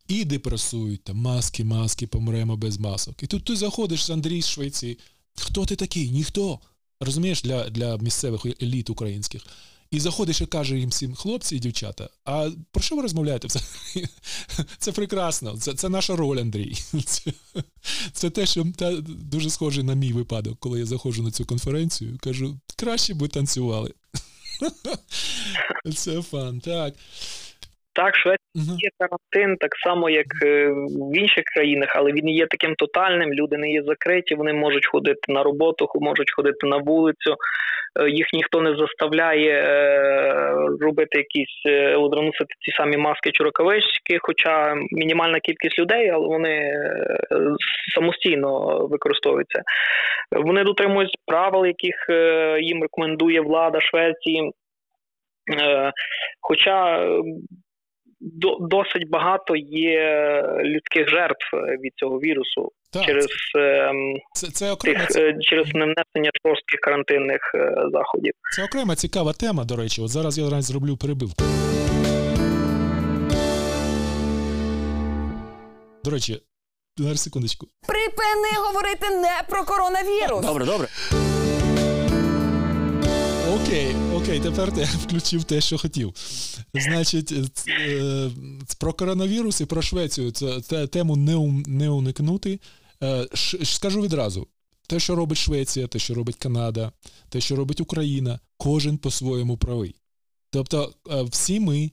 І 0.09 0.25
депресують 0.25 1.05
там 1.05 1.17
маски, 1.17 1.65
маски, 1.65 2.07
помремо 2.07 2.57
без 2.57 2.79
масок. 2.79 3.23
І 3.23 3.27
тут 3.27 3.45
ти 3.45 3.57
заходиш 3.57 4.05
з 4.05 4.11
Андрій 4.11 4.43
з 4.43 4.49
Швеції. 4.49 4.99
Хто 5.35 5.65
ти 5.65 5.77
такий? 5.77 6.11
Ніхто. 6.11 6.61
Розумієш, 7.01 7.43
для 7.43 7.71
для 7.71 7.97
місцевих 7.97 8.47
еліт 8.63 8.91
українських. 8.91 9.43
І 9.91 10.01
заходиш 10.01 10.41
і 10.41 10.47
каже 10.47 10.79
їм 10.79 10.91
всім 10.91 11.15
хлопці 11.15 11.57
і 11.57 11.59
дівчата, 11.59 12.09
а 12.25 12.51
про 12.73 12.83
що 12.83 12.97
ви 12.97 13.03
розмовляєте? 13.03 13.49
Це 14.79 14.93
прекрасно, 14.93 15.57
це 15.57 15.75
це 15.75 15.89
наша 15.89 16.17
роль, 16.17 16.39
Андрій. 16.39 16.75
Це 17.05 17.33
це 18.13 18.31
те, 18.31 18.47
що 18.47 18.67
та, 18.77 18.97
дуже 19.01 19.51
схоже 19.51 19.83
на 19.83 19.95
мій 19.95 20.13
випадок, 20.13 20.57
коли 20.61 20.79
я 20.79 20.87
заходжу 20.87 21.23
на 21.23 21.31
цю 21.31 21.45
конференцію, 21.45 22.19
кажу, 22.21 22.59
краще 22.77 23.15
би 23.15 23.29
танцювали. 23.29 23.95
Це 25.95 26.23
фан, 26.23 26.61
так. 26.61 26.95
Так, 27.95 28.17
Швеція 28.17 28.77
є 28.79 28.91
карантин, 28.99 29.57
так 29.57 29.71
само, 29.77 30.11
як 30.11 30.27
е, 30.45 30.69
в 31.13 31.17
інших 31.17 31.45
країнах, 31.45 31.97
але 31.97 32.13
він 32.13 32.29
є 32.29 32.47
таким 32.47 32.75
тотальним. 32.75 33.33
Люди 33.33 33.57
не 33.57 33.71
є 33.71 33.83
закриті, 33.83 34.35
вони 34.37 34.53
можуть 34.53 34.87
ходити 34.87 35.33
на 35.33 35.43
роботу, 35.43 35.89
можуть 35.95 36.35
ходити 36.35 36.67
на 36.67 36.77
вулицю. 36.77 37.37
Е, 38.01 38.11
їх 38.11 38.27
ніхто 38.33 38.61
не 38.61 38.77
заставляє 38.77 39.53
е, 39.53 40.55
робити 40.81 41.19
якісь 41.19 41.63
носити 41.97 42.55
ці 42.61 42.73
самі 42.77 42.97
маски 42.97 43.31
чи 43.33 43.45
рукавички, 43.45 44.19
хоча 44.21 44.75
мінімальна 44.91 45.41
кількість 45.41 45.79
людей, 45.79 46.09
але 46.09 46.27
вони 46.27 46.73
самостійно 47.95 48.79
використовуються. 48.87 49.63
Вони 50.33 50.65
дотримують 50.65 51.17
правил, 51.27 51.67
яких 51.67 51.95
їм 52.61 52.83
рекомендує 52.83 53.41
влада 53.41 53.81
Швеції. 53.81 54.53
Хоча 56.41 57.09
досить 58.61 59.09
багато 59.11 59.57
є 59.57 60.43
людських 60.65 61.09
жертв 61.09 61.57
від 61.83 61.93
цього 61.97 62.19
вірусу 62.19 62.73
так. 62.93 63.05
через 63.05 63.27
ем, 63.57 64.17
це, 64.33 64.47
це 64.47 64.73
окремо, 64.73 64.99
тих, 64.99 65.09
це... 65.09 65.35
через 65.41 65.67
невнесення 65.67 66.31
жорстких 66.47 66.81
карантинних 66.81 67.53
е, 67.55 67.75
заходів. 67.93 68.33
Це 68.57 68.65
окрема 68.65 68.97
цікава 68.97 69.33
тема. 69.33 69.65
До 69.65 69.77
речі, 69.77 70.03
от 70.03 70.09
зараз 70.09 70.39
я 70.39 70.63
зроблю 70.63 70.97
перебивку. 70.97 71.45
До 76.05 76.11
речі, 76.11 76.41
на 76.99 77.15
секундочку. 77.15 77.67
Припини 77.87 78.67
говорити 78.67 79.11
не 79.11 79.43
про 79.49 79.65
коронавірус. 79.65 80.47
Добре, 80.47 80.65
добре. 80.65 80.89
Окей, 83.55 83.95
окей, 84.15 84.41
тепер 84.41 84.73
я 84.77 84.85
включив 85.03 85.45
те, 85.45 85.61
що 85.61 85.79
хотів. 85.79 86.15
Значить, 86.75 87.33
е, 87.69 88.31
про 88.79 88.93
коронавірус 88.93 89.61
і 89.61 89.67
про 89.67 89.83
Швецію 89.83 90.31
це, 90.31 90.87
тему 90.87 91.17
не 91.67 91.91
уникнути. 91.91 92.61
Е, 93.03 93.27
скажу 93.65 94.03
відразу: 94.03 94.47
те, 94.87 95.01
що 95.01 95.15
робить 95.15 95.39
Швеція, 95.39 95.87
те, 95.87 95.99
що 95.99 96.15
робить 96.15 96.37
Канада, 96.37 96.93
те, 97.29 97.41
що 97.41 97.57
робить 97.57 97.81
Україна, 97.81 98.41
кожен 98.57 98.99
по-своєму 98.99 99.57
правий. 99.57 99.95
Тобто, 100.51 100.93
е, 101.11 101.23
всі 101.23 101.61
ми, 101.61 101.91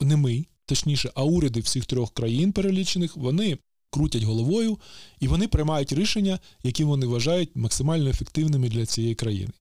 не 0.00 0.16
ми, 0.16 0.44
точніше, 0.66 1.10
а 1.14 1.24
уряди 1.24 1.60
всіх 1.60 1.86
трьох 1.86 2.14
країн 2.14 2.52
перелічених, 2.52 3.16
вони 3.16 3.58
крутять 3.90 4.22
головою 4.22 4.78
і 5.20 5.28
вони 5.28 5.48
приймають 5.48 5.92
рішення, 5.92 6.38
які 6.62 6.84
вони 6.84 7.06
вважають 7.06 7.56
максимально 7.56 8.10
ефективними 8.10 8.68
для 8.68 8.86
цієї 8.86 9.14
країни. 9.14 9.52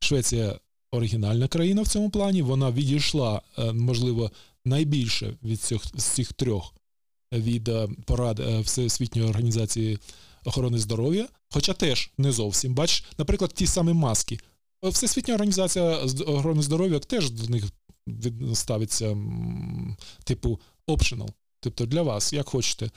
Швеція 0.00 0.58
оригінальна 0.90 1.48
країна 1.48 1.82
в 1.82 1.88
цьому 1.88 2.10
плані, 2.10 2.42
вона 2.42 2.70
відійшла, 2.70 3.42
е, 3.58 3.72
можливо, 3.72 4.30
найбільше 4.64 5.34
від 5.44 5.60
цих, 5.60 5.82
з 5.94 6.04
цих 6.04 6.32
трьох 6.32 6.74
від 7.32 7.68
е, 7.68 7.88
порад 8.04 8.40
е, 8.40 8.60
Всесвітньої 8.60 9.28
організації 9.28 9.98
охорони 10.44 10.78
здоров'я, 10.78 11.28
хоча 11.50 11.72
теж 11.72 12.10
не 12.18 12.32
зовсім. 12.32 12.74
Бач, 12.74 13.04
наприклад, 13.18 13.52
ті 13.54 13.66
самі 13.66 13.92
маски. 13.92 14.38
Всесвітня 14.82 15.34
організація 15.34 15.96
охорони 16.26 16.62
здоров'я 16.62 16.98
теж 16.98 17.30
до 17.30 17.48
них 17.48 17.64
ставиться 18.54 19.16
типу 20.24 20.60
optional, 20.86 21.28
тобто 21.60 21.86
для 21.86 22.02
вас, 22.02 22.32
як 22.32 22.48
хочете. 22.48 22.90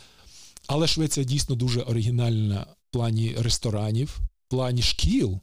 Але 0.67 0.87
Швеція 0.87 1.23
дійсно 1.23 1.55
дуже 1.55 1.81
оригінальна 1.81 2.61
в 2.61 2.91
плані 2.91 3.35
ресторанів, 3.37 4.19
в 4.47 4.49
плані 4.49 4.81
шкіл. 4.81 5.39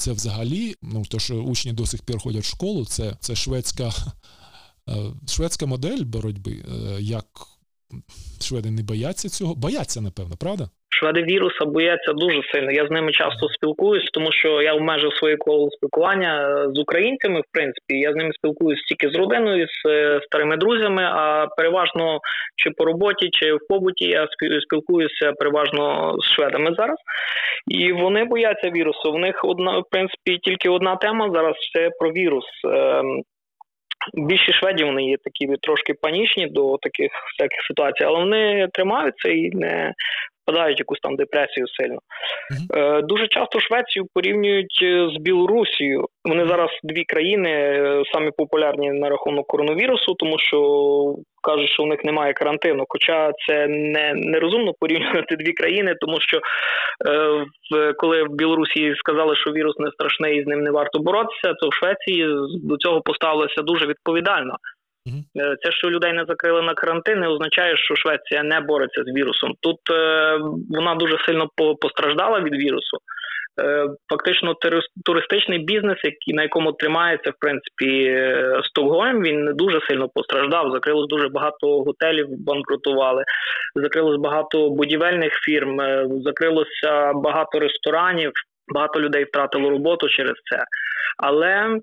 Це 0.00 0.12
взагалі, 0.12 0.74
ну 0.82 1.04
то 1.04 1.18
що 1.18 1.34
учні 1.42 1.72
до 1.72 1.86
сих 1.86 2.02
пір 2.02 2.18
ходять 2.18 2.44
в 2.44 2.50
школу, 2.50 2.84
це 2.84 3.16
це 3.20 3.36
шведська 3.36 3.92
е, 4.88 5.12
шведська 5.26 5.66
модель 5.66 6.04
боротьби. 6.04 6.64
Е, 6.68 7.02
як 7.02 7.26
шведи 8.40 8.70
не 8.70 8.82
бояться 8.82 9.28
цього? 9.28 9.54
Бояться, 9.54 10.00
напевно, 10.00 10.36
правда? 10.36 10.70
Шведи 11.00 11.22
віруса 11.22 11.64
бояться 11.64 12.12
дуже 12.12 12.42
сильно. 12.42 12.72
Я 12.72 12.86
з 12.86 12.90
ними 12.90 13.12
часто 13.12 13.48
спілкуюсь, 13.48 14.10
тому 14.12 14.32
що 14.32 14.62
я 14.62 14.74
обмежив 14.74 15.14
своє 15.14 15.36
коло 15.36 15.70
спілкування 15.70 16.64
з 16.74 16.78
українцями. 16.78 17.40
В 17.40 17.52
принципі, 17.52 17.94
я 17.94 18.12
з 18.12 18.16
ними 18.16 18.32
спілкуюсь 18.32 18.82
тільки 18.82 19.08
з 19.08 19.14
родиною, 19.14 19.66
з 19.66 19.88
е, 19.88 20.20
старими 20.26 20.56
друзями. 20.56 21.02
А 21.02 21.46
переважно 21.56 22.20
чи 22.56 22.70
по 22.70 22.84
роботі, 22.84 23.28
чи 23.32 23.54
в 23.54 23.58
побуті 23.68 24.04
я 24.04 24.28
спілкуюся 24.62 25.32
переважно 25.32 26.14
з 26.18 26.34
шведами 26.34 26.74
зараз. 26.78 26.98
І 27.68 27.92
вони 27.92 28.24
бояться 28.24 28.70
вірусу. 28.70 29.12
В 29.12 29.18
них 29.18 29.44
одна 29.44 29.78
в 29.78 29.84
принципі 29.90 30.38
тільки 30.42 30.68
одна 30.68 30.96
тема 30.96 31.30
зараз 31.34 31.54
це 31.74 31.90
про 32.00 32.10
вірус. 32.10 32.44
Ем, 32.64 33.22
більші 34.14 34.52
шведів 34.52 34.86
вони 34.86 35.02
є 35.02 35.16
такі 35.24 35.56
трошки 35.62 35.94
панічні 35.94 36.46
до 36.46 36.76
таких 36.76 37.10
всяких 37.38 37.60
ситуацій, 37.68 38.04
але 38.04 38.18
вони 38.18 38.68
тримаються 38.72 39.28
і 39.28 39.50
не 39.50 39.92
впадають 40.42 40.78
в 40.78 40.80
якусь 40.80 41.00
там 41.00 41.16
депресію 41.16 41.66
сильно. 41.68 41.98
Mm-hmm. 42.50 43.06
Дуже 43.06 43.28
часто 43.28 43.60
Швецію 43.60 44.06
порівнюють 44.14 44.80
е, 44.82 45.08
з 45.14 45.22
Білорусією. 45.22 46.06
Вони 46.24 46.46
зараз 46.46 46.70
дві 46.82 47.04
країни 47.04 47.50
е, 47.50 48.02
самі 48.12 48.30
популярні 48.36 48.90
на 48.90 49.08
рахунок 49.08 49.46
коронавірусу, 49.46 50.14
тому 50.14 50.38
що 50.38 50.58
кажуть, 51.42 51.70
що 51.70 51.82
у 51.82 51.86
них 51.86 52.04
немає 52.04 52.32
карантину. 52.32 52.84
Хоча 52.88 53.32
це 53.48 53.66
не 53.66 54.12
нерозумно 54.14 54.72
порівнювати 54.80 55.36
дві 55.36 55.52
країни, 55.52 55.94
тому 56.00 56.20
що 56.20 56.36
е, 56.36 56.40
в 57.70 57.92
коли 57.92 58.22
в 58.22 58.28
Білорусі 58.30 58.94
сказали, 58.96 59.36
що 59.36 59.50
вірус 59.50 59.78
не 59.78 59.90
страшний 59.90 60.38
і 60.38 60.44
з 60.44 60.46
ним 60.46 60.60
не 60.60 60.70
варто 60.70 60.98
боротися, 60.98 61.54
то 61.54 61.68
в 61.68 61.74
Швеції 61.74 62.26
до 62.64 62.76
цього 62.76 63.00
поставилося 63.00 63.62
дуже 63.62 63.86
відповідально. 63.86 64.56
Е, 65.36 65.56
це, 65.62 65.72
що 65.72 65.90
людей 65.90 66.12
не 66.12 66.24
закрили 66.28 66.62
на 66.62 66.74
карантин, 66.74 67.20
не 67.20 67.28
означає, 67.28 67.76
що 67.76 67.96
Швеція 67.96 68.42
не 68.42 68.60
бореться 68.60 69.02
з 69.02 69.16
вірусом. 69.16 69.54
Тут 69.60 69.78
е, 69.90 70.38
вона 70.70 70.94
дуже 70.94 71.18
сильно 71.26 71.48
постраждала 71.80 72.40
від 72.40 72.54
вірусу. 72.54 72.98
Е, 73.62 73.86
фактично, 74.10 74.54
туристичний 75.04 75.58
бізнес, 75.58 75.98
який 76.04 76.34
на 76.34 76.42
якому 76.42 76.72
тримається 76.72 77.30
в 77.30 77.40
принципі 77.40 78.20
Стокгольм, 78.64 79.22
він 79.22 79.44
не 79.44 79.52
дуже 79.52 79.80
сильно 79.88 80.08
постраждав. 80.08 80.72
Закрилось 80.72 81.08
дуже 81.08 81.28
багато 81.28 81.82
готелів, 81.82 82.26
банкрутували, 82.30 83.24
закрилось 83.74 84.20
багато 84.20 84.70
будівельних 84.70 85.32
фірм, 85.32 85.78
закрилося 86.24 87.12
багато 87.14 87.58
ресторанів. 87.58 88.32
Багато 88.74 89.00
людей 89.00 89.24
втратило 89.24 89.70
роботу 89.70 90.08
через 90.08 90.34
це, 90.50 90.64
але 91.18 91.78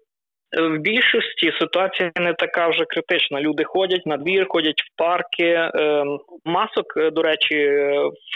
в 0.51 0.77
більшості 0.77 1.51
ситуація 1.59 2.11
не 2.19 2.33
така 2.33 2.67
вже 2.67 2.85
критична. 2.85 3.41
Люди 3.41 3.63
ходять 3.63 4.05
на 4.05 4.17
двір, 4.17 4.45
ходять 4.49 4.81
в 4.81 4.97
парки. 4.97 5.69
Ем, 5.75 6.19
масок, 6.45 6.97
е, 6.97 7.11
до 7.11 7.21
речі, 7.21 7.55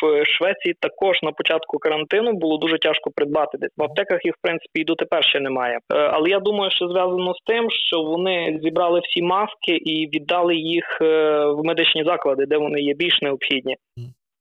в 0.01 0.25
Швеції 0.25 0.75
також 0.79 1.17
на 1.23 1.31
початку 1.31 1.77
карантину 1.77 2.33
було 2.33 2.57
дуже 2.57 2.77
тяжко 2.77 3.11
придбати. 3.15 3.57
Десь 3.57 3.71
в 3.77 3.83
аптеках 3.83 4.25
їх 4.25 4.33
в 4.33 4.41
принципі 4.41 4.81
і 4.81 4.83
дотепер 4.83 5.23
ще 5.23 5.39
немає. 5.39 5.75
Е, 5.75 5.97
але 5.97 6.29
я 6.29 6.39
думаю, 6.39 6.71
що 6.71 6.87
зв'язано 6.87 7.33
з 7.33 7.43
тим, 7.45 7.67
що 7.69 8.01
вони 8.01 8.59
зібрали 8.63 8.99
всі 8.99 9.21
маски 9.21 9.75
і 9.75 10.09
віддали 10.13 10.55
їх 10.55 10.97
е, 11.01 11.05
в 11.45 11.63
медичні 11.63 12.03
заклади, 12.03 12.45
де 12.45 12.57
вони 12.57 12.81
є 12.81 12.93
більш 12.93 13.21
необхідні. 13.21 13.75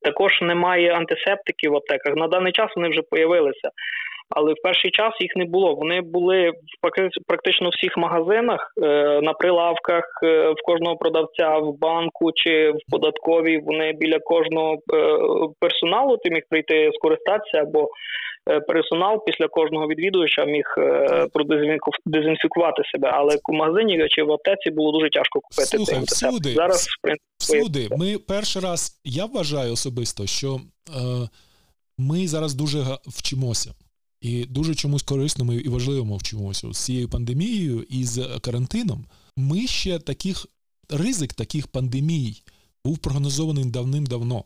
Також 0.03 0.33
немає 0.43 0.93
антисептиків 0.93 1.73
в 1.73 1.77
аптеках. 1.77 2.15
На 2.17 2.29
даний 2.29 2.53
час 2.53 2.71
вони 2.77 2.89
вже 2.89 3.03
появилися 3.11 3.69
але 4.31 4.53
в 4.53 4.57
перший 4.63 4.91
час 4.91 5.15
їх 5.21 5.37
не 5.37 5.45
було. 5.45 5.75
Вони 5.75 6.01
були 6.01 6.51
в 6.51 7.27
практично 7.27 7.69
всіх 7.69 7.97
магазинах 7.97 8.73
е, 8.83 9.21
на 9.23 9.33
прилавках 9.33 10.05
е, 10.23 10.51
в 10.51 10.63
кожного 10.65 10.97
продавця 10.97 11.59
в 11.59 11.79
банку 11.79 12.33
чи 12.35 12.71
в 12.71 12.91
податковій. 12.91 13.59
Вони 13.59 13.93
біля 13.93 14.19
кожного 14.19 14.75
е, 14.75 14.79
персоналу 15.61 16.17
ти 16.17 16.31
міг 16.31 16.43
прийти 16.51 16.91
скористатися 16.95 17.59
або. 17.59 17.89
Персонал 18.69 19.25
після 19.25 19.49
кожного 19.49 19.87
відвідувача 19.87 20.45
міг 20.45 20.65
продезінфікувати 22.05 22.83
себе, 22.93 23.11
але 23.13 23.37
в 23.37 23.53
магазині 23.53 24.09
чи 24.09 24.23
в 24.23 24.33
аптеці 24.33 24.71
було 24.71 24.93
дуже 24.93 25.11
тяжко 25.11 25.41
купити. 25.41 25.77
Слухай, 25.77 26.05
всюди, 26.05 26.49
зараз 26.49 26.87
в 26.87 27.03
принципі, 27.03 27.25
всюди. 27.39 27.89
Ми 27.97 28.19
перший 28.29 28.63
раз 28.63 29.01
я 29.05 29.27
вважаю 29.27 29.73
особисто, 29.73 30.27
що 30.27 30.49
е, 30.57 31.29
ми 31.99 32.27
зараз 32.27 32.55
дуже 32.55 32.79
вчимося. 33.07 33.71
І 34.21 34.45
дуже 34.45 34.75
чомусь 34.75 35.03
корисному 35.03 35.53
і 35.53 35.69
важливому 35.69 36.17
вчимося 36.17 36.73
з 36.73 36.79
цією 36.79 37.09
пандемією 37.09 37.83
і 37.83 38.05
з 38.05 38.39
карантином. 38.41 39.05
Ми 39.37 39.67
ще 39.67 39.99
таких 39.99 40.47
ризик 40.89 41.35
таких 41.35 41.69
пандемій 41.69 42.43
був 42.85 42.99
прогнозований 42.99 43.65
давним-давно. 43.65 44.45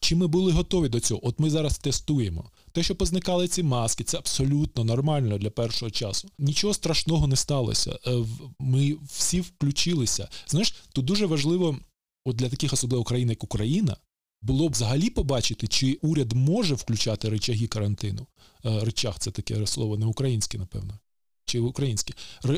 Чи 0.00 0.16
ми 0.16 0.26
були 0.26 0.52
готові 0.52 0.88
до 0.88 1.00
цього? 1.00 1.28
От 1.28 1.40
ми 1.40 1.50
зараз 1.50 1.78
тестуємо. 1.78 2.50
те, 2.72 2.82
що 2.82 2.96
позникали 2.96 3.48
ці 3.48 3.62
маски, 3.62 4.04
це 4.04 4.18
абсолютно 4.18 4.84
нормально 4.84 5.38
для 5.38 5.50
першого 5.50 5.90
часу. 5.90 6.28
Нічого 6.38 6.74
страшного 6.74 7.26
не 7.26 7.36
сталося. 7.36 7.98
Е, 8.06 8.24
ми 8.58 8.96
всі 9.12 9.40
включилися. 9.40 10.28
Знаєш, 10.46 10.74
тут 10.92 11.04
дуже 11.04 11.26
важливо, 11.26 11.78
от 12.24 12.36
для 12.36 12.48
таких 12.48 12.72
особливо 12.72 13.04
країн, 13.04 13.30
як 13.30 13.44
Україна, 13.44 13.96
було 14.42 14.68
б 14.68 14.72
взагалі 14.72 15.10
побачити, 15.10 15.66
чи 15.66 15.98
уряд 16.02 16.32
може 16.32 16.74
включати 16.74 17.28
речаги 17.28 17.66
карантину. 17.66 18.26
Е, 18.64 18.80
речаг 18.84 19.18
це 19.18 19.30
таке 19.30 19.66
слово 19.66 19.96
не 19.96 20.06
українське, 20.06 20.58
напевно. 20.58 20.98
Чи 21.44 21.60
українське. 21.60 22.14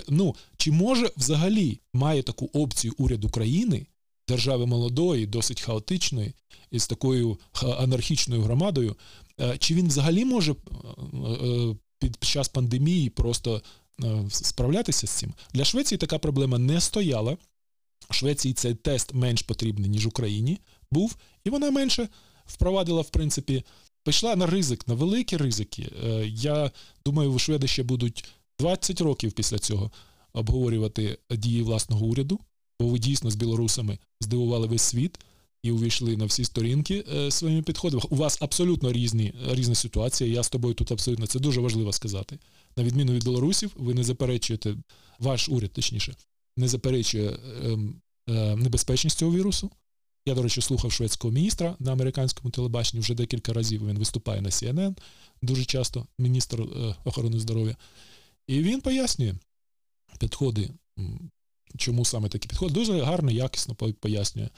Ну, 0.09 0.35
Чи 0.57 0.73
може 0.73 1.11
взагалі 1.17 1.81
має 1.93 2.23
таку 2.23 2.51
опцію 2.53 2.95
уряд 2.99 3.25
України, 3.25 3.87
держави 4.29 4.67
молодої, 4.67 5.27
досить 5.27 5.61
хаотичної, 5.61 6.35
із 6.71 6.87
такою 6.87 7.39
анархічною 7.79 8.43
громадою, 8.43 8.97
е, 9.41 9.59
чи 9.59 9.75
він 9.75 9.89
взагалі 9.89 10.25
може 10.25 10.53
е, 10.53 10.57
під 11.99 12.25
час 12.25 12.49
пандемії 12.49 13.11
просто 13.11 13.63
справлятися 14.29 15.07
з 15.07 15.11
цим? 15.11 15.35
Для 15.55 15.65
Швеції 15.65 15.99
така 15.99 16.19
проблема 16.19 16.59
не 16.59 16.81
стояла. 16.81 17.37
Швеції 18.11 18.55
цей 18.55 18.75
тест 18.75 19.15
менш 19.15 19.43
потрібний, 19.43 19.91
ніж 19.91 20.07
Україні 20.07 20.59
був, 20.91 21.17
і 21.45 21.51
вона 21.51 21.71
менше 21.71 22.09
впровадила, 22.47 23.01
в 23.01 23.11
принципі, 23.11 23.65
пішла 24.05 24.37
на 24.37 24.47
ризик, 24.47 24.89
на 24.89 24.95
великі 24.95 25.37
ризики. 25.37 25.93
Е, 26.05 26.27
я 26.29 26.71
думаю, 27.05 27.39
шведи 27.39 27.67
ще 27.67 27.83
будуть 27.83 28.25
20 28.59 29.01
років 29.01 29.33
після 29.33 29.59
цього 29.59 29.91
обговорювати 30.33 31.19
дії 31.31 31.63
власного 31.63 32.07
уряду, 32.07 32.41
бо 32.81 32.87
ви 32.87 32.99
дійсно 32.99 33.31
з 33.31 33.35
білорусами 33.35 33.99
здивували 34.21 34.67
весь 34.67 34.83
світ 34.83 35.19
і 35.63 35.71
увійшли 35.71 36.17
на 36.17 36.25
всі 36.25 36.45
сторінки 36.45 37.05
е, 37.15 37.31
своїми 37.31 37.63
підходами. 37.63 38.03
У 38.11 38.17
вас 38.17 38.43
абсолютно 38.43 38.93
різні 38.93 39.33
різна 39.51 39.75
ситуація. 39.75 40.31
Я 40.31 40.43
з 40.43 40.49
тобою 40.49 40.75
тут 40.75 40.93
абсолютно 40.93 41.27
це 41.27 41.39
дуже 41.39 41.61
важливо 41.61 41.93
сказати. 41.93 42.39
На 42.77 42.85
відміну 42.85 43.13
від 43.13 43.25
білорусів, 43.25 43.71
ви 43.77 43.95
не 43.95 44.05
заперечуєте, 44.05 44.77
ваш 45.19 45.49
уряд, 45.49 45.73
точніше, 45.73 46.15
не 46.57 46.69
заперечує 46.69 47.39
ем, 47.65 47.95
е, 48.29 48.57
небезпечність 48.57 49.19
цього 49.19 49.33
вірусу. 49.35 49.71
Я, 50.27 50.35
до 50.35 50.43
речі, 50.43 50.61
слухав 50.61 50.93
шведського 50.93 51.33
міністра 51.33 51.77
на 51.79 51.93
американському 51.93 52.51
телебаченні 52.51 53.01
вже 53.01 53.15
декілька 53.15 53.53
разів. 53.53 53.89
Він 53.89 53.99
виступає 53.99 54.41
на 54.41 54.49
CNN 54.49 54.99
дуже 55.43 55.65
часто, 55.65 56.07
міністр 56.19 56.63
е, 56.63 56.97
охорони 57.05 57.41
здоров'я. 57.41 57.77
І 58.47 58.63
він 58.63 58.81
пояснює 58.81 59.35
підходи, 60.19 60.71
чому 61.77 62.05
саме 62.05 62.29
такі 62.29 62.49
підходи. 62.49 62.75
Дуже 62.75 63.01
гарно, 63.01 63.31
якісно 63.31 63.75
пояснює. 63.75 64.49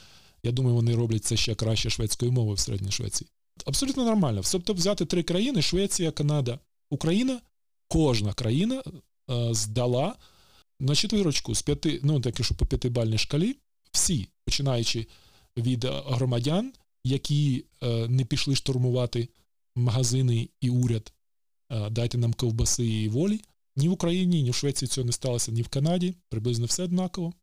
Я 0.43 0.51
думаю, 0.51 0.75
вони 0.75 0.95
роблять 0.95 1.25
це 1.25 1.37
ще 1.37 1.55
краще 1.55 1.89
шведською 1.89 2.31
мовою 2.31 2.55
в 2.55 2.59
Середній 2.59 2.91
Швеції. 2.91 3.29
Абсолютно 3.65 4.05
нормально. 4.05 4.41
Тобто 4.51 4.73
взяти 4.73 5.05
три 5.05 5.23
країни: 5.23 5.61
Швеція, 5.61 6.11
Канада, 6.11 6.59
Україна, 6.89 7.41
кожна 7.87 8.33
країна 8.33 8.83
е, 9.29 9.53
здала 9.53 10.15
на 10.79 10.95
четвірочку 10.95 11.55
з 11.55 11.61
п'яти, 11.61 11.99
ну 12.03 12.19
так 12.19 12.43
що 12.43 12.55
по 12.55 12.65
п'ятибальній 12.65 13.17
шкалі, 13.17 13.55
всі, 13.91 14.27
починаючи 14.45 15.07
від 15.57 15.85
громадян, 15.85 16.73
які 17.03 17.65
е, 17.83 18.07
не 18.07 18.25
пішли 18.25 18.55
штурмувати 18.55 19.29
магазини 19.75 20.49
і 20.61 20.69
уряд, 20.69 21.13
е, 21.71 21.89
дайте 21.89 22.17
нам 22.17 22.33
ковбаси 22.33 22.85
і 22.85 23.09
волі. 23.09 23.41
Ні 23.75 23.89
в 23.89 23.91
Україні, 23.91 24.43
ні 24.43 24.51
в 24.51 24.55
Швеції 24.55 24.89
цього 24.89 25.05
не 25.05 25.11
сталося, 25.11 25.51
ні 25.51 25.61
в 25.61 25.67
Канаді. 25.67 26.15
Приблизно 26.29 26.65
все 26.65 26.83
однаково. 26.83 27.33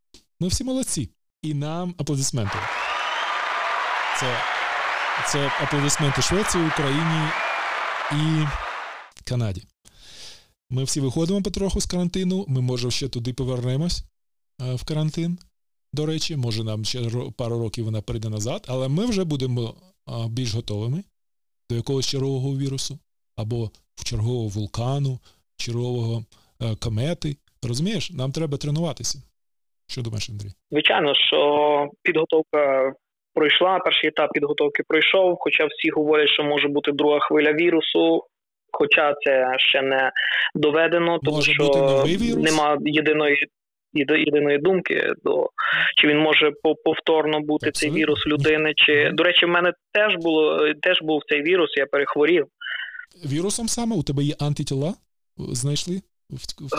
Ми 0.41 0.49
всі 0.49 0.65
молодці. 0.65 1.09
І 1.43 1.55
нам 1.55 1.95
аплодисменти. 1.99 2.59
Це 4.21 4.39
це 5.29 5.53
аплодисменти 5.61 6.23
Швеції, 6.23 6.67
Україні 6.67 7.29
і 8.13 8.47
Канаді. 9.25 9.65
Ми 10.71 10.85
всі 10.85 11.01
виходимо 11.01 11.43
потроху 11.43 11.81
з 11.81 11.87
карантину. 11.87 12.45
Ми, 12.49 12.61
може, 12.61 12.91
ще 12.91 13.09
туди 13.09 13.33
повернемось 13.33 14.05
е, 14.63 14.75
в 14.75 14.85
карантин. 14.85 15.39
До 15.93 16.07
речі, 16.07 16.37
може 16.37 16.65
нам 16.65 16.85
ще 16.85 16.99
пару 17.39 17.59
років 17.59 17.85
вона 17.85 18.01
перейде 18.03 18.29
назад, 18.29 18.67
але 18.69 18.89
ми 18.89 19.07
вже 19.07 19.25
будемо 19.25 19.75
більш 20.29 20.55
готовими 20.55 21.05
до 21.71 21.77
якогось 21.77 22.07
чергового 22.07 22.59
вірусу, 22.59 22.99
або 23.37 23.71
чергового 24.05 24.49
вулкану, 24.49 25.19
чергового 25.57 26.25
е, 26.63 26.77
комети. 26.83 27.37
Розумієш, 27.69 28.11
нам 28.11 28.33
треба 28.33 28.59
тренуватися. 28.59 29.19
Що 29.87 30.03
думаєш, 30.03 30.31
Андрій? 30.31 30.53
Звичайно, 30.71 31.15
що 31.15 31.41
підготовка 32.03 32.93
пройшла, 33.35 33.79
перший 33.79 34.09
етап 34.09 34.33
підготовки 34.33 34.83
пройшов, 34.89 35.37
хоча 35.41 35.67
всі 35.67 35.91
говорять, 35.91 36.29
що 36.29 36.43
може 36.43 36.69
бути 36.69 36.93
друга 36.93 37.19
хвиля 37.21 37.53
вірусу. 37.53 38.25
Хоча 38.73 39.15
це 39.25 39.55
ще 39.59 39.83
не 39.83 40.13
доведено, 40.55 41.19
тому 41.19 41.37
може 41.37 41.53
що 41.53 41.67
бути 41.67 42.37
нема 42.37 42.79
єдиної 42.85 43.47
єдиної 43.95 44.59
думки 44.59 45.13
до 45.25 45.51
чи 45.97 46.09
він 46.09 46.19
може 46.19 46.53
повторно 46.85 47.41
бути 47.41 47.69
Абсолютно. 47.69 47.81
цей 47.81 47.91
вірус 47.91 48.27
людини. 48.27 48.73
Чи 48.77 49.11
до 49.13 49.23
речі, 49.23 49.47
в 49.47 49.49
мене 49.49 49.73
теж 49.93 50.17
було 50.17 50.75
теж 50.83 51.03
був 51.03 51.23
цей 51.29 51.43
вірус, 51.43 51.71
я 51.77 51.87
перехворів. 51.87 52.47
Вірусом 53.27 53.69
саме 53.69 53.97
у 53.97 54.03
тебе 54.03 54.23
є 54.23 54.35
антитіла? 54.41 54.95
Знайшли? 55.37 56.03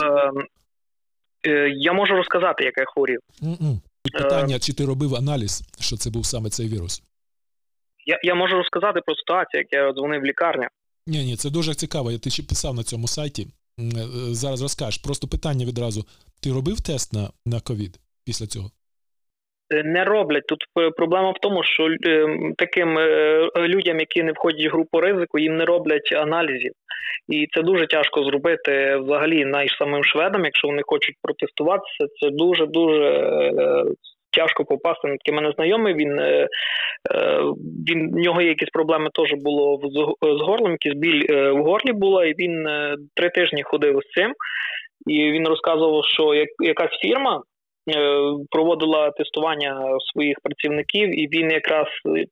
Е, 0.02 0.30
е, 1.50 1.68
я 1.76 1.92
можу 1.92 2.16
розказати, 2.16 2.64
як 2.64 2.74
я 2.76 2.84
хворів. 2.84 3.20
Питання, 4.12 4.56
е, 4.56 4.58
чи 4.58 4.72
ти 4.72 4.84
робив 4.84 5.14
аналіз, 5.14 5.62
що 5.80 5.96
це 5.96 6.10
був 6.10 6.26
саме 6.26 6.50
цей 6.50 6.68
вірус? 6.68 7.02
Я 8.06 8.20
я 8.22 8.34
можу 8.34 8.56
розказати 8.56 9.00
про 9.06 9.14
ситуацію, 9.14 9.60
як 9.60 9.72
я 9.72 9.92
дзвонив 9.92 10.20
в 10.20 10.24
лікарню. 10.24 10.66
Ні, 11.06 11.24
ні, 11.24 11.36
це 11.36 11.50
дуже 11.50 11.74
цікаво. 11.74 12.12
Я 12.12 12.18
ти 12.18 12.30
ще 12.30 12.42
писав 12.42 12.74
на 12.74 12.82
цьому 12.82 13.08
сайті. 13.08 13.46
Е, 13.80 14.06
зараз 14.34 14.62
розкажеш. 14.62 14.98
Просто 14.98 15.28
питання 15.28 15.66
відразу: 15.66 16.04
ти 16.42 16.50
робив 16.50 16.80
тест 16.80 17.12
на 17.12 17.24
на 17.46 17.60
ковід 17.60 17.94
після 18.26 18.46
цього? 18.46 18.70
Е, 19.74 19.82
не 19.82 20.04
роблять. 20.04 20.46
Тут 20.46 20.64
е, 20.80 20.90
проблема 20.90 21.30
в 21.30 21.38
тому, 21.42 21.62
що 21.62 21.88
таким 22.58 22.98
людям, 23.56 24.00
які 24.00 24.22
не 24.22 24.32
входять 24.32 24.66
в 24.66 24.74
групу 24.74 25.00
ризику, 25.00 25.38
їм 25.38 25.56
не 25.56 25.64
роблять 25.64 26.12
аналізів. 26.12 26.72
І 27.28 27.46
це 27.54 27.62
дуже 27.62 27.86
тяжко 27.86 28.24
зробити 28.24 28.96
взагалі 28.96 29.44
навіть 29.44 29.70
самим 29.70 30.04
шведам, 30.04 30.44
якщо 30.44 30.68
вони 30.68 30.82
хочуть 30.86 31.16
протестуватися. 31.22 32.06
Це 32.20 32.30
дуже 32.30 32.66
дуже 32.66 33.30
тяжко 34.30 34.64
попасти 34.64 35.08
на 35.08 35.16
таке 35.16 35.32
мене 35.32 35.52
знайомий. 35.56 35.94
Він 35.94 36.20
він 37.88 38.10
в 38.12 38.16
нього 38.16 38.42
є 38.42 38.48
якісь 38.48 38.68
проблеми 38.68 39.10
теж 39.14 39.32
було 39.32 39.80
з 40.22 40.40
горлом, 40.40 40.72
якийсь 40.72 40.94
біль 40.94 41.26
в 41.52 41.62
горлі 41.62 41.92
була, 41.92 42.24
і 42.24 42.34
він 42.38 42.66
три 43.14 43.30
тижні 43.30 43.62
ходив 43.62 44.00
з 44.02 44.14
цим 44.14 44.34
і 45.06 45.32
він 45.32 45.48
розказував, 45.48 46.04
що 46.04 46.34
як 46.34 46.48
якась 46.60 46.98
фірма 47.00 47.36
е, 47.36 47.42
проводила 48.50 49.10
тестування 49.10 49.98
своїх 50.12 50.36
працівників, 50.42 51.20
і 51.20 51.28
він 51.28 51.50
якраз 51.50 51.86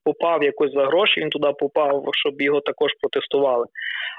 попав 0.04 0.42
якось 0.42 0.72
за 0.72 0.86
гроші. 0.86 1.20
Він 1.20 1.30
туди 1.30 1.52
попав, 1.58 2.04
щоб 2.12 2.42
його 2.42 2.60
також 2.60 2.90
протестували. 3.00 3.66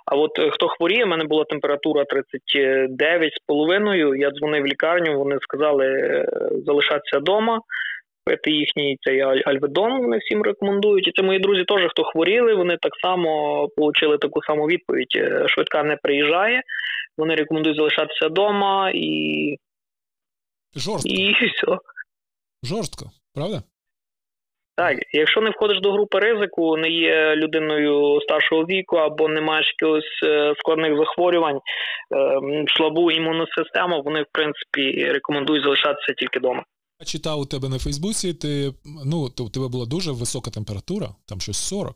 А 0.06 0.16
от 0.16 0.40
е, 0.40 0.50
хто 0.50 0.68
хворіє, 0.68 1.06
в 1.06 1.08
мене 1.08 1.24
була 1.24 1.44
температура 1.44 2.04
39,5, 2.04 4.16
Я 4.16 4.32
дзвонив 4.32 4.64
в 4.64 4.68
лікарню. 4.68 5.18
Вони 5.18 5.38
сказали 5.42 5.86
е, 5.86 6.26
залишатися 6.66 7.18
вдома. 7.18 7.60
Пити 8.26 8.52
їхній 8.52 8.98
цей 9.02 9.22
Альведон, 9.22 10.02
вони 10.02 10.18
всім 10.18 10.42
рекомендують. 10.42 11.08
І 11.08 11.12
це 11.12 11.24
мої 11.24 11.40
друзі 11.40 11.64
теж, 11.64 11.90
хто 11.90 12.04
хворіли, 12.04 12.56
вони 12.56 12.78
так 12.82 12.92
само 13.02 13.62
отримали 13.78 14.18
таку 14.18 14.42
саму 14.42 14.66
відповідь. 14.66 15.12
Швидка 15.48 15.84
не 15.84 15.96
приїжджає, 15.96 16.62
вони 17.18 17.36
рекомендують 17.36 17.78
залишатися 17.78 18.28
вдома 18.28 18.92
і. 18.96 19.58
Жорстко. 20.76 21.10
І 21.10 21.34
все. 21.34 21.78
Жорстко, 22.64 23.06
правда? 23.36 23.62
Так, 24.76 24.98
якщо 25.14 25.42
не 25.42 25.50
входиш 25.50 25.80
до 25.82 25.92
групи 25.92 26.20
ризику, 26.20 26.78
не 26.78 26.90
є 26.90 27.36
людиною 27.36 28.22
старшого 28.22 28.64
віку 28.64 28.96
або 28.96 29.28
не 29.28 29.42
маєш 29.42 29.68
якихось 29.68 30.24
е, 30.24 30.54
складних 30.58 30.98
захворювань, 30.98 31.60
ем, 32.12 32.66
слабу 32.68 33.12
імунну 33.12 33.48
систему, 33.48 34.02
вони 34.06 34.22
в 34.22 34.28
принципі 34.32 35.12
рекомендують 35.12 35.64
залишатися 35.64 36.14
тільки 36.14 36.40
вдома. 36.40 36.64
Я 37.02 37.06
читав 37.06 37.40
у 37.40 37.46
тебе 37.46 37.70
на 37.70 37.80
Фейсбуці, 37.80 38.34
ти 38.34 38.74
ну 39.06 39.30
то 39.30 39.46
у 39.46 39.50
тебе 39.50 39.68
була 39.68 39.86
дуже 39.86 40.12
висока 40.12 40.52
температура, 40.52 41.08
там 41.28 41.40
щось 41.40 41.58
40, 41.58 41.96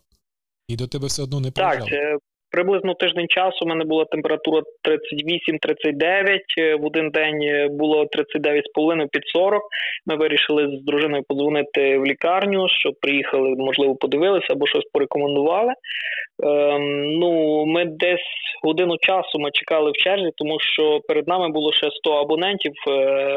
і 0.67 0.75
до 0.75 0.87
тебе 0.87 1.07
все 1.07 1.23
одно 1.23 1.39
не 1.39 1.51
приїжджало. 1.51 1.89
Так, 1.89 2.19
Приблизно 2.51 2.93
тиждень 2.93 3.27
часу 3.29 3.65
у 3.65 3.67
мене 3.67 3.85
була 3.85 4.05
температура 4.05 4.61
38-39, 4.83 6.39
е, 6.57 6.75
В 6.75 6.85
один 6.85 7.09
день 7.09 7.41
е, 7.41 7.67
було 7.67 8.05
39,5 8.05 9.07
під 9.11 9.21
40. 9.25 9.61
Ми 10.05 10.15
вирішили 10.15 10.77
з 10.77 10.85
дружиною 10.85 11.23
подзвонити 11.27 11.97
в 11.97 12.05
лікарню, 12.05 12.67
щоб 12.69 12.93
приїхали, 13.01 13.55
можливо, 13.57 13.95
подивилися 13.95 14.47
або 14.49 14.67
щось 14.67 14.85
порекомендували. 14.93 15.73
Ем, 16.43 17.19
ну, 17.19 17.65
Ми 17.65 17.85
десь 17.85 18.19
годину 18.63 18.97
часу 18.99 19.39
ми 19.39 19.51
чекали 19.51 19.91
в 19.91 19.93
черзі, 19.93 20.31
тому 20.35 20.59
що 20.59 20.99
перед 21.07 21.27
нами 21.27 21.49
було 21.49 21.73
ще 21.73 21.91
100 21.91 22.11
абонентів 22.11 22.73
е, 22.87 22.91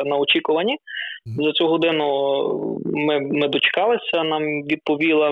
на 0.04 0.16
очікуванні. 0.16 0.76
За 1.26 1.52
цю 1.52 1.66
годину 1.66 2.04
ми 2.84 3.20
ми 3.20 3.48
дочекалися. 3.48 4.24
Нам 4.24 4.42
відповіла 4.62 5.30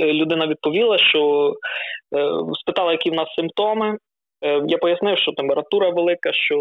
людина 0.00 0.46
відповіла, 0.46 0.98
що 0.98 1.52
спитала, 2.60 2.92
які 2.92 3.10
в 3.10 3.14
нас 3.14 3.34
симптоми. 3.36 3.96
Я 4.68 4.78
пояснив, 4.78 5.18
що 5.18 5.32
температура 5.32 5.90
велика, 5.90 6.32
що 6.32 6.56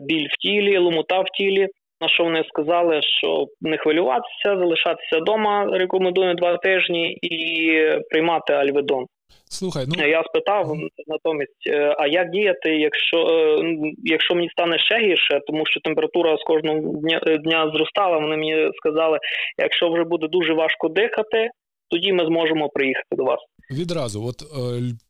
біль 0.00 0.26
в 0.30 0.36
тілі, 0.36 0.78
ломота 0.78 1.20
в 1.20 1.24
тілі. 1.24 1.68
На 2.00 2.08
що 2.08 2.24
вони 2.24 2.44
сказали, 2.48 3.00
що 3.02 3.46
не 3.60 3.78
хвилюватися, 3.78 4.58
залишатися 4.58 5.18
вдома, 5.18 5.66
рекомендую 5.72 6.34
два 6.34 6.56
тижні 6.56 7.18
і 7.22 7.80
приймати 8.10 8.52
альведон. 8.52 9.06
Слухай, 9.50 9.84
ну 9.88 10.08
я 10.08 10.24
спитав 10.24 10.76
натомість, 11.06 11.66
е, 11.66 11.96
а 11.98 12.06
як 12.06 12.30
діяти, 12.30 12.70
якщо 12.70 13.16
е, 13.16 13.92
якщо 14.04 14.34
мені 14.34 14.48
стане 14.50 14.78
ще 14.78 14.98
гірше, 14.98 15.40
тому 15.46 15.66
що 15.66 15.80
температура 15.80 16.36
з 16.36 16.42
кожного 16.42 16.78
дня 16.78 17.20
е, 17.26 17.38
дня 17.38 17.72
зростала. 17.74 18.18
Вони 18.18 18.36
мені 18.36 18.70
сказали, 18.76 19.18
якщо 19.58 19.92
вже 19.92 20.04
буде 20.04 20.28
дуже 20.28 20.52
важко 20.52 20.88
дихати, 20.88 21.50
тоді 21.90 22.12
ми 22.12 22.26
зможемо 22.26 22.68
приїхати 22.68 23.16
до 23.16 23.24
вас. 23.24 23.38
Відразу, 23.70 24.24
от 24.26 24.42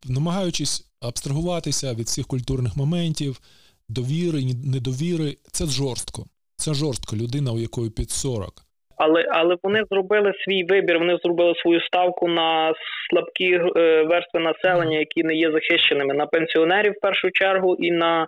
намагаючись 0.08 0.90
абстрагуватися 1.02 1.94
від 1.94 2.06
всіх 2.06 2.26
культурних 2.26 2.76
моментів, 2.76 3.40
довіри, 3.88 4.40
недовіри, 4.74 5.36
це 5.52 5.66
жорстко. 5.66 6.24
Це 6.68 6.74
жорстко 6.74 7.16
людина, 7.16 7.52
у 7.52 7.58
якої 7.58 7.90
під 7.90 8.10
40. 8.10 8.50
Але 8.96 9.28
але 9.30 9.56
вони 9.62 9.82
зробили 9.90 10.32
свій 10.44 10.64
вибір. 10.64 10.98
Вони 10.98 11.18
зробили 11.24 11.54
свою 11.62 11.80
ставку 11.80 12.28
на 12.28 12.72
слабкі 13.10 13.54
е, 13.54 14.02
верстви 14.02 14.40
населення, 14.40 14.98
які 14.98 15.22
не 15.22 15.34
є 15.34 15.52
захищеними 15.52 16.14
на 16.14 16.26
пенсіонерів 16.26 16.92
в 16.92 17.00
першу 17.00 17.30
чергу 17.30 17.74
і 17.74 17.90
на 17.90 18.26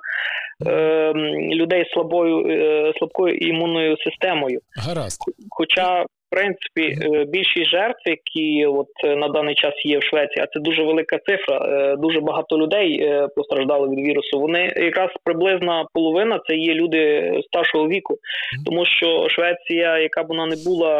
е, 0.66 1.12
людей 1.54 1.84
з 1.84 1.92
слабою 1.92 2.46
е, 2.46 2.92
слабкою 2.98 3.34
імунною 3.34 3.96
системою. 3.96 4.60
Гаразд. 4.76 5.20
Хоча 5.50 6.04
в 6.30 6.36
принципі, 6.36 7.06
е, 7.06 7.24
більшість 7.24 7.70
жертв, 7.70 8.02
які 8.06 8.66
от 8.66 8.88
е, 9.04 9.16
на 9.16 9.28
даний 9.28 9.54
час 9.54 9.74
є 9.84 9.98
в 9.98 10.02
Швеції, 10.02 10.44
а 10.44 10.46
це 10.46 10.60
дуже 10.60 10.82
велика 10.82 11.18
цифра. 11.18 11.56
Е, 11.56 11.96
дуже 11.96 12.20
багато 12.20 12.58
людей 12.58 13.10
постраждало 13.36 13.88
від 13.88 13.98
вірусу. 13.98 14.40
Вони 14.40 14.72
якраз 14.76 15.10
приблизна 15.24 15.84
половина 15.94 16.40
це 16.48 16.56
є 16.56 16.74
люди 16.74 17.32
старшого 17.46 17.88
віку, 17.88 18.18
тому 18.66 18.86
що 18.86 19.28
Швеція, 19.28 19.98
яка 19.98 20.22
б 20.22 20.26
вона 20.28 20.46
не 20.46 20.56
була 20.66 20.92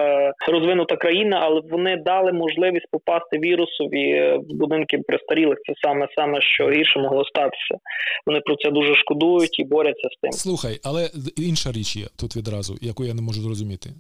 розвинута 0.49 0.97
країна, 0.97 1.41
але 1.43 1.61
вони 1.71 1.97
дали 1.97 2.33
можливість 2.33 2.87
попасти 2.91 3.39
вірусові 3.39 4.37
в 4.49 4.59
будинки 4.59 4.99
престарілих. 4.99 5.59
Це 5.67 5.73
саме 5.83 6.09
саме 6.17 6.41
що 6.41 6.71
гірше 6.71 6.99
могло 6.99 7.25
статися. 7.25 7.75
Вони 8.27 8.41
про 8.41 8.57
це 8.57 8.71
дуже 8.71 8.95
шкодують 8.95 9.59
і 9.59 9.65
борються 9.65 10.09
з 10.09 10.21
тим. 10.21 10.33
Слухай, 10.33 10.81
але 10.85 11.09
інша 11.37 11.73
річ 11.73 11.97
є 11.97 12.07
тут 12.21 12.37
відразу, 12.37 12.75
яку 12.81 13.05
я 13.05 13.15
не 13.15 13.23
можу 13.23 13.41
зрозуміти 13.41 13.91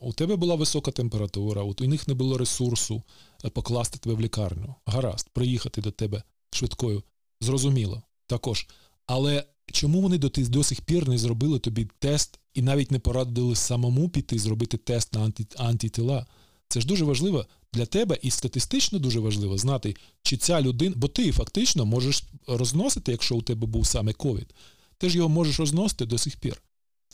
у 0.00 0.12
тебе 0.12 0.36
була 0.36 0.54
висока 0.54 0.90
температура, 0.90 1.62
у 1.62 1.74
них 1.84 2.08
не 2.08 2.14
було 2.14 2.38
ресурсу 2.38 3.02
е, 3.44 3.50
покласти 3.50 3.98
тебе 3.98 4.14
в 4.14 4.20
лікарню. 4.20 4.74
Гаразд, 4.86 5.28
приїхати 5.32 5.80
до 5.80 5.90
тебе 5.90 6.22
швидкою. 6.50 7.02
Зрозуміло, 7.40 8.02
також. 8.26 8.66
Але 9.06 9.44
чому 9.72 10.00
вони 10.00 10.18
до, 10.18 10.28
до 10.28 10.64
сих 10.64 10.80
пір 10.80 11.08
не 11.08 11.18
зробили 11.18 11.58
тобі 11.58 11.88
тест 11.98 12.38
і 12.54 12.62
навіть 12.62 12.90
не 12.90 12.98
порадили 12.98 13.56
самому 13.56 14.08
піти 14.08 14.38
зробити 14.38 14.76
тест 14.76 15.14
на 15.14 15.24
анті, 15.24 15.46
антитіла? 15.56 16.26
Це 16.68 16.80
ж 16.80 16.86
дуже 16.86 17.04
важливо 17.04 17.46
для 17.72 17.86
тебе 17.86 18.18
і 18.22 18.30
статистично 18.30 18.98
дуже 18.98 19.20
важливо 19.20 19.58
знати, 19.58 19.96
чи 20.22 20.36
ця 20.36 20.60
людина, 20.60 20.94
бо 20.96 21.08
ти 21.08 21.32
фактично 21.32 21.86
можеш 21.86 22.22
розносити, 22.46 23.12
якщо 23.12 23.36
у 23.36 23.42
тебе 23.42 23.66
був 23.66 23.86
саме 23.86 24.12
ковід. 24.12 24.54
Ти 24.98 25.10
ж 25.10 25.16
його 25.16 25.28
можеш 25.28 25.60
розносити 25.60 26.06
до 26.06 26.18
сих 26.18 26.36
пір. 26.36 26.62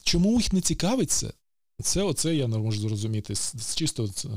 Чому 0.02 0.36
їх 0.36 0.52
не 0.52 0.60
цікавиться? 0.60 1.32
Це 1.78 2.02
оце 2.02 2.28
я 2.28 2.48
не 2.48 2.58
можу 2.58 2.78
зрозуміти. 2.78 3.34
Чисто 3.78 4.08
це. 4.08 4.28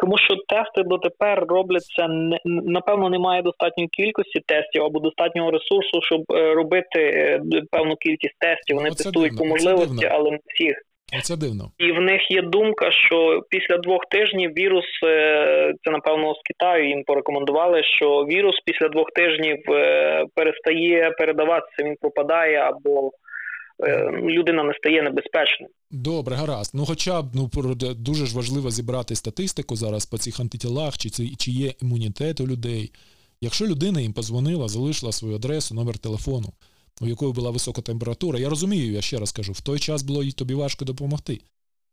Тому 0.00 0.18
що 0.18 0.36
тести 0.48 0.82
дотепер 0.82 1.44
робляться 1.48 2.06
напевно, 2.44 3.10
немає 3.10 3.42
достатньої 3.42 3.88
кількості 3.88 4.40
тестів 4.46 4.82
або 4.84 5.00
достатнього 5.00 5.50
ресурсу, 5.50 6.00
щоб 6.02 6.22
е, 6.32 6.54
робити 6.54 7.00
е, 7.00 7.40
певну 7.70 7.96
кількість 7.96 8.38
тестів. 8.38 8.76
Вони 8.76 8.88
Оце 8.88 9.04
тестують 9.04 9.30
дивно. 9.30 9.38
по 9.38 9.44
можливості, 9.44 10.06
але 10.06 10.30
не 10.30 10.38
всіх. 10.46 10.82
Це 11.22 11.36
дивно. 11.36 11.64
І 11.78 11.92
в 11.92 12.00
них 12.00 12.30
є 12.30 12.42
думка, 12.42 12.90
що 12.92 13.42
після 13.50 13.76
двох 13.76 14.00
тижнів 14.10 14.50
вірус 14.50 14.84
е, 15.04 15.74
це 15.84 15.90
напевно 15.90 16.34
з 16.34 16.40
Китаю 16.44 16.88
їм 16.88 17.04
порекомендували, 17.04 17.82
що 17.84 18.24
вірус 18.24 18.56
після 18.64 18.88
двох 18.88 19.10
тижнів 19.10 19.56
перестає 20.34 21.10
передаватися, 21.10 21.82
він 21.84 21.96
пропадає 22.00 22.56
або 22.56 23.10
людина 24.22 24.62
не 24.62 24.74
стає 24.74 25.02
небезпечною. 25.02 25.72
Добре, 25.90 26.36
гаразд. 26.36 26.70
Ну, 26.74 26.86
хоча 26.86 27.22
б 27.22 27.30
ну 27.34 27.50
дуже 27.94 28.26
ж 28.26 28.36
важливо 28.36 28.70
зібрати 28.70 29.14
статистику 29.14 29.76
зараз 29.76 30.06
по 30.06 30.18
цих 30.18 30.40
антитілах, 30.40 30.98
чи 30.98 31.10
це 31.10 31.26
чи 31.38 31.50
є 31.50 31.74
імунітет 31.82 32.40
у 32.40 32.46
людей. 32.46 32.92
Якщо 33.40 33.66
людина 33.66 34.00
їм 34.00 34.12
позвонила, 34.12 34.68
залишила 34.68 35.12
свою 35.12 35.34
адресу, 35.34 35.74
номер 35.74 35.98
телефону, 35.98 36.52
у 37.00 37.06
якої 37.06 37.32
була 37.32 37.50
висока 37.50 37.82
температура, 37.82 38.38
я 38.38 38.48
розумію, 38.48 38.92
я 38.92 39.00
ще 39.00 39.18
раз 39.18 39.32
кажу, 39.32 39.52
в 39.52 39.60
той 39.60 39.78
час 39.78 40.02
було 40.02 40.22
їй 40.22 40.32
тобі 40.32 40.54
важко 40.54 40.84
допомогти. 40.84 41.40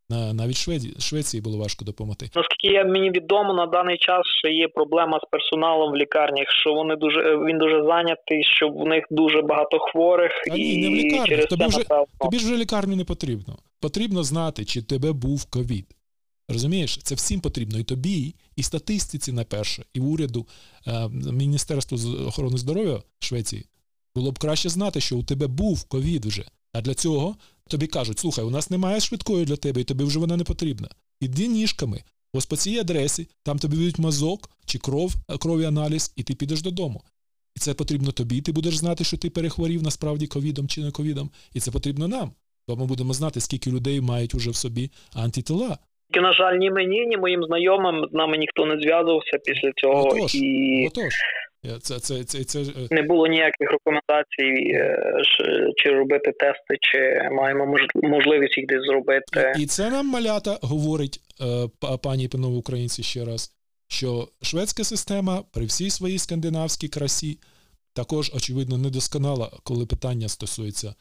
Навіть 0.10 0.56
Швеції, 0.56 0.96
Швеції 1.00 1.42
було 1.42 1.58
важко 1.58 1.86
допомогти. 1.86 2.30
Наскільки 2.36 2.68
я 2.68 2.86
мені 2.86 3.10
відомо 3.10 3.54
на 3.54 3.66
даний 3.66 3.98
час, 3.98 4.22
що 4.40 4.48
є 4.48 4.68
проблема 4.68 5.20
з 5.20 5.30
персоналом 5.32 5.92
в 5.94 5.96
лікарнях, 5.96 6.48
що 6.62 6.74
вони 6.74 6.96
дуже 6.96 7.20
е, 7.20 7.38
він 7.38 7.58
дуже 7.58 7.84
зайнятий, 7.84 8.44
що 8.44 8.70
в 8.70 8.88
них 8.88 9.06
дуже 9.10 9.42
багато 9.42 9.80
хворих 9.80 10.32
а 10.52 10.56
ні, 10.56 10.74
і 10.74 10.78
не 10.78 10.90
в 10.90 10.92
лікарні. 10.92 11.28
Через 11.28 11.46
тобі 11.46 11.66
вже 11.66 11.84
тобі 12.20 12.40
ж 12.40 12.46
вже 12.46 12.58
лікарню 12.58 12.96
не 12.96 13.06
потрібно. 13.06 13.58
Потрібно 13.82 14.24
знати, 14.24 14.66
чи 14.66 14.82
тебе 14.82 15.14
був 15.14 15.46
ковід. 15.50 15.86
Розумієш, 16.50 16.98
це 16.98 17.16
всім 17.16 17.42
потрібно 17.42 17.80
і 17.80 17.84
тобі, 17.84 18.36
і 18.56 18.64
статистиці 18.64 19.32
на 19.32 19.44
перше, 19.44 19.84
і 19.94 20.00
уряду 20.00 20.48
е, 20.88 21.10
Міністерству 21.32 21.98
охорони 22.28 22.58
здоров'я 22.58 23.00
Швеції 23.20 23.66
було 24.16 24.32
б 24.32 24.40
краще 24.40 24.70
знати, 24.70 25.02
що 25.02 25.18
у 25.18 25.24
тебе 25.24 25.48
був 25.48 25.88
ковід 25.88 26.26
вже. 26.26 26.44
А 26.74 26.82
для 26.82 26.94
цього 26.94 27.36
тобі 27.70 27.88
кажуть, 27.88 28.20
слухай, 28.20 28.46
у 28.46 28.50
нас 28.50 28.70
немає 28.70 29.00
швидкої 29.00 29.46
для 29.46 29.56
тебе, 29.56 29.82
і 29.82 29.84
тобі 29.84 30.04
вже 30.04 30.20
вона 30.20 30.38
не 30.38 30.44
потрібна. 30.44 30.90
Іди 31.22 31.48
ніжками. 31.48 32.04
Ось 32.34 32.46
по 32.46 32.56
цій 32.56 32.80
адресі, 32.80 33.28
там 33.44 33.60
тобі 33.60 33.78
дають 33.78 34.00
мазок 34.00 34.50
чи 34.66 34.80
кров, 34.80 35.14
крові 35.42 35.66
аналіз, 35.66 36.14
і 36.16 36.24
ти 36.24 36.36
підеш 36.36 36.62
додому. 36.62 37.02
І 37.56 37.60
це 37.60 37.74
потрібно 37.74 38.12
тобі, 38.12 38.42
ти 38.42 38.52
будеш 38.52 38.78
знати, 38.78 39.04
що 39.04 39.18
ти 39.18 39.30
перехворів 39.30 39.84
насправді 39.84 40.28
ковідом 40.28 40.68
чи 40.68 40.82
не 40.82 40.92
ковідом. 40.92 41.30
І 41.54 41.60
це 41.60 41.72
потрібно 41.72 42.08
нам. 42.08 42.32
Бо 42.68 42.76
ми 42.76 42.86
будемо 42.86 43.14
знати, 43.14 43.40
скільки 43.42 43.72
людей 43.72 44.02
мають 44.02 44.36
уже 44.36 44.50
в 44.50 44.56
собі 44.56 44.92
антитила. 45.14 45.78
І, 46.18 46.20
на 46.20 46.34
жаль, 46.34 46.58
ні 46.58 46.72
мені, 46.72 47.06
ні 47.06 47.18
моїм 47.18 47.44
знайомим 47.44 48.10
з 48.12 48.14
нами 48.14 48.38
ніхто 48.38 48.66
не 48.66 48.78
зв'язувався 48.78 49.38
після 49.46 49.72
цього. 49.76 50.08
Отож, 50.08 50.36
і... 50.36 50.88
отож. 50.88 51.14
Це, 51.82 52.00
це, 52.00 52.24
це, 52.24 52.44
це... 52.44 52.60
Е, 52.60 52.88
Не 52.92 53.02
було 53.02 53.28
ніяких 53.28 53.72
рекомендацій, 53.72 54.72
е, 54.74 54.98
чи 55.78 55.90
робити 55.90 56.32
тести, 56.32 56.78
чи 56.82 57.30
маємо 57.32 57.76
можливість 57.96 58.58
їх 58.58 58.68
десь 58.68 58.86
зробити. 58.86 59.54
І 59.60 59.66
це 59.66 59.90
нам 59.90 60.08
малята 60.08 60.58
говорить 60.62 61.20
е, 61.42 61.98
пані 62.04 62.28
панове 62.28 62.58
українці 62.58 63.04
ще 63.04 63.26
раз, 63.26 63.56
що 63.88 64.28
шведська 64.42 64.84
система 64.84 65.44
при 65.54 65.66
всій 65.66 65.90
своїй 65.90 66.20
скандинавській 66.20 66.88
красі 66.88 67.38
також, 67.94 68.32
очевидно, 68.36 68.78
недосконала, 68.78 69.52
коли 69.64 69.86
питання 69.86 70.28
стосується 70.28 70.96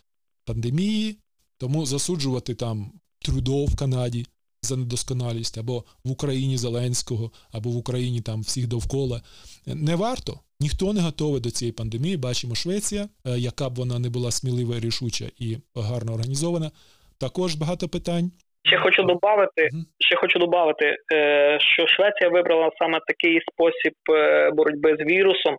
пандемії, 0.47 1.17
тому 1.59 1.87
засуджувати 1.87 2.55
там 2.55 2.93
Трудо 3.25 3.65
в 3.65 3.77
Канаді 3.77 4.27
за 4.65 4.77
недосконалість, 4.77 5.59
або 5.59 5.85
в 6.05 6.11
Україні 6.11 6.59
Зеленського, 6.59 7.33
або 7.53 7.71
в 7.71 7.77
Україні 7.77 8.21
там 8.21 8.43
всіх 8.43 8.67
довкола. 8.67 9.23
Не 9.67 9.97
варто. 9.97 10.41
Ніхто 10.61 10.93
не 10.93 11.01
готовий 11.01 11.41
до 11.41 11.51
цієї 11.51 11.73
пандемії. 11.73 12.17
Бачимо 12.17 12.55
Швеція, 12.55 13.09
е, 13.25 13.39
яка 13.39 13.71
б 13.71 13.75
вона 13.75 13.99
не 13.99 14.11
була 14.11 14.31
смілива, 14.31 14.81
рішуча 14.81 15.31
і 15.39 15.59
гарно 15.75 16.12
організована. 16.12 16.71
Також 17.19 17.55
багато 17.55 17.89
питань. 17.89 18.33
Ще 18.67 18.77
хочу 18.79 19.03
додати, 19.03 19.69
ще 19.99 20.17
хочу 20.17 20.39
додати, 20.39 20.97
е, 21.15 21.59
що 21.61 21.87
Швеція 21.87 22.31
вибрала 22.31 22.71
саме 22.79 22.99
такий 23.07 23.41
спосіб 23.41 23.93
е, 24.17 24.51
боротьби 24.51 24.97
з 24.99 25.11
вірусом, 25.11 25.57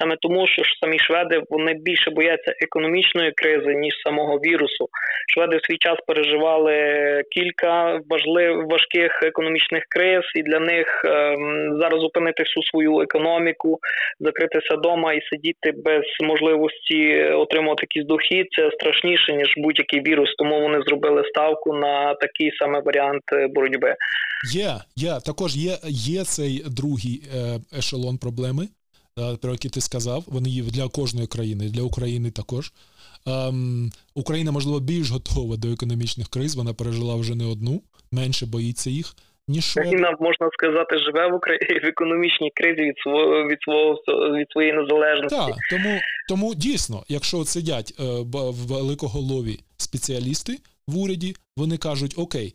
саме 0.00 0.16
тому, 0.20 0.46
що 0.46 0.62
самі 0.80 0.98
шведи 0.98 1.42
вони 1.50 1.74
більше 1.74 2.10
бояться 2.10 2.52
економічної 2.62 3.32
кризи 3.32 3.74
ніж 3.74 3.94
самого 4.06 4.36
вірусу. 4.36 4.88
Шведи 5.34 5.56
в 5.56 5.66
свій 5.66 5.76
час 5.78 5.96
переживали 6.06 6.74
кілька 7.30 8.00
важлив 8.10 8.66
важких 8.66 9.22
економічних 9.22 9.82
криз, 9.88 10.22
і 10.34 10.42
для 10.42 10.60
них 10.60 11.02
ем, 11.04 11.78
зараз 11.80 12.00
зупинити 12.00 12.42
всю 12.42 12.62
свою 12.62 13.00
економіку, 13.00 13.78
закритися 14.20 14.74
вдома 14.74 15.12
і 15.12 15.20
сидіти 15.22 15.72
без 15.84 16.04
можливості 16.22 17.22
отримувати 17.22 17.82
якийсь 17.82 18.06
дохід. 18.06 18.46
Це 18.50 18.70
страшніше 18.70 19.32
ніж 19.32 19.54
будь-який 19.56 20.00
вірус. 20.00 20.34
Тому 20.38 20.60
вони 20.60 20.78
зробили 20.82 21.24
ставку 21.24 21.74
на 21.74 22.14
такий 22.48 22.58
саме 22.58 22.80
варіант 22.80 23.22
е, 23.32 23.48
боротьби. 23.48 23.94
Є, 24.52 24.74
є 24.96 25.20
також 25.26 25.56
є, 25.56 25.78
є 25.88 26.24
цей 26.24 26.64
другий 26.66 27.22
е, 27.36 27.60
ешелон 27.78 28.18
проблеми. 28.18 28.68
Е, 29.18 29.36
про 29.42 29.50
які 29.50 29.68
ти 29.68 29.80
сказав, 29.80 30.24
вони 30.26 30.48
є 30.48 30.62
для 30.62 30.88
кожної 30.88 31.26
країни, 31.26 31.64
для 31.68 31.82
України 31.82 32.30
також. 32.30 32.72
Ем, 33.26 33.90
Україна, 34.14 34.52
можливо, 34.52 34.80
більш 34.80 35.10
готова 35.10 35.56
до 35.56 35.68
економічних 35.68 36.28
криз, 36.28 36.56
вона 36.56 36.74
пережила 36.74 37.16
вже 37.16 37.34
не 37.34 37.44
одну, 37.44 37.82
менше 38.12 38.46
боїться 38.46 38.90
їх. 38.90 39.14
Україна, 39.76 40.16
можна 40.20 40.48
сказати, 40.52 40.98
живе 40.98 41.30
в 41.30 41.34
Україні 41.34 41.80
в 41.84 41.86
економічній 41.86 42.50
кризі 42.54 42.82
від 42.82 42.98
свого 43.02 43.48
від 43.48 43.58
свого 43.62 43.94
від 44.38 44.46
своєї 44.50 44.72
незалежності. 44.72 45.36
Так, 45.36 45.54
тому 45.70 45.98
тому 46.28 46.54
дійсно, 46.54 47.02
якщо 47.08 47.44
сидять 47.44 47.94
е, 48.00 48.02
великоголові 48.68 49.58
спеціалісти 49.76 50.52
в 50.88 50.96
уряді, 50.96 51.36
вони 51.56 51.76
кажуть: 51.76 52.14
Окей. 52.16 52.54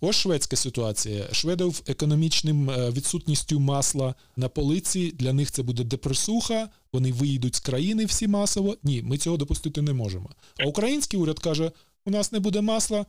Ось 0.00 0.16
шведська 0.16 0.56
ситуація. 0.56 1.28
Шведів 1.32 1.82
економічним 1.86 2.70
е, 2.70 2.90
відсутністю 2.90 3.60
масла 3.60 4.14
на 4.36 4.48
полиці. 4.48 5.12
Для 5.12 5.32
них 5.32 5.50
це 5.50 5.62
буде 5.62 5.84
депресуха. 5.84 6.68
Вони 6.92 7.12
виїдуть 7.12 7.54
з 7.54 7.60
країни 7.60 8.04
всі 8.04 8.28
масово. 8.28 8.76
Ні, 8.82 9.02
ми 9.02 9.18
цього 9.18 9.36
допустити 9.36 9.82
не 9.82 9.92
можемо. 9.92 10.30
А 10.60 10.66
український 10.66 11.20
уряд 11.20 11.38
каже: 11.38 11.72
у 12.06 12.10
нас 12.10 12.32
не 12.32 12.40
буде 12.40 12.60
масла. 12.60 13.06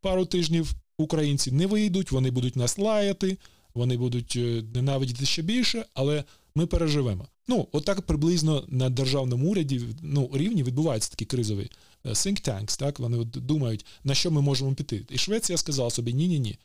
Пару 0.00 0.24
тижнів 0.24 0.74
українці 0.98 1.52
не 1.52 1.66
вийдуть, 1.66 2.12
вони 2.12 2.30
будуть 2.30 2.56
нас 2.56 2.78
лаяти, 2.78 3.38
вони 3.74 3.96
будуть 3.96 4.36
е, 4.36 4.62
ненавидіти 4.74 5.26
ще 5.26 5.42
більше, 5.42 5.84
але 5.94 6.24
ми 6.54 6.66
переживемо. 6.66 7.28
Ну, 7.48 7.68
отак 7.72 8.02
приблизно 8.02 8.64
на 8.68 8.90
державному 8.90 9.50
уряді 9.50 9.80
ну, 10.02 10.30
рівні 10.34 10.62
відбуваються 10.62 11.10
такі 11.10 11.24
кризові 11.24 11.70
think 12.04 12.48
tanks, 12.48 12.78
так, 12.78 12.98
вони 12.98 13.24
думають, 13.24 13.86
на 14.04 14.14
що 14.14 14.30
ми 14.30 14.40
можемо 14.40 14.74
піти. 14.74 15.06
І 15.10 15.18
Швеція 15.18 15.58
сказала 15.58 15.90
собі, 15.90 16.14
ні-ні 16.14 16.38
ні, 16.38 16.58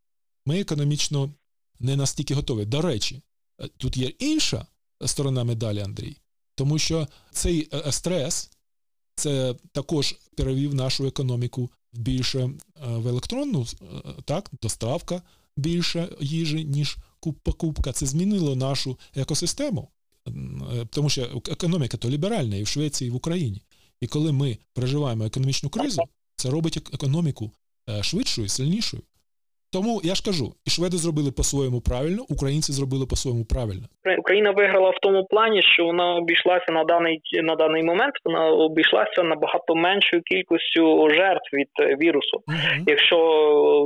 ми 0.45 0.59
економічно 0.59 1.33
не 1.79 1.95
настільки 1.95 2.33
готові. 2.33 2.65
До 2.65 2.81
речі, 2.81 3.21
е, 3.61 3.69
тут 3.77 3.97
є 3.97 4.07
інша 4.07 4.65
сторона 5.05 5.43
медалі, 5.43 5.79
Андрій, 5.79 6.17
тому 6.55 6.79
що 6.79 7.07
цей 7.31 7.69
стрес 7.89 8.51
це 9.15 9.55
також 9.71 10.15
перевів 10.35 10.73
нашу 10.73 11.05
економіку 11.05 11.69
більше 11.93 12.49
в 12.81 13.07
електронну, 13.07 13.65
так, 14.25 14.51
доставка 14.61 15.21
більше 15.57 16.09
їжі, 16.19 16.65
ніж 16.65 16.97
покупка. 17.43 17.91
Це 17.91 18.05
змінило 18.05 18.55
нашу 18.55 18.97
екосистему. 19.15 19.89
Е, 20.27 20.85
тому 20.89 21.09
що 21.09 21.41
економіка 21.51 21.97
то 21.97 22.09
ліберальна 22.09 22.55
і 22.55 22.63
в 22.63 22.67
Швеції, 22.67 23.07
і 23.07 23.11
в 23.11 23.15
Україні. 23.15 23.61
І 24.01 24.07
коли 24.07 24.31
ми 24.31 24.57
переживаємо 24.75 25.25
економічну 25.25 25.69
кризу, 25.69 26.01
це 26.35 26.49
робить 26.49 26.77
економіку 26.93 27.51
е, 27.89 28.03
швидшою, 28.03 28.47
сильнішою. 28.47 29.03
Тому 29.73 30.01
я 30.03 30.15
ж 30.15 30.23
кажу, 30.25 30.47
і 30.67 30.69
шведи 30.69 30.97
зробили 30.97 31.31
по-своєму 31.31 31.81
правильно, 31.81 32.21
українці 32.29 32.71
зробили 32.71 33.05
по-своєму 33.05 33.45
правильно. 33.45 33.85
Україна 34.19 34.51
виграла 34.51 34.89
в 34.89 34.99
тому 35.01 35.25
плані, 35.25 35.61
що 35.61 35.85
вона 35.85 36.15
обійшлася 36.15 36.71
на 36.71 36.83
даний 36.83 37.21
на 37.43 37.55
даний 37.55 37.83
момент. 37.83 38.13
Вона 38.25 38.47
обійшлася 38.47 39.23
набагато 39.23 39.75
меншою 39.75 40.21
кількістю 40.21 41.09
жертв 41.09 41.49
від 41.53 41.67
е, 41.81 41.95
вірусу. 42.01 42.37
Uh-huh. 42.47 42.83
Якщо 42.87 43.17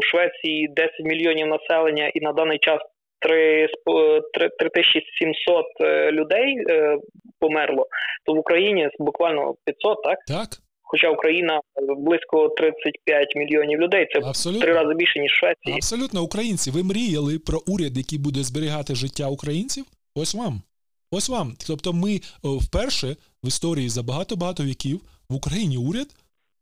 в 0.01 0.05
Швеції 0.05 0.67
10 0.75 0.91
мільйонів 0.99 1.47
населення 1.47 2.11
і 2.13 2.19
на 2.21 2.33
даний 2.33 2.59
час 2.59 2.79
3700 3.23 5.65
е, 5.81 6.11
людей 6.11 6.65
е, 6.69 6.97
померло, 7.39 7.87
то 8.25 8.33
в 8.33 8.37
Україні 8.37 8.89
буквально 8.99 9.55
500, 9.65 10.03
так? 10.03 10.19
Так. 10.27 10.47
Хоча 10.81 11.09
Україна 11.09 11.61
близько 11.97 12.49
35 12.49 13.35
мільйонів 13.35 13.81
людей. 13.81 14.07
Це 14.13 14.19
Абсолютно. 14.19 14.61
три 14.61 14.73
рази 14.73 14.93
більше 14.93 15.19
ніж 15.19 15.31
Швеція. 15.31 15.75
Абсолютно, 15.75 16.23
українці. 16.23 16.71
Ви 16.71 16.83
мріяли 16.83 17.39
про 17.39 17.59
уряд, 17.67 17.97
який 17.97 18.19
буде 18.19 18.43
зберігати 18.43 18.95
життя 18.95 19.27
українців? 19.27 19.85
Ось 20.15 20.35
вам. 20.35 20.61
Ось 21.11 21.29
вам. 21.29 21.53
Тобто, 21.67 21.93
ми 21.93 22.19
вперше 22.43 23.15
в 23.43 23.47
історії 23.47 23.89
за 23.89 24.03
багато 24.03 24.35
багато 24.35 24.63
віків 24.63 25.01
в 25.29 25.35
Україні 25.35 25.77
уряд, 25.77 26.07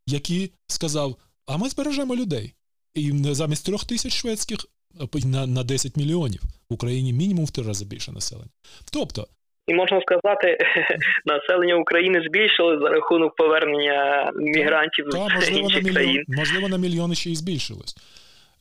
який 0.08 0.52
сказав: 0.68 1.16
а 1.46 1.58
ми 1.58 1.70
збережемо 1.70 2.16
людей. 2.16 2.54
І 2.94 3.12
замість 3.32 3.66
трьох 3.66 3.86
тисяч 3.86 4.14
шведських 4.14 4.60
на 5.26 5.48
на 5.48 5.64
10 5.64 5.98
мільйонів 5.98 6.42
в 6.70 6.74
Україні 6.74 7.14
мінімум 7.14 7.46
в 7.46 7.52
три 7.52 7.64
рази 7.64 7.86
більше 7.86 8.12
населення. 8.12 8.50
Тобто. 8.94 9.28
І 9.68 9.74
можна 9.74 10.02
сказати, 10.02 10.58
населення 11.26 11.76
України 11.76 12.24
збільшилось 12.28 12.80
за 12.82 12.90
рахунок 12.90 13.36
повернення 13.36 14.32
мігрантів 14.36 15.06
та, 15.12 15.28
з 15.28 15.34
можливо, 15.36 15.60
інших 15.60 15.84
на 15.84 15.90
мільйон, 15.90 15.94
країн. 15.94 16.24
Можливо, 16.28 16.68
на 16.68 16.78
мільйони 16.78 17.16
ще 17.16 17.30
й 17.30 17.36
збільшилось. 17.36 17.96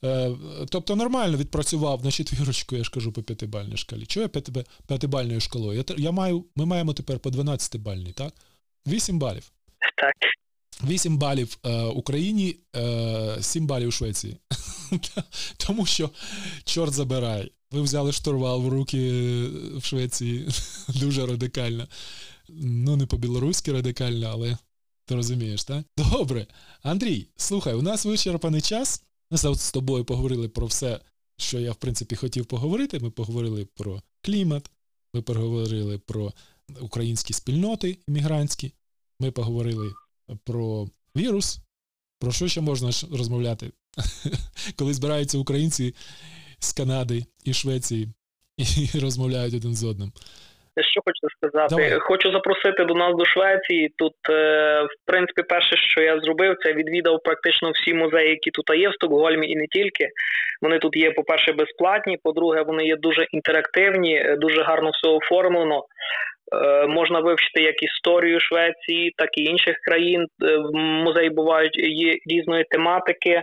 Е, 0.05 0.31
тобто 0.71 0.97
нормально 0.97 1.37
відпрацював 1.37 2.05
на 2.05 2.11
четвірочку, 2.11 2.77
я 2.77 2.85
ж 2.85 2.91
кажу, 2.91 3.13
по 3.13 3.23
п'ятибальній 3.23 3.77
шкалі. 3.77 4.07
Чого 4.07 4.29
я 4.35 4.43
п'ятибальною 4.87 5.41
шкалою? 5.41 5.85
Я, 5.89 5.95
я 5.99 6.11
маю, 6.11 6.45
Ми 6.57 6.67
маємо 6.67 6.93
тепер 6.93 7.19
по 7.19 7.31
12-бальній, 7.31 8.13
так? 8.13 8.33
8 8.87 9.19
балів. 9.19 9.53
Так. 9.97 10.15
8 10.85 11.19
балів 11.19 11.59
е, 11.67 11.83
Україні, 11.83 12.57
е, 12.77 13.43
7 13.43 13.67
балів 13.67 13.93
Швеції. 13.93 14.37
Тому 15.57 15.87
що, 15.87 16.11
чорт 16.65 16.95
забирай, 16.95 17.53
ви 17.71 17.83
взяли 17.83 18.13
штурвал 18.13 18.63
в 18.63 18.69
руки 18.69 19.11
в 19.77 19.85
Швеції 19.85 20.49
дуже 20.89 21.27
радикально. 21.27 21.89
Ну, 22.49 22.97
не 22.97 23.07
по-білоруськи 23.07 23.73
радикально, 23.73 24.29
але 24.33 24.59
ти 25.05 25.15
розумієш, 25.15 25.65
так? 25.65 25.85
Добре. 25.97 26.47
Андрій, 26.83 27.29
слухай, 27.37 27.75
у 27.75 27.83
нас 27.83 28.05
вичерпаний 28.05 28.61
час. 28.61 29.03
Ми 29.31 29.39
з 29.39 29.71
тобою 29.71 30.05
поговорили 30.05 30.49
про 30.49 30.67
все, 30.67 31.01
що 31.37 31.61
я, 31.61 31.73
в 31.73 31.77
принципі, 31.77 32.17
хотів 32.17 32.47
поговорити. 32.47 33.01
Ми 33.01 33.11
поговорили 33.11 33.65
про 33.65 34.03
клімат, 34.23 34.71
ми 35.15 35.23
поговорили 35.23 35.99
про 35.99 36.33
українські 36.81 37.33
спільноти 37.33 37.99
іммігрантські, 38.09 38.73
ми 39.21 39.31
поговорили 39.31 39.95
про 40.45 40.89
вірус. 41.17 41.59
Про 42.19 42.33
що 42.33 42.49
ще 42.49 42.61
можна 42.61 42.91
розмовляти? 43.11 43.73
Коли 44.79 44.93
збираються 44.93 45.39
українці 45.39 45.95
з 46.59 46.73
Канади 46.73 47.23
і 47.45 47.53
Швеції 47.53 48.09
і 48.57 48.99
розмовляють 49.05 49.55
один 49.55 49.75
з 49.75 49.85
одним. 49.85 50.13
Що 50.91 51.01
хочу 51.05 51.27
сказати? 51.37 51.75
Давай. 51.75 51.99
Хочу 51.99 52.33
запросити 52.33 52.85
до 52.85 52.95
нас 52.95 53.17
до 53.17 53.25
Швеції. 53.25 53.95
Тут, 53.99 54.15
е, 54.31 54.83
в 54.83 55.07
принципі, 55.07 55.43
перше, 55.43 55.77
що 55.77 56.01
я 56.01 56.21
зробив, 56.21 56.57
це 56.65 56.73
відвідав 56.73 57.23
практично 57.25 57.71
всі 57.71 57.95
музеї, 57.95 58.31
які 58.31 58.51
тут 58.51 58.71
є 58.79 58.89
в 58.89 58.95
Стокгольмі, 58.95 59.51
і 59.51 59.57
не 59.57 59.67
тільки. 59.67 60.09
Вони 60.63 60.79
тут 60.79 60.97
є, 60.97 61.11
по-перше, 61.11 61.53
безплатні. 61.53 62.19
По-друге, 62.23 62.63
вони 62.63 62.85
є 62.85 62.97
дуже 62.97 63.27
інтерактивні, 63.31 64.17
е, 64.17 64.37
дуже 64.37 64.63
гарно 64.63 64.91
все 64.91 65.09
оформлено. 65.09 65.85
Е, 66.53 66.87
можна 66.87 67.21
вивчити 67.21 67.63
як 67.63 67.83
історію 67.83 68.41
Швеції, 68.41 69.15
так 69.17 69.39
і 69.39 69.45
інших 69.45 69.77
країн. 69.85 70.27
Е, 70.45 70.59
музеї 71.05 71.31
бувають 71.31 71.77
є 71.79 72.19
різної 72.27 72.65
тематики. 72.71 73.43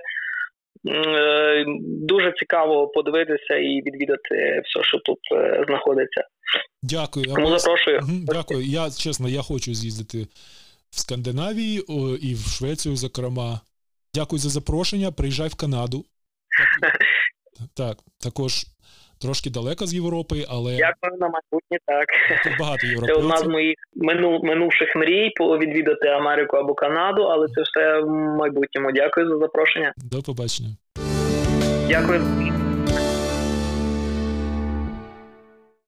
Е, 0.86 1.66
дуже 1.84 2.34
цікаво 2.40 2.88
подивитися 2.88 3.56
і 3.56 3.82
відвідати 3.82 4.62
все, 4.66 4.84
що 4.84 4.98
тут 4.98 5.20
знаходиться. 5.68 6.24
Дякую. 6.84 7.26
Тому 7.26 7.58
запрошую. 7.58 8.02
Дякую. 8.26 8.62
Я 8.62 8.90
чесно, 8.90 9.30
я 9.30 9.42
хочу 9.42 9.74
з'їздити 9.74 10.28
в 10.90 11.00
Скандинавії 11.00 11.80
і 12.22 12.34
в 12.34 12.48
Швецію, 12.58 12.96
зокрема. 12.96 13.62
Дякую 14.14 14.40
за 14.40 14.50
запрошення. 14.50 15.12
Приїжджай 15.12 15.48
в 15.48 15.56
Канаду. 15.56 16.06
Так, 16.82 17.00
так 17.76 17.98
також 18.24 18.66
трошки 19.22 19.50
далеко 19.50 19.86
з 19.86 19.94
Європи, 19.94 20.46
але 20.50 20.78
дякую 20.78 21.20
на 21.20 21.28
майбутнє. 21.28 21.78
Так 21.86 22.08
Тут 22.44 22.60
багато 22.60 22.88
європейців. 22.88 23.16
Це 23.16 23.22
одна 23.22 23.38
з 23.38 23.48
моїх 23.48 23.76
минул, 23.96 24.44
минувших 24.44 24.96
мрій 24.96 25.32
відвідати 25.40 26.08
Америку 26.08 26.58
або 26.58 26.74
Канаду, 26.74 27.22
але 27.22 27.48
це 27.48 27.62
все 27.62 28.00
в 28.00 28.10
майбутньому. 28.40 28.92
Дякую 28.92 29.28
за 29.30 29.38
запрошення. 29.38 29.94
До 29.98 30.22
побачення. 30.22 30.70
Дякую. 31.88 32.22